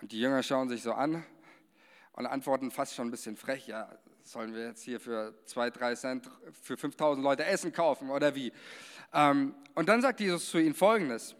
Und 0.00 0.12
die 0.12 0.20
Jünger 0.20 0.42
schauen 0.42 0.68
sich 0.68 0.82
so 0.82 0.92
an 0.92 1.24
und 2.12 2.26
antworten 2.26 2.70
fast 2.70 2.94
schon 2.94 3.08
ein 3.08 3.10
bisschen 3.10 3.36
frech, 3.36 3.66
ja, 3.66 3.90
sollen 4.24 4.54
wir 4.54 4.66
jetzt 4.66 4.82
hier 4.82 5.00
für 5.00 5.34
zwei, 5.44 5.70
drei 5.70 5.94
Cent 5.94 6.30
für 6.62 6.76
5000 6.76 7.24
Leute 7.24 7.44
Essen 7.44 7.72
kaufen 7.72 8.10
oder 8.10 8.34
wie? 8.34 8.52
Ähm, 9.12 9.54
und 9.74 9.88
dann 9.88 10.00
sagt 10.00 10.20
Jesus 10.20 10.48
zu 10.48 10.58
ihnen 10.58 10.74
folgendes, 10.74 11.34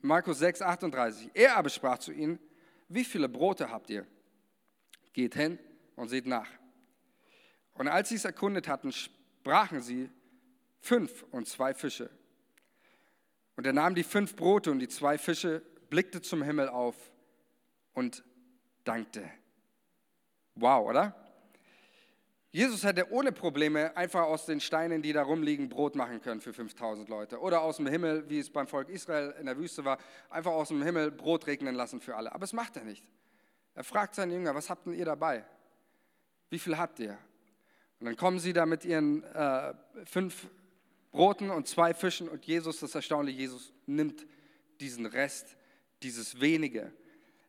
Markus 0.00 0.38
6, 0.38 0.62
38, 0.62 1.30
er 1.34 1.56
aber 1.56 1.68
sprach 1.68 1.98
zu 1.98 2.12
ihnen, 2.12 2.38
wie 2.88 3.04
viele 3.04 3.28
Brote 3.28 3.70
habt 3.70 3.90
ihr? 3.90 4.06
Geht 5.12 5.34
hin 5.34 5.58
und 5.96 6.08
seht 6.08 6.26
nach. 6.26 6.48
Und 7.74 7.88
als 7.88 8.08
sie 8.08 8.14
es 8.14 8.24
erkundet 8.24 8.68
hatten, 8.68 8.92
brachen 9.46 9.80
sie 9.80 10.10
fünf 10.80 11.24
und 11.30 11.46
zwei 11.46 11.72
Fische. 11.72 12.10
Und 13.54 13.64
er 13.64 13.72
nahm 13.72 13.94
die 13.94 14.02
fünf 14.02 14.34
Brote 14.34 14.72
und 14.72 14.80
die 14.80 14.88
zwei 14.88 15.18
Fische, 15.18 15.62
blickte 15.88 16.20
zum 16.20 16.42
Himmel 16.42 16.68
auf 16.68 16.96
und 17.94 18.24
dankte. 18.82 19.22
Wow, 20.56 20.88
oder? 20.88 21.14
Jesus 22.50 22.82
hätte 22.82 23.12
ohne 23.12 23.30
Probleme 23.30 23.96
einfach 23.96 24.22
aus 24.22 24.46
den 24.46 24.60
Steinen, 24.60 25.00
die 25.00 25.12
da 25.12 25.22
rumliegen, 25.22 25.68
Brot 25.68 25.94
machen 25.94 26.20
können 26.20 26.40
für 26.40 26.52
5000 26.52 27.08
Leute. 27.08 27.38
Oder 27.38 27.60
aus 27.60 27.76
dem 27.76 27.86
Himmel, 27.86 28.28
wie 28.28 28.40
es 28.40 28.50
beim 28.50 28.66
Volk 28.66 28.88
Israel 28.88 29.32
in 29.38 29.46
der 29.46 29.56
Wüste 29.56 29.84
war, 29.84 29.98
einfach 30.28 30.50
aus 30.50 30.68
dem 30.68 30.82
Himmel 30.82 31.12
Brot 31.12 31.46
regnen 31.46 31.76
lassen 31.76 32.00
für 32.00 32.16
alle. 32.16 32.34
Aber 32.34 32.42
es 32.42 32.52
macht 32.52 32.76
er 32.78 32.84
nicht. 32.84 33.06
Er 33.74 33.84
fragt 33.84 34.16
seine 34.16 34.34
Jünger, 34.34 34.56
was 34.56 34.70
habt 34.70 34.86
denn 34.86 34.94
ihr 34.94 35.04
dabei? 35.04 35.44
Wie 36.50 36.58
viel 36.58 36.76
habt 36.76 36.98
ihr? 36.98 37.16
Und 38.00 38.06
dann 38.06 38.16
kommen 38.16 38.38
sie 38.38 38.52
da 38.52 38.66
mit 38.66 38.84
ihren 38.84 39.22
äh, 39.24 39.72
fünf 40.04 40.48
Broten 41.12 41.50
und 41.50 41.66
zwei 41.66 41.94
Fischen 41.94 42.28
und 42.28 42.44
Jesus, 42.44 42.80
das 42.80 42.94
Erstaunliche, 42.94 43.40
Jesus 43.40 43.72
nimmt 43.86 44.26
diesen 44.80 45.06
Rest, 45.06 45.56
dieses 46.02 46.40
wenige. 46.40 46.92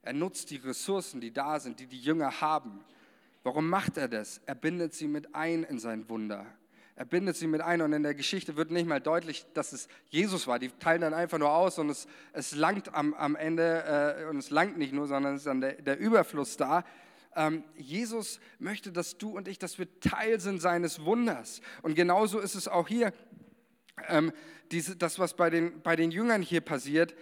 Er 0.03 0.13
nutzt 0.13 0.51
die 0.51 0.55
Ressourcen, 0.55 1.19
die 1.19 1.33
da 1.33 1.59
sind, 1.59 1.81
die 1.81 1.87
die 1.87 1.99
Jünger 1.99 2.39
haben. 2.39 2.79
Warum 3.43 3.69
macht 3.69 3.97
er 3.97 4.07
das? 4.07 4.39
Er 4.45 4.55
bindet 4.55 4.93
sie 4.93 5.07
mit 5.07 5.35
ein 5.35 5.63
in 5.63 5.79
sein 5.79 6.07
Wunder. 6.09 6.45
Er 6.95 7.05
bindet 7.05 7.35
sie 7.35 7.45
mit 7.45 7.61
ein 7.61 7.81
und 7.81 7.93
in 7.93 8.03
der 8.03 8.15
Geschichte 8.15 8.55
wird 8.55 8.71
nicht 8.71 8.87
mal 8.87 9.01
deutlich, 9.01 9.45
dass 9.53 9.71
es 9.73 9.87
Jesus 10.09 10.47
war. 10.47 10.59
Die 10.59 10.69
teilen 10.69 11.01
dann 11.01 11.13
einfach 11.13 11.37
nur 11.37 11.51
aus 11.51 11.77
und 11.77 11.89
es, 11.89 12.07
es 12.33 12.55
langt 12.55 12.93
am, 12.95 13.13
am 13.13 13.35
Ende 13.35 14.23
äh, 14.23 14.29
und 14.29 14.37
es 14.37 14.49
langt 14.49 14.77
nicht 14.77 14.93
nur, 14.93 15.07
sondern 15.07 15.35
es 15.35 15.41
ist 15.41 15.47
dann 15.47 15.61
der, 15.61 15.73
der 15.73 15.99
Überfluss 15.99 16.57
da 16.57 16.83
ähm, 17.35 17.63
Jesus 17.75 18.39
möchte, 18.59 18.91
dass 18.91 19.17
du 19.17 19.35
und 19.37 19.47
ich, 19.47 19.59
dass 19.59 19.77
wir 19.77 19.87
Teil 19.99 20.39
sind 20.39 20.61
seines 20.61 21.03
Wunders. 21.03 21.61
Und 21.81 21.95
genauso 21.95 22.39
ist 22.39 22.55
es 22.55 22.67
auch 22.67 22.87
hier, 22.87 23.13
ähm, 24.07 24.31
diese, 24.71 24.95
das, 24.95 25.19
was 25.19 25.35
bei 25.35 25.49
den, 25.49 25.81
bei 25.81 25.95
den 25.95 26.11
Jüngern 26.11 26.41
hier 26.41 26.61
passiert. 26.61 27.15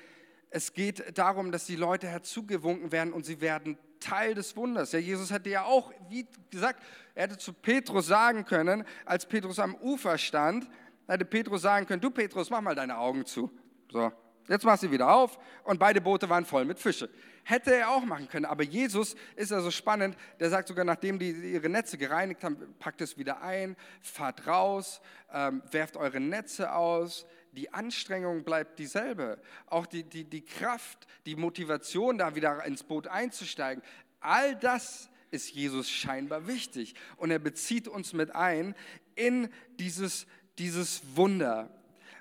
Es 0.49 0.73
geht 0.73 1.17
darum, 1.17 1.51
dass 1.51 1.65
die 1.65 1.75
Leute 1.75 2.07
herzugewunken 2.07 2.91
werden 2.91 3.13
und 3.13 3.25
sie 3.25 3.41
werden 3.41 3.77
Teil 3.99 4.35
des 4.35 4.55
Wunders. 4.55 4.91
Ja, 4.91 4.99
Jesus 4.99 5.31
hätte 5.31 5.49
ja 5.49 5.63
auch, 5.63 5.91
wie 6.09 6.27
gesagt, 6.49 6.83
er 7.13 7.23
hätte 7.23 7.37
zu 7.37 7.53
Petrus 7.53 8.07
sagen 8.07 8.45
können, 8.45 8.83
als 9.05 9.25
Petrus 9.25 9.59
am 9.59 9.75
Ufer 9.75 10.17
stand, 10.17 10.67
hätte 11.07 11.25
Petrus 11.25 11.61
sagen 11.61 11.85
können, 11.85 12.01
du 12.01 12.11
Petrus, 12.11 12.49
mach 12.49 12.61
mal 12.61 12.75
deine 12.75 12.97
Augen 12.97 13.25
zu. 13.25 13.51
So, 13.91 14.11
Jetzt 14.47 14.63
mach 14.63 14.77
sie 14.77 14.91
wieder 14.91 15.11
auf 15.11 15.39
und 15.63 15.79
beide 15.79 16.01
Boote 16.01 16.29
waren 16.29 16.45
voll 16.45 16.65
mit 16.65 16.79
Fische. 16.79 17.09
Hätte 17.43 17.75
er 17.75 17.91
auch 17.91 18.03
machen 18.03 18.27
können, 18.27 18.45
aber 18.45 18.63
Jesus 18.63 19.15
ist 19.35 19.51
also 19.51 19.71
spannend. 19.71 20.17
Der 20.39 20.49
sagt 20.49 20.67
sogar, 20.67 20.85
nachdem 20.85 21.19
die 21.19 21.31
ihre 21.31 21.69
Netze 21.69 21.97
gereinigt 21.97 22.43
haben, 22.43 22.75
packt 22.79 23.01
es 23.01 23.17
wieder 23.17 23.41
ein, 23.41 23.75
fahrt 24.01 24.47
raus, 24.47 25.01
ähm, 25.31 25.61
werft 25.71 25.97
eure 25.97 26.19
Netze 26.19 26.73
aus. 26.73 27.25
Die 27.51 27.71
Anstrengung 27.73 28.43
bleibt 28.43 28.79
dieselbe. 28.79 29.39
Auch 29.67 29.85
die, 29.85 30.03
die, 30.03 30.25
die 30.25 30.43
Kraft, 30.43 31.07
die 31.25 31.35
Motivation, 31.35 32.17
da 32.17 32.35
wieder 32.35 32.63
ins 32.65 32.83
Boot 32.83 33.07
einzusteigen. 33.07 33.83
All 34.19 34.55
das 34.55 35.09
ist 35.31 35.51
Jesus 35.51 35.89
scheinbar 35.89 36.47
wichtig. 36.47 36.95
Und 37.17 37.31
er 37.31 37.39
bezieht 37.39 37.87
uns 37.87 38.13
mit 38.13 38.35
ein 38.35 38.75
in 39.15 39.49
dieses, 39.79 40.27
dieses 40.57 41.01
Wunder. 41.15 41.69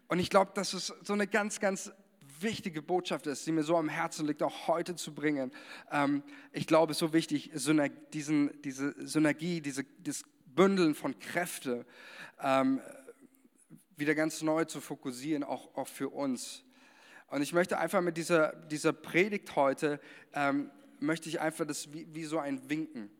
Und 0.08 0.18
ich 0.18 0.30
glaube, 0.30 0.52
das 0.54 0.74
ist 0.74 0.94
so 1.02 1.12
eine 1.12 1.26
ganz, 1.26 1.60
ganz 1.60 1.90
wichtige 2.40 2.82
Botschaft 2.82 3.26
ist, 3.26 3.46
die 3.46 3.52
mir 3.52 3.62
so 3.62 3.76
am 3.76 3.88
Herzen 3.88 4.26
liegt, 4.26 4.42
auch 4.42 4.68
heute 4.68 4.96
zu 4.96 5.14
bringen. 5.14 5.52
Ähm, 5.90 6.22
ich 6.52 6.66
glaube, 6.66 6.92
es 6.92 6.96
ist 6.96 7.00
so 7.00 7.12
wichtig, 7.12 7.50
diesen, 8.12 8.50
diese 8.62 8.94
Synergie, 9.06 9.60
diese, 9.60 9.84
das 10.00 10.24
Bündeln 10.46 10.94
von 10.94 11.18
Kräfte 11.18 11.84
ähm, 12.40 12.80
wieder 13.96 14.14
ganz 14.14 14.42
neu 14.42 14.64
zu 14.64 14.80
fokussieren, 14.80 15.44
auch, 15.44 15.76
auch 15.76 15.88
für 15.88 16.08
uns. 16.08 16.64
Und 17.28 17.42
ich 17.42 17.52
möchte 17.52 17.78
einfach 17.78 18.00
mit 18.00 18.16
dieser, 18.16 18.54
dieser 18.66 18.92
Predigt 18.92 19.56
heute, 19.56 20.00
ähm, 20.34 20.70
möchte 21.00 21.28
ich 21.28 21.40
einfach 21.40 21.66
das 21.66 21.92
wie, 21.92 22.06
wie 22.14 22.24
so 22.24 22.38
ein 22.38 22.68
Winken. 22.68 23.10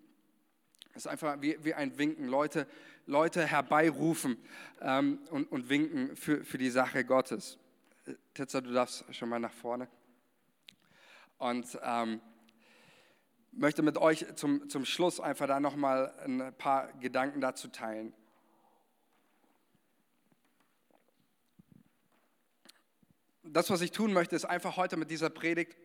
Es 0.90 0.98
ist 1.05 1.07
einfach 1.09 1.40
wie, 1.40 1.59
wie 1.62 1.74
ein 1.74 1.98
Winken, 1.98 2.29
Leute, 2.29 2.68
Leute 3.07 3.44
herbeirufen 3.44 4.37
ähm, 4.81 5.18
und, 5.31 5.50
und 5.50 5.68
winken 5.68 6.16
für, 6.16 6.44
für 6.44 6.59
die 6.59 6.70
Sache 6.70 7.05
Gottes. 7.05 7.59
Titzer, 8.34 8.62
du 8.62 8.72
darfst 8.72 9.04
schon 9.14 9.28
mal 9.28 9.38
nach 9.38 9.52
vorne. 9.52 9.88
Und 11.38 11.78
ähm, 11.82 12.20
möchte 13.52 13.82
mit 13.82 13.98
euch 13.98 14.26
zum, 14.36 14.68
zum 14.68 14.84
Schluss 14.84 15.20
einfach 15.20 15.46
da 15.46 15.60
nochmal 15.60 16.12
ein 16.24 16.54
paar 16.56 16.92
Gedanken 16.94 17.40
dazu 17.40 17.68
teilen. 17.68 18.12
Das, 23.42 23.70
was 23.70 23.80
ich 23.80 23.90
tun 23.90 24.12
möchte, 24.12 24.34
ist 24.34 24.44
einfach 24.44 24.76
heute 24.76 24.96
mit 24.96 25.10
dieser 25.10 25.30
Predigt 25.30 25.76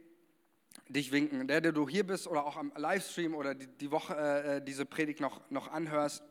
dich 0.88 1.12
winken. 1.12 1.48
Der, 1.48 1.62
der 1.62 1.72
du 1.72 1.88
hier 1.88 2.06
bist 2.06 2.28
oder 2.28 2.46
auch 2.46 2.58
am 2.58 2.72
Livestream 2.76 3.36
oder 3.36 3.54
die, 3.54 3.68
die 3.68 3.92
Woche 3.92 4.16
äh, 4.16 4.62
diese 4.64 4.86
Predigt 4.86 5.20
noch, 5.20 5.50
noch 5.50 5.68
anhörst. 5.68 6.24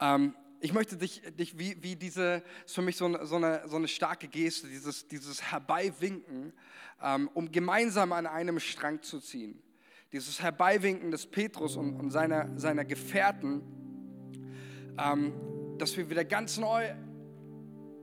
Ähm, 0.00 0.36
ich 0.64 0.72
möchte 0.72 0.96
dich, 0.96 1.20
dich 1.38 1.58
wie, 1.58 1.76
wie 1.82 1.94
diese, 1.94 2.42
ist 2.64 2.74
für 2.74 2.80
mich 2.80 2.96
so 2.96 3.04
eine, 3.04 3.26
so 3.26 3.36
eine, 3.36 3.68
so 3.68 3.76
eine 3.76 3.86
starke 3.86 4.28
Geste, 4.28 4.66
dieses, 4.66 5.06
dieses 5.06 5.42
Herbeiwinken, 5.52 6.54
ähm, 7.02 7.28
um 7.34 7.52
gemeinsam 7.52 8.12
an 8.12 8.26
einem 8.26 8.58
Strang 8.58 9.02
zu 9.02 9.20
ziehen. 9.20 9.62
Dieses 10.10 10.40
Herbeiwinken 10.40 11.10
des 11.10 11.26
Petrus 11.26 11.76
und, 11.76 11.96
und 11.96 12.10
seiner, 12.10 12.58
seiner 12.58 12.86
Gefährten, 12.86 13.60
ähm, 14.96 15.34
dass 15.76 15.94
wir 15.98 16.08
wieder 16.08 16.24
ganz 16.24 16.56
neu 16.56 16.94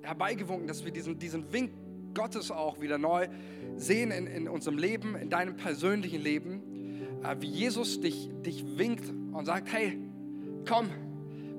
herbeigewunken, 0.04 0.68
dass 0.68 0.86
wir 0.86 0.92
diesen, 0.92 1.18
diesen 1.18 1.52
Wink 1.52 1.72
Gottes 2.14 2.52
auch 2.52 2.80
wieder 2.80 3.00
neu 3.00 3.28
sehen 3.76 4.12
in, 4.12 4.28
in 4.28 4.48
unserem 4.48 4.78
Leben, 4.78 5.16
in 5.16 5.32
deinem 5.32 5.58
persönlichen 5.58 6.22
Leben, 6.22 7.24
äh, 7.24 7.38
wie 7.40 7.50
Jesus 7.50 8.02
dich, 8.02 8.30
dich 8.46 8.78
winkt 8.78 9.10
und 9.10 9.46
sagt, 9.46 9.74
hey, 9.74 9.98
komm, 10.68 10.92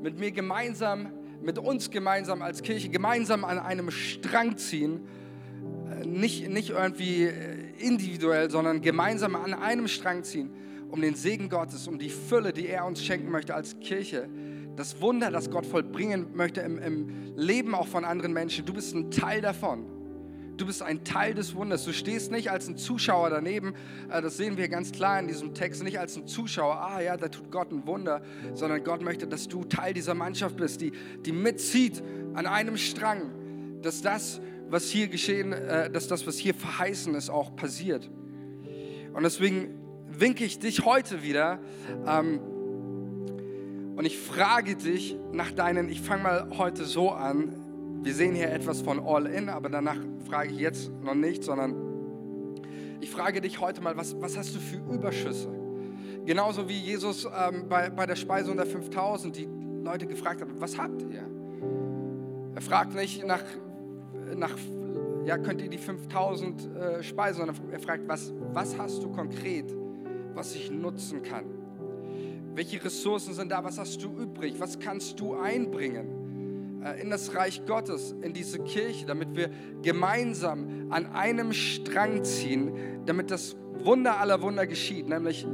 mit 0.02 0.18
mir 0.18 0.32
gemeinsam, 0.32 1.12
mit 1.40 1.58
uns 1.58 1.90
gemeinsam 1.90 2.42
als 2.42 2.62
Kirche, 2.62 2.88
gemeinsam 2.88 3.44
an 3.44 3.58
einem 3.58 3.90
Strang 3.90 4.56
ziehen. 4.56 5.06
Äh, 5.90 6.06
nicht, 6.06 6.48
nicht 6.48 6.70
irgendwie 6.70 7.24
äh, 7.24 7.70
individuell, 7.78 8.50
sondern 8.50 8.80
gemeinsam 8.80 9.36
an 9.36 9.54
einem 9.54 9.88
Strang 9.88 10.24
ziehen, 10.24 10.50
um 10.90 11.00
den 11.00 11.14
Segen 11.14 11.48
Gottes, 11.48 11.86
um 11.86 11.98
die 11.98 12.10
Fülle, 12.10 12.52
die 12.52 12.66
er 12.66 12.84
uns 12.84 13.02
schenken 13.02 13.30
möchte 13.30 13.54
als 13.54 13.78
Kirche, 13.80 14.28
das 14.76 15.00
Wunder, 15.00 15.30
das 15.30 15.50
Gott 15.50 15.66
vollbringen 15.66 16.34
möchte 16.34 16.62
im, 16.62 16.78
im 16.78 17.36
Leben 17.36 17.74
auch 17.74 17.86
von 17.86 18.04
anderen 18.04 18.32
Menschen. 18.32 18.64
Du 18.64 18.72
bist 18.72 18.94
ein 18.94 19.10
Teil 19.10 19.40
davon. 19.40 19.86
Du 20.62 20.66
bist 20.66 20.82
ein 20.82 21.02
Teil 21.02 21.34
des 21.34 21.54
Wunders. 21.56 21.84
Du 21.84 21.92
stehst 21.92 22.30
nicht 22.30 22.50
als 22.50 22.68
ein 22.68 22.76
Zuschauer 22.76 23.30
daneben, 23.30 23.74
äh, 24.10 24.22
das 24.22 24.36
sehen 24.36 24.56
wir 24.56 24.68
ganz 24.68 24.92
klar 24.92 25.18
in 25.18 25.26
diesem 25.26 25.54
Text, 25.54 25.82
nicht 25.82 25.98
als 25.98 26.16
ein 26.16 26.26
Zuschauer, 26.26 26.76
ah 26.76 27.00
ja, 27.00 27.16
da 27.16 27.28
tut 27.28 27.50
Gott 27.50 27.72
ein 27.72 27.84
Wunder, 27.86 28.22
sondern 28.54 28.84
Gott 28.84 29.02
möchte, 29.02 29.26
dass 29.26 29.48
du 29.48 29.64
Teil 29.64 29.92
dieser 29.92 30.14
Mannschaft 30.14 30.56
bist, 30.56 30.80
die, 30.80 30.92
die 31.26 31.32
mitzieht 31.32 32.02
an 32.34 32.46
einem 32.46 32.76
Strang, 32.76 33.32
dass 33.82 34.02
das, 34.02 34.40
was 34.68 34.88
hier 34.88 35.08
geschehen, 35.08 35.52
äh, 35.52 35.90
dass 35.90 36.06
das, 36.06 36.26
was 36.28 36.38
hier 36.38 36.54
verheißen 36.54 37.14
ist, 37.16 37.28
auch 37.28 37.56
passiert. 37.56 38.08
Und 39.12 39.24
deswegen 39.24 39.68
winke 40.08 40.44
ich 40.44 40.60
dich 40.60 40.84
heute 40.84 41.24
wieder 41.24 41.58
ähm, 42.06 42.40
und 43.96 44.04
ich 44.04 44.16
frage 44.16 44.76
dich 44.76 45.16
nach 45.32 45.50
deinen, 45.50 45.88
ich 45.88 46.00
fange 46.00 46.22
mal 46.22 46.48
heute 46.56 46.84
so 46.84 47.10
an, 47.10 47.61
wir 48.02 48.14
sehen 48.14 48.34
hier 48.34 48.50
etwas 48.50 48.82
von 48.82 48.98
All 48.98 49.26
In, 49.26 49.48
aber 49.48 49.68
danach 49.68 49.98
frage 50.28 50.50
ich 50.50 50.58
jetzt 50.58 50.90
noch 51.02 51.14
nicht, 51.14 51.44
sondern 51.44 51.74
ich 53.00 53.10
frage 53.10 53.40
dich 53.40 53.60
heute 53.60 53.80
mal, 53.80 53.96
was, 53.96 54.20
was 54.20 54.36
hast 54.36 54.54
du 54.56 54.58
für 54.58 54.78
Überschüsse? 54.92 55.48
Genauso 56.24 56.68
wie 56.68 56.78
Jesus 56.78 57.24
ähm, 57.26 57.68
bei, 57.68 57.90
bei 57.90 58.06
der 58.06 58.16
Speisung 58.16 58.56
der 58.56 58.66
5000 58.66 59.36
die 59.36 59.48
Leute 59.84 60.06
gefragt 60.06 60.40
hat, 60.40 60.48
was 60.58 60.78
habt 60.78 61.02
ihr? 61.02 61.24
Er 62.54 62.60
fragt 62.60 62.94
nicht 62.94 63.24
nach, 63.24 63.42
nach 64.36 64.56
ja, 65.24 65.38
könnt 65.38 65.62
ihr 65.62 65.70
die 65.70 65.78
5000 65.78 66.74
äh, 66.74 67.02
speisen, 67.02 67.46
sondern 67.46 67.70
er 67.70 67.80
fragt, 67.80 68.08
was, 68.08 68.32
was 68.52 68.76
hast 68.78 69.02
du 69.02 69.10
konkret, 69.10 69.72
was 70.34 70.56
ich 70.56 70.70
nutzen 70.72 71.22
kann? 71.22 71.44
Welche 72.54 72.84
Ressourcen 72.84 73.32
sind 73.32 73.50
da? 73.50 73.62
Was 73.62 73.78
hast 73.78 74.02
du 74.02 74.08
übrig? 74.08 74.56
Was 74.58 74.78
kannst 74.78 75.18
du 75.20 75.34
einbringen 75.34 76.21
in 77.00 77.10
das 77.10 77.34
Reich 77.34 77.64
Gottes, 77.66 78.14
in 78.22 78.32
diese 78.32 78.58
Kirche, 78.58 79.06
damit 79.06 79.36
wir 79.36 79.50
gemeinsam 79.82 80.88
an 80.90 81.06
einem 81.06 81.52
Strang 81.52 82.24
ziehen, 82.24 82.72
damit 83.06 83.30
das 83.30 83.56
Wunder 83.84 84.18
aller 84.18 84.42
Wunder 84.42 84.66
geschieht, 84.66 85.08
nämlich 85.08 85.46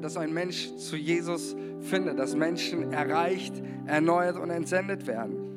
dass 0.00 0.16
ein 0.16 0.32
Mensch 0.32 0.74
zu 0.76 0.96
Jesus 0.96 1.54
findet, 1.80 2.18
dass 2.18 2.34
Menschen 2.34 2.92
erreicht, 2.92 3.54
erneuert 3.86 4.38
und 4.38 4.50
entsendet 4.50 5.06
werden. 5.06 5.50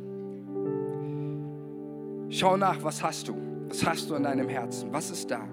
Schau 2.29 2.57
nach, 2.57 2.83
was 2.83 3.01
hast 3.03 3.27
du? 3.27 3.35
Was 3.69 3.85
hast 3.85 4.09
du 4.09 4.15
in 4.15 4.23
deinem 4.23 4.49
Herzen? 4.49 4.91
Was 4.91 5.11
ist 5.11 5.31
da? 5.31 5.47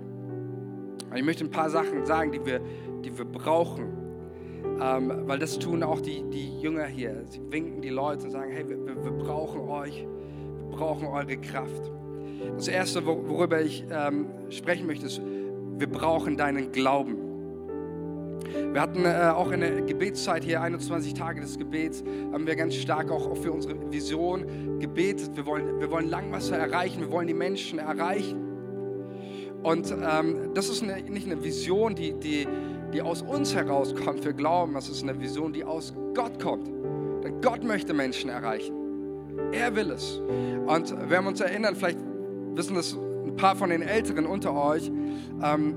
Ich 1.14 1.22
möchte 1.22 1.44
ein 1.44 1.50
paar 1.50 1.70
Sachen 1.70 2.04
sagen, 2.06 2.32
die 2.32 2.44
wir, 2.44 2.60
die 3.04 3.16
wir 3.16 3.24
brauchen, 3.24 3.99
ähm, 4.82 5.12
weil 5.26 5.38
das 5.38 5.58
tun 5.58 5.82
auch 5.82 6.00
die, 6.00 6.22
die 6.30 6.60
Jünger 6.60 6.86
hier. 6.86 7.22
Sie 7.28 7.40
winken 7.50 7.82
die 7.82 7.90
Leute 7.90 8.24
und 8.24 8.30
sagen, 8.30 8.50
hey, 8.52 8.68
wir, 8.68 8.78
wir 8.86 9.12
brauchen 9.12 9.60
euch, 9.68 10.06
wir 10.68 10.76
brauchen 10.76 11.06
eure 11.06 11.36
Kraft. 11.36 11.90
Das 12.56 12.68
Erste, 12.68 13.04
worüber 13.04 13.60
ich 13.60 13.84
ähm, 13.90 14.26
sprechen 14.48 14.86
möchte, 14.86 15.06
ist, 15.06 15.20
wir 15.20 15.88
brauchen 15.88 16.36
deinen 16.36 16.72
Glauben. 16.72 17.16
Wir 18.72 18.80
hatten 18.80 19.04
äh, 19.04 19.32
auch 19.34 19.50
in 19.50 19.60
der 19.60 19.82
Gebetszeit 19.82 20.44
hier 20.44 20.62
21 20.62 21.14
Tage 21.14 21.40
des 21.40 21.58
Gebets, 21.58 22.02
haben 22.32 22.46
wir 22.46 22.56
ganz 22.56 22.74
stark 22.74 23.10
auch, 23.10 23.30
auch 23.30 23.36
für 23.36 23.52
unsere 23.52 23.92
Vision 23.92 24.78
gebetet. 24.78 25.30
Wir 25.34 25.46
wollen, 25.46 25.80
wir 25.80 25.90
wollen 25.90 26.08
Langwasser 26.08 26.56
erreichen, 26.56 27.00
wir 27.00 27.10
wollen 27.10 27.26
die 27.26 27.34
Menschen 27.34 27.78
erreichen. 27.78 28.50
Und 29.62 29.92
ähm, 29.92 30.54
das 30.54 30.70
ist 30.70 30.82
eine, 30.82 31.02
nicht 31.02 31.26
eine 31.26 31.44
Vision, 31.44 31.94
die, 31.94 32.14
die, 32.14 32.46
die 32.92 33.02
aus 33.02 33.22
uns 33.22 33.54
herauskommt. 33.54 34.24
Wir 34.24 34.32
glauben, 34.32 34.74
das 34.74 34.88
ist 34.88 35.02
eine 35.02 35.20
Vision, 35.20 35.52
die 35.52 35.64
aus 35.64 35.94
Gott 36.14 36.42
kommt. 36.42 36.68
Denn 37.24 37.40
Gott 37.40 37.62
möchte 37.64 37.94
Menschen 37.94 38.30
erreichen. 38.30 38.74
Er 39.52 39.74
will 39.76 39.90
es. 39.90 40.20
Und 40.66 40.94
wir 41.08 41.16
haben 41.16 41.26
uns 41.26 41.40
erinnern, 41.40 41.76
vielleicht 41.76 41.98
wissen 42.54 42.74
das 42.74 42.94
ein 42.94 43.36
paar 43.36 43.56
von 43.56 43.70
den 43.70 43.82
Älteren 43.82 44.26
unter 44.26 44.54
euch, 44.54 44.90
ähm, 45.42 45.76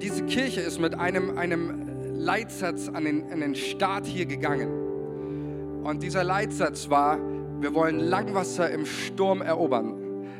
diese 0.00 0.24
Kirche 0.24 0.60
ist 0.60 0.78
mit 0.78 0.94
einem, 0.94 1.38
einem 1.38 1.86
Leitsatz 2.14 2.88
an 2.88 3.04
den, 3.04 3.32
an 3.32 3.40
den 3.40 3.54
Start 3.54 4.06
hier 4.06 4.26
gegangen. 4.26 5.82
Und 5.84 6.02
dieser 6.02 6.24
Leitsatz 6.24 6.90
war, 6.90 7.18
wir 7.60 7.74
wollen 7.74 7.98
Langwasser 7.98 8.70
im 8.70 8.84
Sturm 8.84 9.40
erobern. 9.40 9.95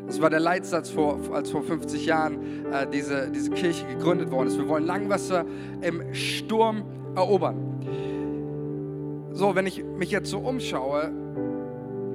Das 0.06 0.20
war 0.20 0.30
der 0.30 0.40
Leitsatz, 0.40 0.90
vor, 0.90 1.18
als 1.32 1.50
vor 1.50 1.62
50 1.62 2.06
Jahren 2.06 2.66
äh, 2.72 2.86
diese, 2.92 3.30
diese 3.30 3.50
Kirche 3.50 3.86
gegründet 3.86 4.30
worden 4.30 4.48
ist. 4.48 4.56
Wir 4.56 4.68
wollen 4.68 4.86
Langwasser 4.86 5.44
im 5.82 6.14
Sturm 6.14 6.84
erobern. 7.16 7.56
So, 9.32 9.54
wenn 9.54 9.66
ich 9.66 9.84
mich 9.84 10.10
jetzt 10.10 10.30
so 10.30 10.38
umschaue, 10.38 11.10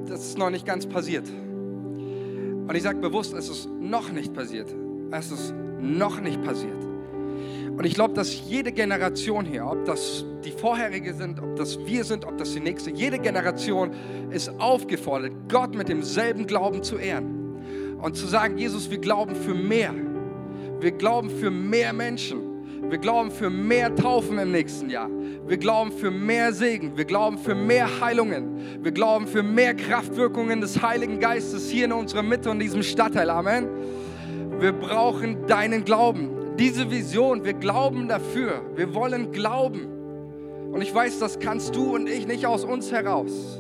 das 0.08 0.22
ist 0.22 0.38
noch 0.38 0.50
nicht 0.50 0.66
ganz 0.66 0.88
passiert. 0.88 1.28
Und 1.30 2.74
ich 2.74 2.84
sage 2.84 3.00
bewusst, 3.00 3.34
es 3.34 3.50
ist 3.50 3.70
noch 3.70 4.12
nicht 4.12 4.34
passiert. 4.34 4.74
Es 5.12 5.32
ist 5.32 5.54
noch 5.80 6.22
nicht 6.22 6.42
passiert. 6.42 6.84
Und 7.78 7.86
ich 7.86 7.94
glaube, 7.94 8.14
dass 8.14 8.48
jede 8.48 8.72
Generation 8.72 9.46
hier, 9.46 9.66
ob 9.66 9.86
das 9.86 10.26
die 10.46 10.52
vorherige 10.52 11.14
sind, 11.14 11.42
ob 11.42 11.56
das 11.56 11.80
wir 11.86 12.04
sind, 12.04 12.26
ob 12.26 12.38
das 12.38 12.54
die 12.54 12.60
nächste, 12.60 12.92
jede 12.92 13.20
Generation 13.20 13.92
ist 14.30 14.50
aufgefordert, 14.60 15.34
Gott 15.50 15.76
mit 15.76 15.90
demselben 15.90 16.48
Glauben 16.48 16.84
zu 16.84 16.98
ehren. 16.98 17.41
Und 18.02 18.16
zu 18.16 18.26
sagen, 18.28 18.58
Jesus, 18.58 18.90
wir 18.90 18.98
glauben 18.98 19.36
für 19.36 19.54
mehr. 19.54 19.94
Wir 20.80 20.92
glauben 20.92 21.30
für 21.30 21.52
mehr 21.52 21.94
Menschen. 21.94 22.90
Wir 22.90 22.98
glauben 22.98 23.30
für 23.32 23.50
mehr 23.50 23.96
Taufen 23.96 24.40
im 24.40 24.52
nächsten 24.52 24.90
Jahr. 24.90 25.10
Wir 25.48 25.58
glauben 25.58 25.92
für 25.92 26.10
mehr 26.10 26.52
Segen. 26.52 26.98
Wir 26.98 27.06
glauben 27.06 27.38
für 27.38 27.54
mehr 27.54 28.02
Heilungen. 28.02 28.84
Wir 28.84 28.92
glauben 28.92 29.28
für 29.28 29.44
mehr 29.44 29.76
Kraftwirkungen 29.76 30.62
des 30.62 30.82
Heiligen 30.82 31.20
Geistes 31.20 31.70
hier 31.70 31.86
in 31.86 31.94
unserer 31.94 32.24
Mitte 32.24 32.50
und 32.50 32.60
diesem 32.60 32.82
Stadtteil. 32.82 33.30
Amen. 33.30 33.68
Wir 34.60 34.72
brauchen 34.72 35.46
deinen 35.48 35.86
Glauben 35.86 36.42
diese 36.62 36.92
Vision, 36.92 37.44
wir 37.44 37.54
glauben 37.54 38.08
dafür, 38.08 38.62
wir 38.76 38.94
wollen 38.94 39.32
glauben. 39.32 39.88
Und 40.72 40.82
ich 40.82 40.94
weiß, 40.94 41.20
das 41.20 41.40
kannst 41.40 41.76
du 41.76 41.96
und 41.96 42.08
ich 42.08 42.28
nicht 42.28 42.46
aus 42.46 42.64
uns 42.64 42.92
heraus. 42.92 43.60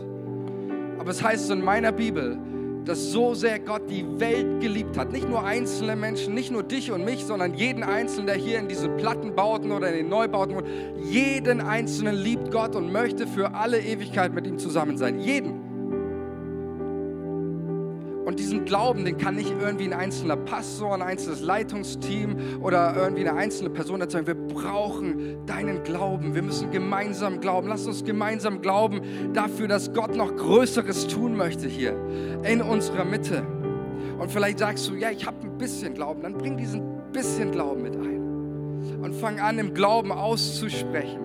Aber 0.99 1.09
es 1.09 1.23
heißt 1.23 1.49
in 1.51 1.63
meiner 1.63 1.91
Bibel, 1.91 2.37
dass 2.85 3.11
so 3.11 3.33
sehr 3.33 3.59
Gott 3.59 3.89
die 3.89 4.05
Welt 4.19 4.59
geliebt 4.61 4.97
hat. 4.97 5.11
Nicht 5.11 5.29
nur 5.29 5.43
einzelne 5.43 5.95
Menschen, 5.95 6.33
nicht 6.33 6.51
nur 6.51 6.63
dich 6.63 6.91
und 6.91 7.05
mich, 7.05 7.25
sondern 7.25 7.53
jeden 7.53 7.83
Einzelnen, 7.83 8.27
der 8.27 8.35
hier 8.35 8.59
in 8.59 8.67
diesen 8.67 8.97
Plattenbauten 8.97 9.71
oder 9.71 9.89
in 9.89 9.95
den 9.95 10.09
Neubauten 10.09 10.55
wohnt. 10.55 10.67
Jeden 11.03 11.61
Einzelnen 11.61 12.15
liebt 12.15 12.51
Gott 12.51 12.75
und 12.75 12.91
möchte 12.91 13.27
für 13.27 13.53
alle 13.53 13.79
Ewigkeit 13.79 14.33
mit 14.33 14.47
ihm 14.47 14.57
zusammen 14.57 14.97
sein. 14.97 15.19
Jeden. 15.19 15.70
Und 18.31 18.39
diesen 18.39 18.63
Glauben, 18.63 19.03
den 19.03 19.17
kann 19.17 19.35
nicht 19.35 19.53
irgendwie 19.59 19.83
ein 19.83 19.93
einzelner 19.93 20.37
Pastor, 20.37 20.93
ein 20.93 21.01
einzelnes 21.01 21.41
Leitungsteam 21.41 22.61
oder 22.61 22.95
irgendwie 22.95 23.27
eine 23.27 23.37
einzelne 23.37 23.69
Person 23.69 23.99
erzeugen. 23.99 24.25
Wir 24.25 24.35
brauchen 24.35 25.45
deinen 25.45 25.83
Glauben. 25.83 26.33
Wir 26.33 26.41
müssen 26.41 26.71
gemeinsam 26.71 27.41
glauben. 27.41 27.67
Lass 27.67 27.85
uns 27.87 28.05
gemeinsam 28.05 28.61
glauben 28.61 29.01
dafür, 29.33 29.67
dass 29.67 29.91
Gott 29.91 30.15
noch 30.15 30.33
Größeres 30.33 31.07
tun 31.07 31.35
möchte 31.35 31.67
hier 31.67 31.93
in 32.45 32.61
unserer 32.61 33.03
Mitte. 33.03 33.43
Und 34.17 34.31
vielleicht 34.31 34.59
sagst 34.59 34.87
du, 34.87 34.95
ja, 34.95 35.11
ich 35.11 35.25
habe 35.25 35.35
ein 35.43 35.57
bisschen 35.57 35.93
Glauben. 35.93 36.21
Dann 36.21 36.37
bring 36.37 36.55
diesen 36.55 37.01
bisschen 37.11 37.51
Glauben 37.51 37.81
mit 37.81 37.97
ein. 37.97 39.01
Und 39.03 39.13
fang 39.13 39.41
an, 39.41 39.59
im 39.59 39.73
Glauben 39.73 40.13
auszusprechen. 40.13 41.19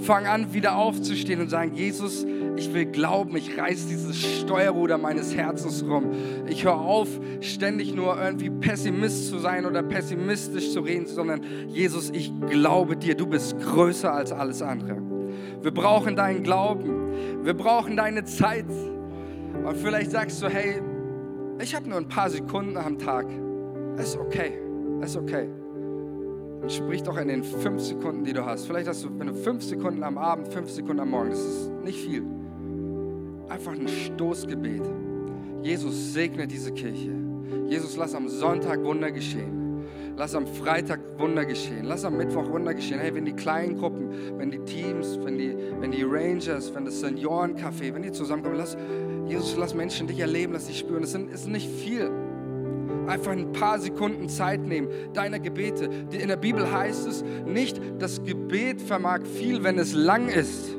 Fang 0.00 0.26
an, 0.26 0.52
wieder 0.52 0.76
aufzustehen 0.76 1.40
und 1.40 1.48
sagen, 1.48 1.72
Jesus, 1.74 2.26
ich 2.56 2.72
will 2.72 2.86
glauben, 2.86 3.36
ich 3.36 3.58
reiß 3.58 3.86
dieses 3.86 4.16
Steuerruder 4.16 4.98
meines 4.98 5.34
Herzens 5.34 5.84
rum. 5.84 6.10
Ich 6.46 6.64
höre 6.64 6.80
auf, 6.80 7.08
ständig 7.40 7.94
nur 7.94 8.20
irgendwie 8.20 8.50
Pessimist 8.50 9.28
zu 9.28 9.38
sein 9.38 9.66
oder 9.66 9.82
pessimistisch 9.82 10.72
zu 10.72 10.80
reden, 10.80 11.06
sondern 11.06 11.42
Jesus, 11.68 12.10
ich 12.10 12.32
glaube 12.48 12.96
dir, 12.96 13.16
du 13.16 13.26
bist 13.26 13.58
größer 13.60 14.12
als 14.12 14.30
alles 14.32 14.62
andere. 14.62 15.02
Wir 15.62 15.72
brauchen 15.72 16.14
deinen 16.14 16.42
Glauben. 16.42 17.44
Wir 17.44 17.54
brauchen 17.54 17.96
deine 17.96 18.24
Zeit. 18.24 18.66
Und 18.68 19.76
vielleicht 19.76 20.10
sagst 20.10 20.42
du, 20.42 20.48
hey, 20.48 20.80
ich 21.60 21.74
habe 21.74 21.88
nur 21.88 21.98
ein 21.98 22.08
paar 22.08 22.30
Sekunden 22.30 22.76
am 22.76 22.98
Tag. 22.98 23.26
Es 23.96 24.10
ist 24.10 24.18
okay. 24.18 24.52
Es 25.00 25.10
ist 25.10 25.16
okay. 25.16 25.48
Dann 26.60 26.70
sprich 26.70 27.02
doch 27.02 27.16
in 27.16 27.28
den 27.28 27.42
fünf 27.42 27.82
Sekunden, 27.82 28.24
die 28.24 28.32
du 28.32 28.44
hast. 28.44 28.66
Vielleicht 28.66 28.88
hast 28.88 29.04
du, 29.04 29.08
du 29.08 29.34
fünf 29.34 29.62
Sekunden 29.62 30.02
am 30.02 30.18
Abend, 30.18 30.48
fünf 30.48 30.70
Sekunden 30.70 31.00
am 31.00 31.10
Morgen, 31.10 31.30
das 31.30 31.40
ist 31.40 31.70
nicht 31.82 31.98
viel 31.98 32.22
einfach 33.48 33.72
ein 33.72 33.88
Stoßgebet. 33.88 34.82
Jesus 35.62 36.12
segne 36.12 36.46
diese 36.46 36.72
Kirche. 36.72 37.12
Jesus, 37.68 37.96
lass 37.96 38.14
am 38.14 38.28
Sonntag 38.28 38.82
Wunder 38.84 39.10
geschehen. 39.10 39.64
Lass 40.16 40.34
am 40.34 40.46
Freitag 40.46 41.00
Wunder 41.18 41.44
geschehen. 41.44 41.84
Lass 41.84 42.04
am 42.04 42.16
Mittwoch 42.16 42.48
Wunder 42.50 42.74
geschehen. 42.74 43.00
Hey, 43.00 43.14
wenn 43.14 43.24
die 43.24 43.32
kleinen 43.32 43.76
Gruppen, 43.78 44.10
wenn 44.38 44.50
die 44.50 44.58
Teams, 44.60 45.18
wenn 45.22 45.38
die, 45.38 45.56
wenn 45.80 45.90
die 45.90 46.02
Rangers, 46.02 46.74
wenn 46.74 46.84
das 46.84 47.02
Seniorencafé, 47.02 47.94
wenn 47.94 48.02
die 48.02 48.12
zusammenkommen, 48.12 48.58
lass, 48.58 48.76
Jesus, 49.26 49.56
lass 49.56 49.74
Menschen 49.74 50.06
dich 50.06 50.20
erleben, 50.20 50.52
lass 50.52 50.66
dich 50.66 50.78
spüren. 50.78 51.02
Es 51.02 51.14
ist 51.14 51.48
nicht 51.48 51.68
viel. 51.68 52.10
Einfach 53.06 53.32
ein 53.32 53.52
paar 53.52 53.78
Sekunden 53.78 54.28
Zeit 54.28 54.60
nehmen 54.60 54.88
deiner 55.12 55.38
Gebete. 55.38 55.88
In 56.10 56.28
der 56.28 56.36
Bibel 56.36 56.70
heißt 56.70 57.06
es 57.06 57.24
nicht, 57.46 57.80
das 57.98 58.22
Gebet 58.22 58.80
vermag 58.80 59.22
viel, 59.26 59.62
wenn 59.64 59.78
es 59.78 59.94
lang 59.94 60.28
ist 60.28 60.73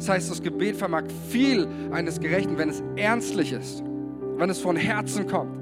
das 0.00 0.08
heißt, 0.08 0.30
das 0.30 0.42
Gebet 0.42 0.76
vermag 0.76 1.04
viel 1.28 1.68
eines 1.92 2.18
Gerechten, 2.18 2.58
wenn 2.58 2.68
es 2.68 2.82
ernstlich 2.96 3.52
ist, 3.52 3.84
wenn 4.36 4.50
es 4.50 4.58
von 4.58 4.76
Herzen 4.76 5.26
kommt. 5.26 5.60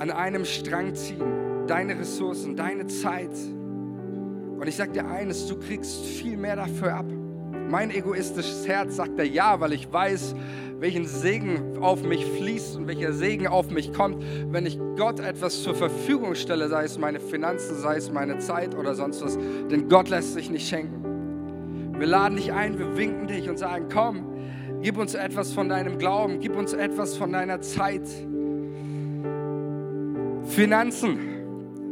an 0.00 0.10
einem 0.10 0.46
Strang 0.46 0.94
ziehen. 0.94 1.66
Deine 1.66 1.98
Ressourcen, 1.98 2.56
deine 2.56 2.86
Zeit. 2.86 3.30
Und 4.58 4.66
ich 4.66 4.76
sage 4.76 4.92
dir 4.92 5.06
eines, 5.06 5.46
du 5.46 5.58
kriegst 5.58 6.04
viel 6.04 6.36
mehr 6.36 6.56
dafür 6.56 6.94
ab. 6.94 7.06
Mein 7.68 7.90
egoistisches 7.90 8.66
Herz 8.66 8.96
sagt 8.96 9.18
da 9.18 9.22
ja, 9.22 9.60
weil 9.60 9.74
ich 9.74 9.92
weiß, 9.92 10.34
welchen 10.78 11.06
Segen 11.06 11.78
auf 11.80 12.02
mich 12.02 12.24
fließt 12.24 12.76
und 12.76 12.88
welcher 12.88 13.12
Segen 13.12 13.46
auf 13.46 13.70
mich 13.70 13.92
kommt, 13.92 14.24
wenn 14.50 14.66
ich 14.66 14.78
Gott 14.96 15.20
etwas 15.20 15.62
zur 15.62 15.74
Verfügung 15.74 16.34
stelle, 16.34 16.68
sei 16.68 16.84
es 16.84 16.98
meine 16.98 17.20
Finanzen, 17.20 17.76
sei 17.76 17.96
es 17.96 18.10
meine 18.10 18.38
Zeit 18.38 18.74
oder 18.74 18.94
sonst 18.94 19.22
was. 19.22 19.38
Denn 19.70 19.88
Gott 19.88 20.08
lässt 20.08 20.32
sich 20.32 20.50
nicht 20.50 20.66
schenken. 20.66 21.09
Wir 22.00 22.06
laden 22.06 22.36
dich 22.36 22.52
ein, 22.52 22.78
wir 22.78 22.96
winken 22.96 23.28
dich 23.28 23.48
und 23.48 23.58
sagen, 23.58 23.86
komm, 23.92 24.24
gib 24.82 24.98
uns 24.98 25.14
etwas 25.14 25.52
von 25.52 25.68
deinem 25.68 25.98
Glauben, 25.98 26.40
gib 26.40 26.56
uns 26.56 26.72
etwas 26.72 27.16
von 27.16 27.30
deiner 27.32 27.60
Zeit. 27.60 28.08
Finanzen. 30.44 31.18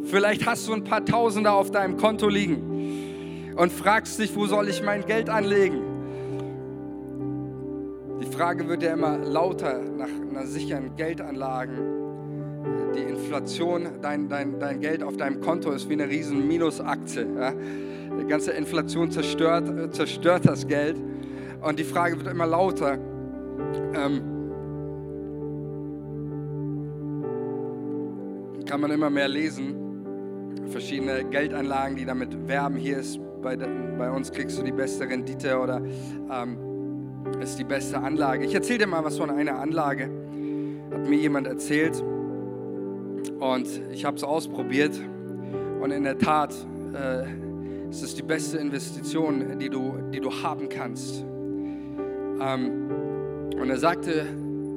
Vielleicht 0.05 0.47
hast 0.47 0.67
du 0.67 0.73
ein 0.73 0.83
paar 0.83 1.05
Tausender 1.05 1.53
auf 1.53 1.71
deinem 1.71 1.97
Konto 1.97 2.29
liegen 2.29 3.55
und 3.57 3.71
fragst 3.71 4.19
dich, 4.19 4.35
wo 4.35 4.47
soll 4.47 4.69
ich 4.69 4.83
mein 4.83 5.05
Geld 5.05 5.29
anlegen? 5.29 5.99
Frage 8.39 8.69
wird 8.69 8.85
ja 8.85 8.93
immer 8.93 9.19
lauter 9.19 9.81
nach 9.83 10.07
einer 10.31 10.47
sicheren 10.47 10.95
Geldanlagen. 10.95 11.77
Die 12.95 13.01
Inflation, 13.01 13.89
dein, 14.01 14.29
dein, 14.29 14.61
dein 14.61 14.79
Geld 14.79 15.03
auf 15.03 15.17
deinem 15.17 15.41
Konto 15.41 15.73
ist 15.73 15.89
wie 15.89 15.95
eine 15.95 16.09
riesen 16.09 16.47
Minusaktie. 16.47 17.27
Ja? 17.37 17.53
Die 18.19 18.27
ganze 18.27 18.53
Inflation 18.53 19.11
zerstört, 19.11 19.95
zerstört 19.95 20.47
das 20.47 20.67
Geld. 20.67 20.97
Und 21.61 21.79
die 21.79 21.85
Frage 21.85 22.19
wird 22.19 22.29
immer 22.29 22.47
lauter. 22.47 22.99
Ähm, 23.95 24.21
kann 28.67 28.81
man 28.81 28.91
immer 28.91 29.11
mehr 29.11 29.29
lesen. 29.29 29.75
Verschiedene 30.69 31.25
Geldanlagen, 31.25 31.97
die 31.97 32.05
damit 32.05 32.49
werben. 32.49 32.77
Hier 32.77 32.99
ist 32.99 33.19
bei, 33.43 33.57
bei 33.57 34.11
uns 34.11 34.31
kriegst 34.31 34.59
du 34.59 34.63
die 34.63 34.73
beste 34.73 35.09
Rendite 35.09 35.59
oder 35.59 35.81
ähm, 36.31 36.59
ist 37.41 37.59
die 37.59 37.65
beste 37.65 37.99
Anlage. 37.99 38.45
Ich 38.45 38.55
erzähle 38.55 38.81
dir 38.81 38.87
mal 38.87 39.05
was 39.05 39.17
von 39.17 39.31
einer 39.31 39.59
Anlage. 39.59 40.11
Hat 40.91 41.09
mir 41.09 41.19
jemand 41.19 41.47
erzählt 41.47 42.03
und 43.41 43.69
ich 43.93 44.05
habe 44.05 44.17
es 44.17 44.25
ausprobiert 44.25 45.01
und 45.81 45.91
in 45.91 46.05
der 46.05 46.19
Tat 46.19 46.55
äh, 46.95 47.48
die 48.19 48.23
beste 48.23 48.59
Investition, 48.59 49.59
die 49.59 49.69
du, 49.69 49.95
die 50.13 50.21
du 50.21 50.31
haben 50.43 50.69
kannst. 50.69 51.25
Ähm, 52.41 52.91
und 53.61 53.71
er 53.71 53.79
sagte 53.79 54.27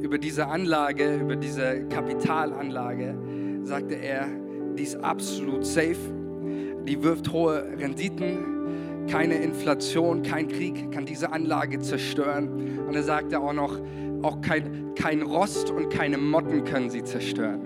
über 0.01 0.17
diese 0.17 0.47
Anlage, 0.47 1.15
über 1.15 1.35
diese 1.35 1.85
Kapitalanlage, 1.89 3.15
sagte 3.63 3.95
er, 3.95 4.27
die 4.77 4.83
ist 4.83 4.95
absolut 5.03 5.65
safe, 5.65 5.97
die 6.87 7.01
wirft 7.03 7.31
hohe 7.31 7.63
Renditen, 7.77 9.07
keine 9.07 9.35
Inflation, 9.35 10.23
kein 10.23 10.47
Krieg 10.47 10.91
kann 10.91 11.05
diese 11.05 11.31
Anlage 11.31 11.79
zerstören. 11.79 12.79
Und 12.87 12.95
er 12.95 13.03
sagte 13.03 13.39
auch 13.39 13.53
noch, 13.53 13.79
auch 14.21 14.41
kein, 14.41 14.93
kein 14.95 15.21
Rost 15.21 15.71
und 15.71 15.89
keine 15.89 16.17
Motten 16.17 16.63
können 16.63 16.89
sie 16.89 17.03
zerstören. 17.03 17.61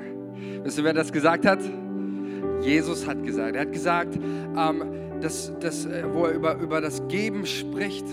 Wisst 0.63 0.77
ihr, 0.77 0.83
wer 0.83 0.93
das 0.93 1.11
gesagt 1.11 1.45
hat? 1.45 1.59
Jesus 2.61 3.07
hat 3.07 3.23
gesagt. 3.23 3.55
Er 3.55 3.61
hat 3.61 3.71
gesagt, 3.73 4.15
ähm, 4.15 5.04
dass, 5.21 5.51
dass, 5.59 5.85
äh, 5.85 6.03
wo 6.11 6.25
er 6.25 6.33
über, 6.33 6.55
über 6.55 6.81
das 6.81 7.07
Geben 7.07 7.45
spricht, 7.45 8.05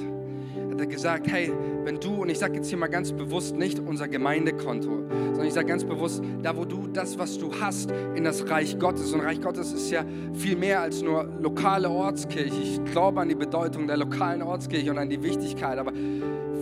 hat 0.73 0.81
er 0.81 0.87
gesagt, 0.87 1.31
hey, 1.31 1.53
wenn 1.85 2.01
du, 2.01 2.23
und 2.23 2.31
ich 2.31 2.39
sage 2.39 2.57
jetzt 2.57 2.68
hier 2.68 2.79
mal 2.79 2.89
ganz 2.89 3.12
bewusst 3.12 3.57
nicht 3.57 3.79
unser 3.79 4.09
Gemeindekonto, 4.09 5.03
sondern 5.09 5.47
ich 5.47 5.53
sage 5.53 5.66
ganz 5.66 5.85
bewusst, 5.85 6.23
da 6.43 6.57
wo 6.57 6.64
du 6.64 6.87
das, 6.87 7.18
was 7.18 7.39
du 7.39 7.53
hast, 7.61 7.93
in 8.14 8.25
das 8.25 8.49
Reich 8.49 8.79
Gottes, 8.79 9.12
und 9.12 9.20
Reich 9.20 9.41
Gottes 9.41 9.73
ist 9.73 9.91
ja 9.91 10.05
viel 10.35 10.57
mehr 10.57 10.81
als 10.81 11.03
nur 11.03 11.29
lokale 11.41 11.91
Ortskirche. 11.91 12.61
Ich 12.62 12.85
glaube 12.87 13.20
an 13.20 13.29
die 13.29 13.35
Bedeutung 13.35 13.87
der 13.87 13.97
lokalen 13.97 14.43
Ortskirche 14.43 14.91
und 14.91 14.99
an 14.99 15.11
die 15.11 15.23
Wichtigkeit, 15.23 15.79
aber 15.79 15.93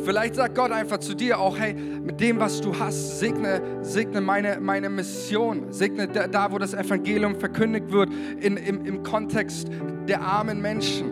Vielleicht 0.02 0.36
sagt 0.36 0.54
Gott 0.54 0.72
einfach 0.72 0.98
zu 0.98 1.14
dir 1.14 1.38
auch, 1.38 1.58
hey, 1.58 1.74
mit 1.74 2.20
dem, 2.20 2.40
was 2.40 2.62
du 2.62 2.78
hast, 2.78 3.18
segne, 3.18 3.60
segne 3.82 4.22
meine, 4.22 4.58
meine 4.58 4.88
Mission, 4.88 5.70
segne 5.72 6.08
da, 6.08 6.26
da, 6.26 6.50
wo 6.52 6.58
das 6.58 6.72
Evangelium 6.72 7.36
verkündigt 7.36 7.92
wird, 7.92 8.08
in, 8.40 8.56
im, 8.56 8.86
im 8.86 9.02
Kontext 9.02 9.68
der 10.08 10.22
armen 10.22 10.62
Menschen. 10.62 11.10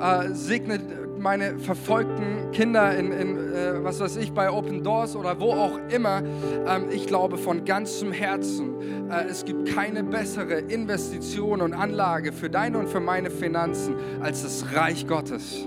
Äh, 0.00 0.32
segne 0.32 0.80
meine 1.22 1.56
verfolgten 1.58 2.50
Kinder 2.50 2.96
in, 2.98 3.12
in 3.12 3.36
äh, 3.36 3.84
was 3.84 4.00
weiß 4.00 4.16
ich, 4.16 4.32
bei 4.32 4.50
Open 4.50 4.82
Doors 4.82 5.14
oder 5.14 5.38
wo 5.40 5.52
auch 5.52 5.78
immer. 5.88 6.20
Ähm, 6.66 6.86
ich 6.90 7.06
glaube 7.06 7.38
von 7.38 7.64
ganzem 7.64 8.10
Herzen, 8.10 9.08
äh, 9.08 9.24
es 9.30 9.44
gibt 9.44 9.72
keine 9.72 10.02
bessere 10.02 10.54
Investition 10.58 11.60
und 11.60 11.74
Anlage 11.74 12.32
für 12.32 12.50
deine 12.50 12.78
und 12.78 12.88
für 12.88 12.98
meine 12.98 13.30
Finanzen 13.30 13.94
als 14.20 14.42
das 14.42 14.74
Reich 14.74 15.06
Gottes 15.06 15.66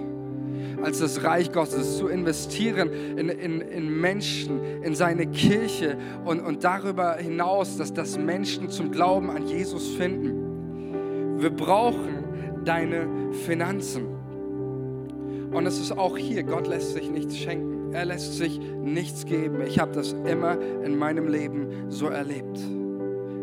als 0.83 0.99
das 0.99 1.23
Reich 1.23 1.51
Gottes, 1.51 1.97
zu 1.97 2.09
investieren 2.09 2.91
in, 3.17 3.29
in, 3.29 3.61
in 3.61 3.99
Menschen, 3.99 4.83
in 4.83 4.93
seine 4.93 5.25
Kirche 5.25 5.97
und, 6.25 6.41
und 6.41 6.63
darüber 6.63 7.15
hinaus, 7.15 7.77
dass 7.77 7.93
das 7.93 8.19
Menschen 8.19 8.69
zum 8.69 8.91
Glauben 8.91 9.31
an 9.31 9.47
Jesus 9.47 9.95
finden. 9.95 11.39
Wir 11.41 11.49
brauchen 11.49 12.25
deine 12.65 13.07
Finanzen. 13.47 14.24
Und 15.55 15.65
es 15.67 15.79
ist 15.79 15.97
auch 15.97 16.17
hier, 16.17 16.43
Gott 16.43 16.67
lässt 16.67 16.95
sich 16.95 17.09
nichts 17.09 17.37
schenken. 17.37 17.93
Er 17.93 18.03
lässt 18.03 18.33
sich 18.33 18.59
nichts 18.59 19.25
geben. 19.25 19.61
Ich 19.65 19.79
habe 19.79 19.93
das 19.93 20.11
immer 20.11 20.59
in 20.83 20.97
meinem 20.97 21.29
Leben 21.29 21.89
so 21.89 22.07
erlebt. 22.07 22.59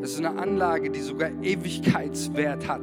Es 0.02 0.12
ist 0.12 0.18
eine 0.18 0.38
Anlage, 0.38 0.90
die 0.90 1.00
sogar 1.00 1.30
Ewigkeitswert 1.42 2.68
hat, 2.68 2.82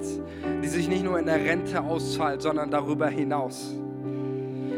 die 0.63 0.67
sich 0.67 0.89
nicht 0.89 1.03
nur 1.03 1.19
in 1.19 1.27
der 1.27 1.35
Rente 1.35 1.79
auszahlt, 1.79 2.41
sondern 2.41 2.71
darüber 2.71 3.07
hinaus. 3.07 3.75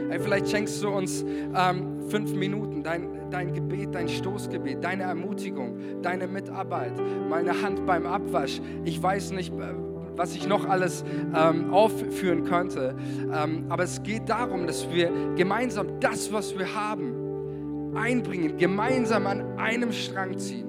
Hey, 0.09 0.19
vielleicht 0.19 0.49
schenkst 0.49 0.83
du 0.83 0.89
uns 0.89 1.23
ähm, 1.55 2.01
fünf 2.09 2.33
Minuten, 2.33 2.83
dein, 2.83 3.29
dein 3.29 3.53
Gebet, 3.53 3.95
dein 3.95 4.09
Stoßgebet, 4.09 4.83
deine 4.83 5.03
Ermutigung, 5.03 6.01
deine 6.01 6.27
Mitarbeit, 6.27 6.91
meine 7.29 7.61
Hand 7.61 7.85
beim 7.85 8.05
Abwasch. 8.05 8.59
Ich 8.83 9.01
weiß 9.01 9.31
nicht, 9.31 9.53
äh, 9.53 9.73
was 10.15 10.35
ich 10.35 10.47
noch 10.47 10.67
alles 10.67 11.03
ähm, 11.35 11.73
aufführen 11.73 12.43
könnte. 12.43 12.95
Ähm, 13.33 13.65
aber 13.69 13.83
es 13.83 14.03
geht 14.03 14.29
darum, 14.29 14.67
dass 14.67 14.89
wir 14.91 15.11
gemeinsam 15.35 15.99
das, 15.99 16.31
was 16.31 16.57
wir 16.57 16.75
haben, 16.75 17.95
einbringen, 17.95 18.57
gemeinsam 18.57 19.27
an 19.27 19.59
einem 19.59 19.91
Strang 19.91 20.37
ziehen, 20.37 20.67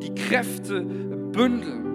die 0.00 0.14
Kräfte 0.14 0.82
bündeln. 0.82 1.86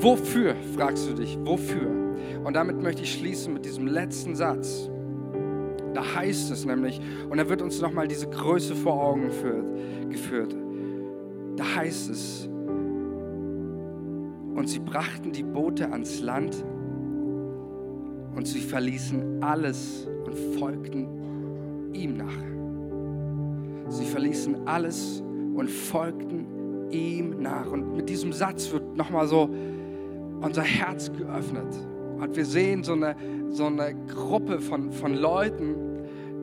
Wofür, 0.00 0.54
fragst 0.76 1.08
du 1.08 1.14
dich, 1.14 1.38
wofür? 1.42 1.90
Und 2.44 2.54
damit 2.54 2.82
möchte 2.82 3.02
ich 3.02 3.14
schließen 3.14 3.52
mit 3.52 3.64
diesem 3.64 3.86
letzten 3.86 4.34
Satz. 4.34 4.90
Da 5.94 6.02
heißt 6.16 6.50
es 6.50 6.64
nämlich, 6.64 7.00
und 7.28 7.36
da 7.38 7.48
wird 7.48 7.62
uns 7.62 7.80
nochmal 7.80 8.08
diese 8.08 8.28
Größe 8.28 8.74
vor 8.74 8.94
Augen 8.94 9.30
geführt. 10.10 10.56
Da 11.56 11.64
heißt 11.76 12.10
es, 12.10 12.48
und 14.54 14.68
sie 14.68 14.78
brachten 14.78 15.32
die 15.32 15.42
Boote 15.42 15.90
ans 15.90 16.20
Land 16.20 16.64
und 18.34 18.46
sie 18.46 18.60
verließen 18.60 19.42
alles 19.42 20.08
und 20.26 20.34
folgten 20.58 21.92
ihm 21.94 22.16
nach. 22.16 23.90
Sie 23.90 24.06
verließen 24.06 24.66
alles 24.66 25.22
und 25.54 25.68
folgten 25.68 26.46
ihm 26.90 27.42
nach. 27.42 27.70
Und 27.70 27.96
mit 27.96 28.08
diesem 28.08 28.32
Satz 28.32 28.72
wird 28.72 28.96
nochmal 28.96 29.26
so 29.26 29.50
unser 30.40 30.62
Herz 30.62 31.12
geöffnet. 31.12 31.74
Und 32.18 32.36
wir 32.36 32.44
sehen 32.44 32.84
so 32.84 32.92
eine, 32.92 33.16
so 33.50 33.66
eine 33.66 33.94
Gruppe 34.06 34.60
von, 34.60 34.92
von 34.92 35.14
Leuten, 35.14 35.74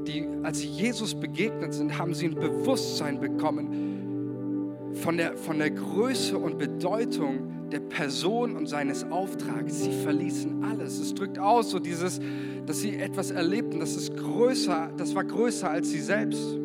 die, 0.06 0.26
als 0.44 0.60
sie 0.60 0.68
Jesus 0.68 1.16
begegnet 1.16 1.74
sind, 1.74 1.98
haben 1.98 2.14
sie 2.14 2.28
ein 2.28 2.36
Bewusstsein 2.36 3.20
bekommen 3.20 4.94
von 4.94 5.18
der, 5.18 5.38
von 5.38 5.60
der 5.60 5.72
Größe 5.72 6.38
und 6.38 6.58
Bedeutung 6.58 7.59
der 7.72 7.80
Person 7.80 8.56
und 8.56 8.68
seines 8.68 9.04
Auftrags. 9.12 9.84
Sie 9.84 9.92
verließen 10.04 10.64
alles. 10.64 11.00
Es 11.00 11.14
drückt 11.14 11.40
aus, 11.40 11.70
so 11.70 11.80
dieses, 11.80 12.20
dass 12.66 12.80
sie 12.80 12.98
etwas 12.98 13.32
erlebten, 13.32 13.80
das 13.80 13.96
ist 13.96 14.16
größer, 14.16 14.92
das 14.98 15.16
war 15.16 15.24
größer 15.24 15.70
als 15.70 15.90
sie 15.90 16.02
selbst. 16.02 16.58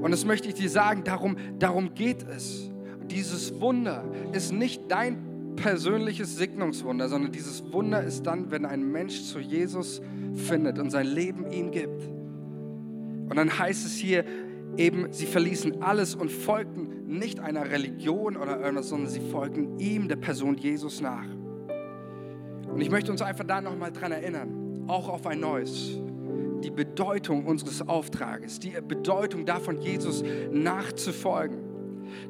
Und 0.00 0.10
das 0.10 0.24
möchte 0.24 0.48
ich 0.48 0.54
dir 0.54 0.70
sagen, 0.70 1.02
darum, 1.04 1.36
darum 1.58 1.94
geht 1.94 2.26
es. 2.28 2.70
dieses 3.10 3.58
Wunder 3.60 4.04
ist 4.32 4.52
nicht 4.52 4.82
dein 4.88 5.54
persönliches 5.56 6.36
Segnungswunder, 6.36 7.08
sondern 7.08 7.32
dieses 7.32 7.72
Wunder 7.72 8.02
ist 8.02 8.26
dann, 8.26 8.50
wenn 8.50 8.64
ein 8.64 8.92
Mensch 8.92 9.22
zu 9.24 9.40
Jesus 9.40 10.00
findet 10.34 10.78
und 10.78 10.90
sein 10.90 11.06
Leben 11.06 11.50
ihm 11.50 11.70
gibt. 11.70 12.02
Und 13.28 13.36
dann 13.36 13.58
heißt 13.58 13.84
es 13.84 13.96
hier 13.96 14.24
eben, 14.78 15.12
sie 15.12 15.26
verließen 15.26 15.82
alles 15.82 16.14
und 16.14 16.30
folgten 16.30 17.06
nicht 17.06 17.40
einer 17.40 17.70
Religion 17.70 18.36
oder 18.36 18.60
irgendwas, 18.60 18.88
sondern 18.88 19.10
sie 19.10 19.20
folgen 19.20 19.78
ihm, 19.78 20.08
der 20.08 20.16
Person 20.16 20.56
Jesus 20.56 21.00
nach. 21.00 21.26
Und 22.72 22.80
ich 22.80 22.90
möchte 22.90 23.10
uns 23.10 23.22
einfach 23.22 23.44
da 23.44 23.60
nochmal 23.60 23.92
dran 23.92 24.12
erinnern, 24.12 24.84
auch 24.86 25.08
auf 25.08 25.26
ein 25.26 25.40
neues, 25.40 25.98
die 26.62 26.70
Bedeutung 26.70 27.44
unseres 27.44 27.86
Auftrages, 27.86 28.58
die 28.58 28.70
Bedeutung 28.80 29.46
davon, 29.46 29.80
Jesus 29.80 30.22
nachzufolgen. 30.52 31.67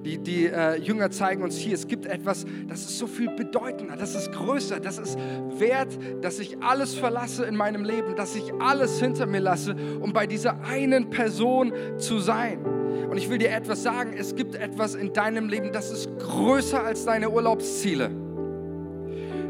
Die, 0.04 0.18
die 0.18 0.46
äh, 0.46 0.76
Jünger 0.76 1.10
zeigen 1.10 1.42
uns 1.42 1.56
hier, 1.56 1.74
es 1.74 1.86
gibt 1.86 2.06
etwas, 2.06 2.46
das 2.68 2.80
ist 2.80 2.98
so 2.98 3.06
viel 3.06 3.30
bedeutender, 3.30 3.96
das 3.96 4.14
ist 4.14 4.32
größer, 4.32 4.80
das 4.80 4.98
ist 4.98 5.18
wert, 5.58 5.98
dass 6.22 6.38
ich 6.38 6.62
alles 6.62 6.94
verlasse 6.94 7.44
in 7.44 7.56
meinem 7.56 7.84
Leben, 7.84 8.16
dass 8.16 8.36
ich 8.36 8.52
alles 8.60 9.00
hinter 9.00 9.26
mir 9.26 9.40
lasse, 9.40 9.76
um 10.00 10.12
bei 10.12 10.26
dieser 10.26 10.62
einen 10.64 11.10
Person 11.10 11.72
zu 11.98 12.18
sein. 12.18 12.64
Und 13.10 13.16
ich 13.16 13.30
will 13.30 13.38
dir 13.38 13.50
etwas 13.50 13.82
sagen, 13.82 14.12
es 14.16 14.34
gibt 14.34 14.54
etwas 14.54 14.94
in 14.94 15.12
deinem 15.12 15.48
Leben, 15.48 15.72
das 15.72 15.90
ist 15.90 16.10
größer 16.18 16.82
als 16.82 17.04
deine 17.04 17.30
Urlaubsziele. 17.30 18.10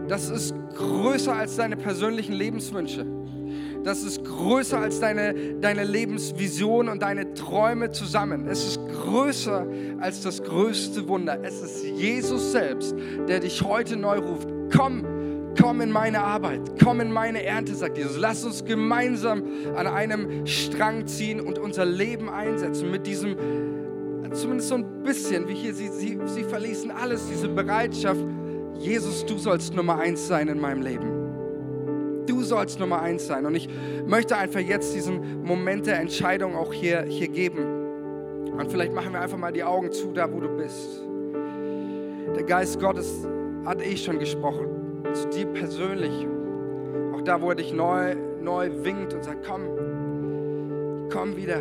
Das 0.09 0.31
ist 0.31 0.55
größer 0.74 1.35
als 1.35 1.57
deine 1.57 1.76
persönlichen 1.76 2.33
Lebenswünsche. 2.33 3.18
Das 3.89 4.03
ist 4.03 4.22
größer 4.22 4.78
als 4.78 5.01
deine, 5.01 5.32
deine 5.62 5.82
Lebensvision 5.82 6.91
und 6.91 7.01
deine 7.01 7.32
Träume 7.32 7.91
zusammen. 7.91 8.47
Es 8.47 8.62
ist 8.62 8.80
größer 8.86 9.66
als 9.99 10.20
das 10.20 10.43
größte 10.43 11.09
Wunder. 11.09 11.39
Es 11.43 11.62
ist 11.62 11.86
Jesus 11.86 12.53
selbst, 12.53 12.95
der 13.26 13.41
dich 13.41 13.62
heute 13.62 13.97
neu 13.97 14.18
ruft. 14.18 14.47
Komm, 14.76 15.07
komm 15.59 15.80
in 15.80 15.91
meine 15.91 16.20
Arbeit, 16.20 16.61
komm 16.84 17.01
in 17.01 17.11
meine 17.11 17.43
Ernte, 17.43 17.74
sagt 17.74 17.97
Jesus. 17.97 18.18
Lass 18.18 18.45
uns 18.45 18.62
gemeinsam 18.62 19.43
an 19.74 19.86
einem 19.86 20.47
Strang 20.47 21.07
ziehen 21.07 21.41
und 21.41 21.59
unser 21.59 21.86
Leben 21.86 22.28
einsetzen 22.28 22.91
mit 22.91 23.07
diesem, 23.07 23.36
zumindest 24.34 24.68
so 24.68 24.74
ein 24.74 25.03
bisschen, 25.03 25.49
wie 25.49 25.55
hier, 25.55 25.72
sie, 25.72 25.89
sie, 25.89 26.18
sie 26.26 26.45
verließen 26.45 26.91
alles, 26.91 27.26
diese 27.30 27.49
Bereitschaft. 27.49 28.20
Jesus, 28.78 29.24
du 29.24 29.39
sollst 29.39 29.72
Nummer 29.74 29.99
eins 29.99 30.28
sein 30.28 30.49
in 30.49 30.61
meinem 30.61 30.82
Leben. 30.82 31.18
Du 32.29 32.43
sollst 32.43 32.79
Nummer 32.79 33.01
eins 33.01 33.26
sein. 33.26 33.47
Und 33.47 33.55
ich 33.55 33.68
möchte 34.07 34.37
einfach 34.37 34.61
jetzt 34.61 34.95
diesen 34.95 35.43
Moment 35.43 35.87
der 35.87 35.99
Entscheidung 35.99 36.55
auch 36.55 36.74
hier, 36.74 37.05
hier 37.05 37.29
geben. 37.29 37.64
Und 38.53 38.70
vielleicht 38.70 38.93
machen 38.93 39.12
wir 39.12 39.20
einfach 39.20 39.39
mal 39.39 39.53
die 39.53 39.64
Augen 39.64 39.91
zu, 39.93 40.12
da 40.12 40.31
wo 40.31 40.39
du 40.39 40.49
bist. 40.49 41.03
Der 42.37 42.43
Geist 42.43 42.79
Gottes 42.81 43.26
hat 43.64 43.81
eh 43.81 43.97
schon 43.97 44.18
gesprochen, 44.18 44.66
zu 45.14 45.29
dir 45.31 45.47
persönlich. 45.47 46.26
Auch 47.14 47.22
da, 47.22 47.41
wo 47.41 47.49
er 47.49 47.55
dich 47.55 47.72
neu, 47.72 48.14
neu 48.43 48.70
winkt 48.83 49.14
und 49.14 49.24
sagt, 49.24 49.47
komm, 49.47 49.62
komm 51.11 51.37
wieder, 51.37 51.61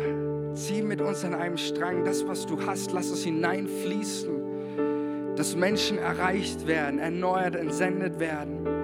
zieh 0.52 0.82
mit 0.82 1.00
uns 1.00 1.24
an 1.24 1.34
einem 1.34 1.56
Strang. 1.56 2.04
Das, 2.04 2.28
was 2.28 2.44
du 2.44 2.58
hast, 2.66 2.92
lass 2.92 3.10
es 3.10 3.24
hineinfließen. 3.24 5.34
Dass 5.34 5.56
Menschen 5.56 5.98
erreicht 5.98 6.66
werden, 6.66 6.98
erneuert, 6.98 7.56
entsendet 7.56 8.20
werden. 8.20 8.77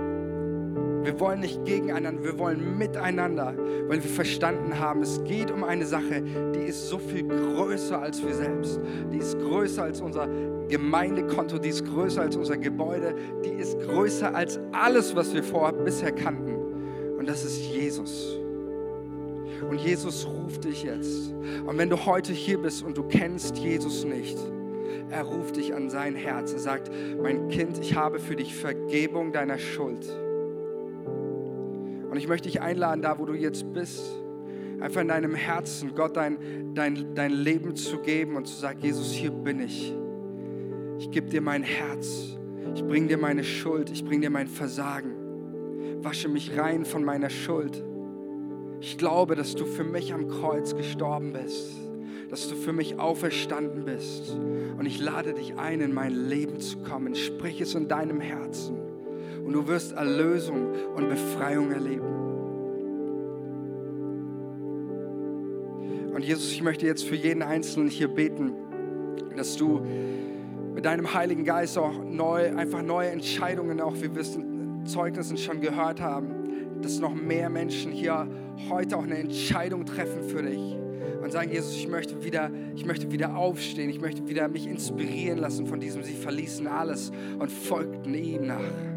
Wir 1.05 1.21
wollen 1.21 1.41
nicht 1.41 1.63
gegeneinander, 1.67 2.25
wir 2.25 2.39
wollen 2.39 2.79
miteinander, 2.79 3.55
weil 3.89 4.03
wir 4.03 4.11
verstanden 4.11 4.79
haben, 4.79 5.03
es 5.03 5.23
geht 5.25 5.51
um 5.51 5.63
eine 5.63 5.85
Sache, 5.85 6.23
die 6.55 6.65
ist 6.65 6.89
so 6.89 6.99
viel 6.99 7.29
größer 7.29 8.01
als 8.01 8.25
wir 8.25 8.33
selbst. 8.33 8.81
Die 9.13 9.19
ist 9.19 9.39
größer 9.39 9.83
als 9.83 10.01
unser 10.01 10.27
Gemeindekonto, 10.69 11.59
die 11.59 11.69
ist 11.69 11.85
größer 11.85 12.23
als 12.23 12.37
unser 12.37 12.57
Gebäude, 12.57 13.15
die 13.45 13.51
ist 13.51 13.79
größer 13.81 14.35
als 14.35 14.59
alles, 14.73 15.15
was 15.15 15.35
wir 15.35 15.45
vorher 15.45 15.75
bisher 15.75 16.11
kannten. 16.11 16.57
Und 17.19 17.29
das 17.29 17.45
ist 17.45 17.61
Jesus. 17.61 18.39
Und 19.69 19.79
Jesus 19.79 20.27
ruft 20.27 20.65
dich 20.65 20.85
jetzt. 20.85 21.35
Und 21.67 21.77
wenn 21.77 21.91
du 21.91 22.07
heute 22.07 22.33
hier 22.33 22.59
bist 22.59 22.83
und 22.83 22.97
du 22.97 23.03
kennst 23.03 23.59
Jesus 23.59 24.07
nicht, 24.07 24.39
er 25.11 25.25
ruft 25.25 25.57
dich 25.57 25.75
an 25.75 25.91
sein 25.91 26.15
Herz. 26.15 26.55
Er 26.55 26.61
sagt, 26.61 26.91
mein 27.23 27.49
Kind, 27.49 27.79
ich 27.79 27.95
habe 27.95 28.19
für 28.19 28.37
dich 28.37 28.55
Vergebung 28.55 29.33
deiner 29.33 29.59
Schuld. 29.59 30.07
Und 32.15 32.21
ich 32.21 32.29
möchte 32.29 32.49
dich 32.49 32.61
einladen, 32.61 33.03
da 33.03 33.19
wo 33.19 33.25
du 33.25 33.35
jetzt 33.35 33.73
bist, 33.73 34.05
einfach 34.79 35.01
in 35.01 35.09
deinem 35.09 35.35
Herzen 35.35 35.97
Gott 35.97 36.17
dein, 36.17 36.73
dein, 36.73 37.13
dein 37.17 37.33
Leben 37.33 37.75
zu 37.75 37.99
geben 37.99 38.37
und 38.37 38.47
zu 38.47 38.55
sagen, 38.55 38.79
Jesus, 38.81 39.11
hier 39.11 39.33
bin 39.33 39.59
ich. 39.59 39.93
Ich 41.01 41.11
gebe 41.11 41.29
dir 41.29 41.41
mein 41.41 41.65
Herz. 41.65 42.39
Ich 42.73 42.85
bringe 42.85 43.09
dir 43.09 43.19
meine 43.19 43.43
Schuld. 43.43 43.91
Ich 43.91 44.05
bringe 44.05 44.21
dir 44.21 44.31
mein 44.31 44.47
Versagen. 44.47 45.11
Wasche 46.05 46.29
mich 46.29 46.57
rein 46.57 46.85
von 46.85 47.03
meiner 47.03 47.31
Schuld. 47.31 47.83
Ich 48.81 48.97
glaube, 48.97 49.35
dass 49.35 49.57
du 49.57 49.65
für 49.65 49.83
mich 49.83 50.15
am 50.15 50.29
Kreuz 50.29 50.77
gestorben 50.77 51.33
bist, 51.33 51.73
dass 52.31 52.49
du 52.49 52.55
für 52.55 52.73
mich 52.73 53.01
auferstanden 53.01 53.85
bist. 53.87 54.39
Und 54.79 54.87
ich 54.87 55.01
lade 55.01 55.35
dich 55.35 55.59
ein, 55.59 55.81
in 55.81 55.93
mein 55.93 56.15
Leben 56.15 56.61
zu 56.61 56.79
kommen. 56.79 57.17
Sprich 57.17 57.61
es 57.61 57.75
in 57.75 57.89
deinem 57.89 58.21
Herzen 58.21 58.84
und 59.45 59.53
du 59.53 59.67
wirst 59.69 59.93
Erlösung 59.93 60.69
und 60.97 61.09
Befreiung 61.09 61.71
erleben. 61.71 62.07
Und 66.15 66.25
Jesus, 66.25 66.53
ich 66.53 66.63
möchte 66.63 66.87
jetzt 66.87 67.05
für 67.05 67.17
jeden 67.17 67.43
Einzelnen 67.43 67.89
hier 67.89 68.09
beten, 68.09 68.53
dass 69.37 69.57
du 69.57 69.81
mit 70.75 70.85
deinem 70.85 71.13
Heiligen 71.13 71.45
Geist 71.45 71.77
auch 71.77 72.05
neu, 72.05 72.55
einfach 72.57 72.83
neue 72.83 73.11
Entscheidungen, 73.11 73.81
auch 73.81 73.95
wie 73.97 74.15
wir 74.15 74.23
es 74.23 74.37
in 74.37 74.87
Zeugnissen 74.87 75.37
schon 75.37 75.61
gehört 75.61 76.01
haben, 76.01 76.81
dass 76.83 77.01
noch 77.01 77.15
mehr 77.15 77.51
Menschen 77.51 77.91
hier 77.91 78.29
heute 78.69 78.97
auch 78.97 79.05
eine 79.05 79.19
Entscheidung 79.19 79.87
treffen 79.87 80.23
für 80.23 80.43
dich 80.43 80.77
und 81.23 81.33
sagen, 81.33 81.51
Jesus, 81.51 81.75
ich 81.75 81.89
möchte 81.89 82.23
wieder, 82.23 82.51
ich 82.77 82.85
möchte 82.87 83.11
wieder 83.11 83.37
aufstehen, 83.37 83.91
ich 83.91 84.01
möchte 84.01 84.29
wieder 84.29 84.47
mich 84.49 84.67
inspirieren 84.67 85.39
lassen 85.39 85.67
von 85.67 85.81
diesem, 85.81 86.03
sie 86.03 86.15
verließen 86.15 86.67
alles 86.67 87.11
und 87.39 87.51
folgten 87.51 88.15
ihm 88.15 88.47
nach. 88.47 88.94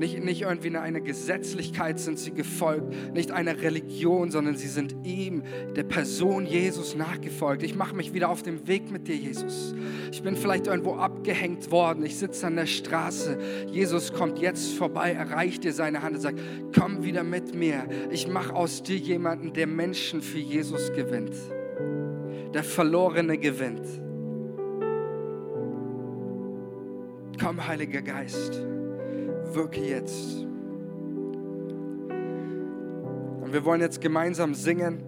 Nicht, 0.00 0.24
nicht 0.24 0.40
irgendwie 0.40 0.74
eine 0.74 1.02
Gesetzlichkeit 1.02 2.00
sind 2.00 2.18
sie 2.18 2.30
gefolgt, 2.30 3.12
nicht 3.12 3.32
einer 3.32 3.60
Religion, 3.60 4.30
sondern 4.30 4.56
sie 4.56 4.66
sind 4.66 4.96
ihm, 5.04 5.42
der 5.76 5.82
Person 5.82 6.46
Jesus 6.46 6.96
nachgefolgt. 6.96 7.62
Ich 7.62 7.74
mache 7.74 7.94
mich 7.94 8.14
wieder 8.14 8.30
auf 8.30 8.42
dem 8.42 8.66
Weg 8.66 8.90
mit 8.90 9.08
dir, 9.08 9.14
Jesus. 9.14 9.74
Ich 10.10 10.22
bin 10.22 10.36
vielleicht 10.36 10.68
irgendwo 10.68 10.94
abgehängt 10.94 11.70
worden. 11.70 12.02
Ich 12.06 12.16
sitze 12.16 12.46
an 12.46 12.56
der 12.56 12.64
Straße. 12.64 13.38
Jesus 13.70 14.14
kommt 14.14 14.38
jetzt 14.38 14.72
vorbei, 14.72 15.12
erreicht 15.12 15.64
dir 15.64 15.74
seine 15.74 16.00
Hand 16.00 16.14
und 16.14 16.22
sagt, 16.22 16.40
komm 16.74 17.04
wieder 17.04 17.22
mit 17.22 17.54
mir. 17.54 17.86
Ich 18.10 18.26
mache 18.26 18.54
aus 18.54 18.82
dir 18.82 18.96
jemanden, 18.96 19.52
der 19.52 19.66
Menschen 19.66 20.22
für 20.22 20.38
Jesus 20.38 20.94
gewinnt. 20.94 21.34
Der 22.54 22.64
Verlorene 22.64 23.36
gewinnt. 23.36 23.86
Komm, 27.38 27.66
Heiliger 27.66 28.00
Geist 28.00 28.69
wirke 29.54 29.80
jetzt. 29.80 30.46
Und 33.40 33.52
wir 33.52 33.64
wollen 33.64 33.80
jetzt 33.80 34.00
gemeinsam 34.00 34.54
singen. 34.54 35.02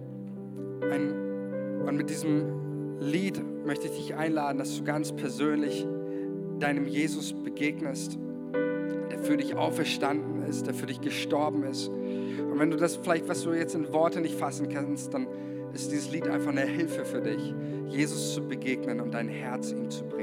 Ein, 0.91 1.81
und 1.85 1.95
mit 1.95 2.09
diesem 2.09 2.99
Lied 2.99 3.41
möchte 3.65 3.87
ich 3.87 3.93
dich 3.97 4.15
einladen, 4.15 4.57
dass 4.57 4.77
du 4.77 4.83
ganz 4.83 5.11
persönlich 5.13 5.87
deinem 6.59 6.87
Jesus 6.87 7.33
begegnest, 7.33 8.17
der 9.11 9.19
für 9.19 9.37
dich 9.37 9.55
auferstanden 9.55 10.43
ist, 10.43 10.67
der 10.67 10.73
für 10.73 10.85
dich 10.85 11.01
gestorben 11.01 11.63
ist. 11.63 11.89
Und 11.89 12.59
wenn 12.59 12.69
du 12.71 12.77
das 12.77 12.97
vielleicht, 12.97 13.27
was 13.27 13.43
du 13.43 13.53
jetzt 13.53 13.75
in 13.75 13.91
Worte 13.93 14.21
nicht 14.21 14.35
fassen 14.35 14.69
kannst, 14.69 15.13
dann 15.13 15.27
ist 15.73 15.91
dieses 15.91 16.11
Lied 16.11 16.27
einfach 16.27 16.51
eine 16.51 16.65
Hilfe 16.65 17.03
für 17.05 17.21
dich, 17.21 17.53
Jesus 17.89 18.33
zu 18.33 18.47
begegnen 18.47 19.01
und 19.01 19.13
dein 19.13 19.27
Herz 19.27 19.71
ihm 19.71 19.89
zu 19.89 20.03
bringen. 20.05 20.22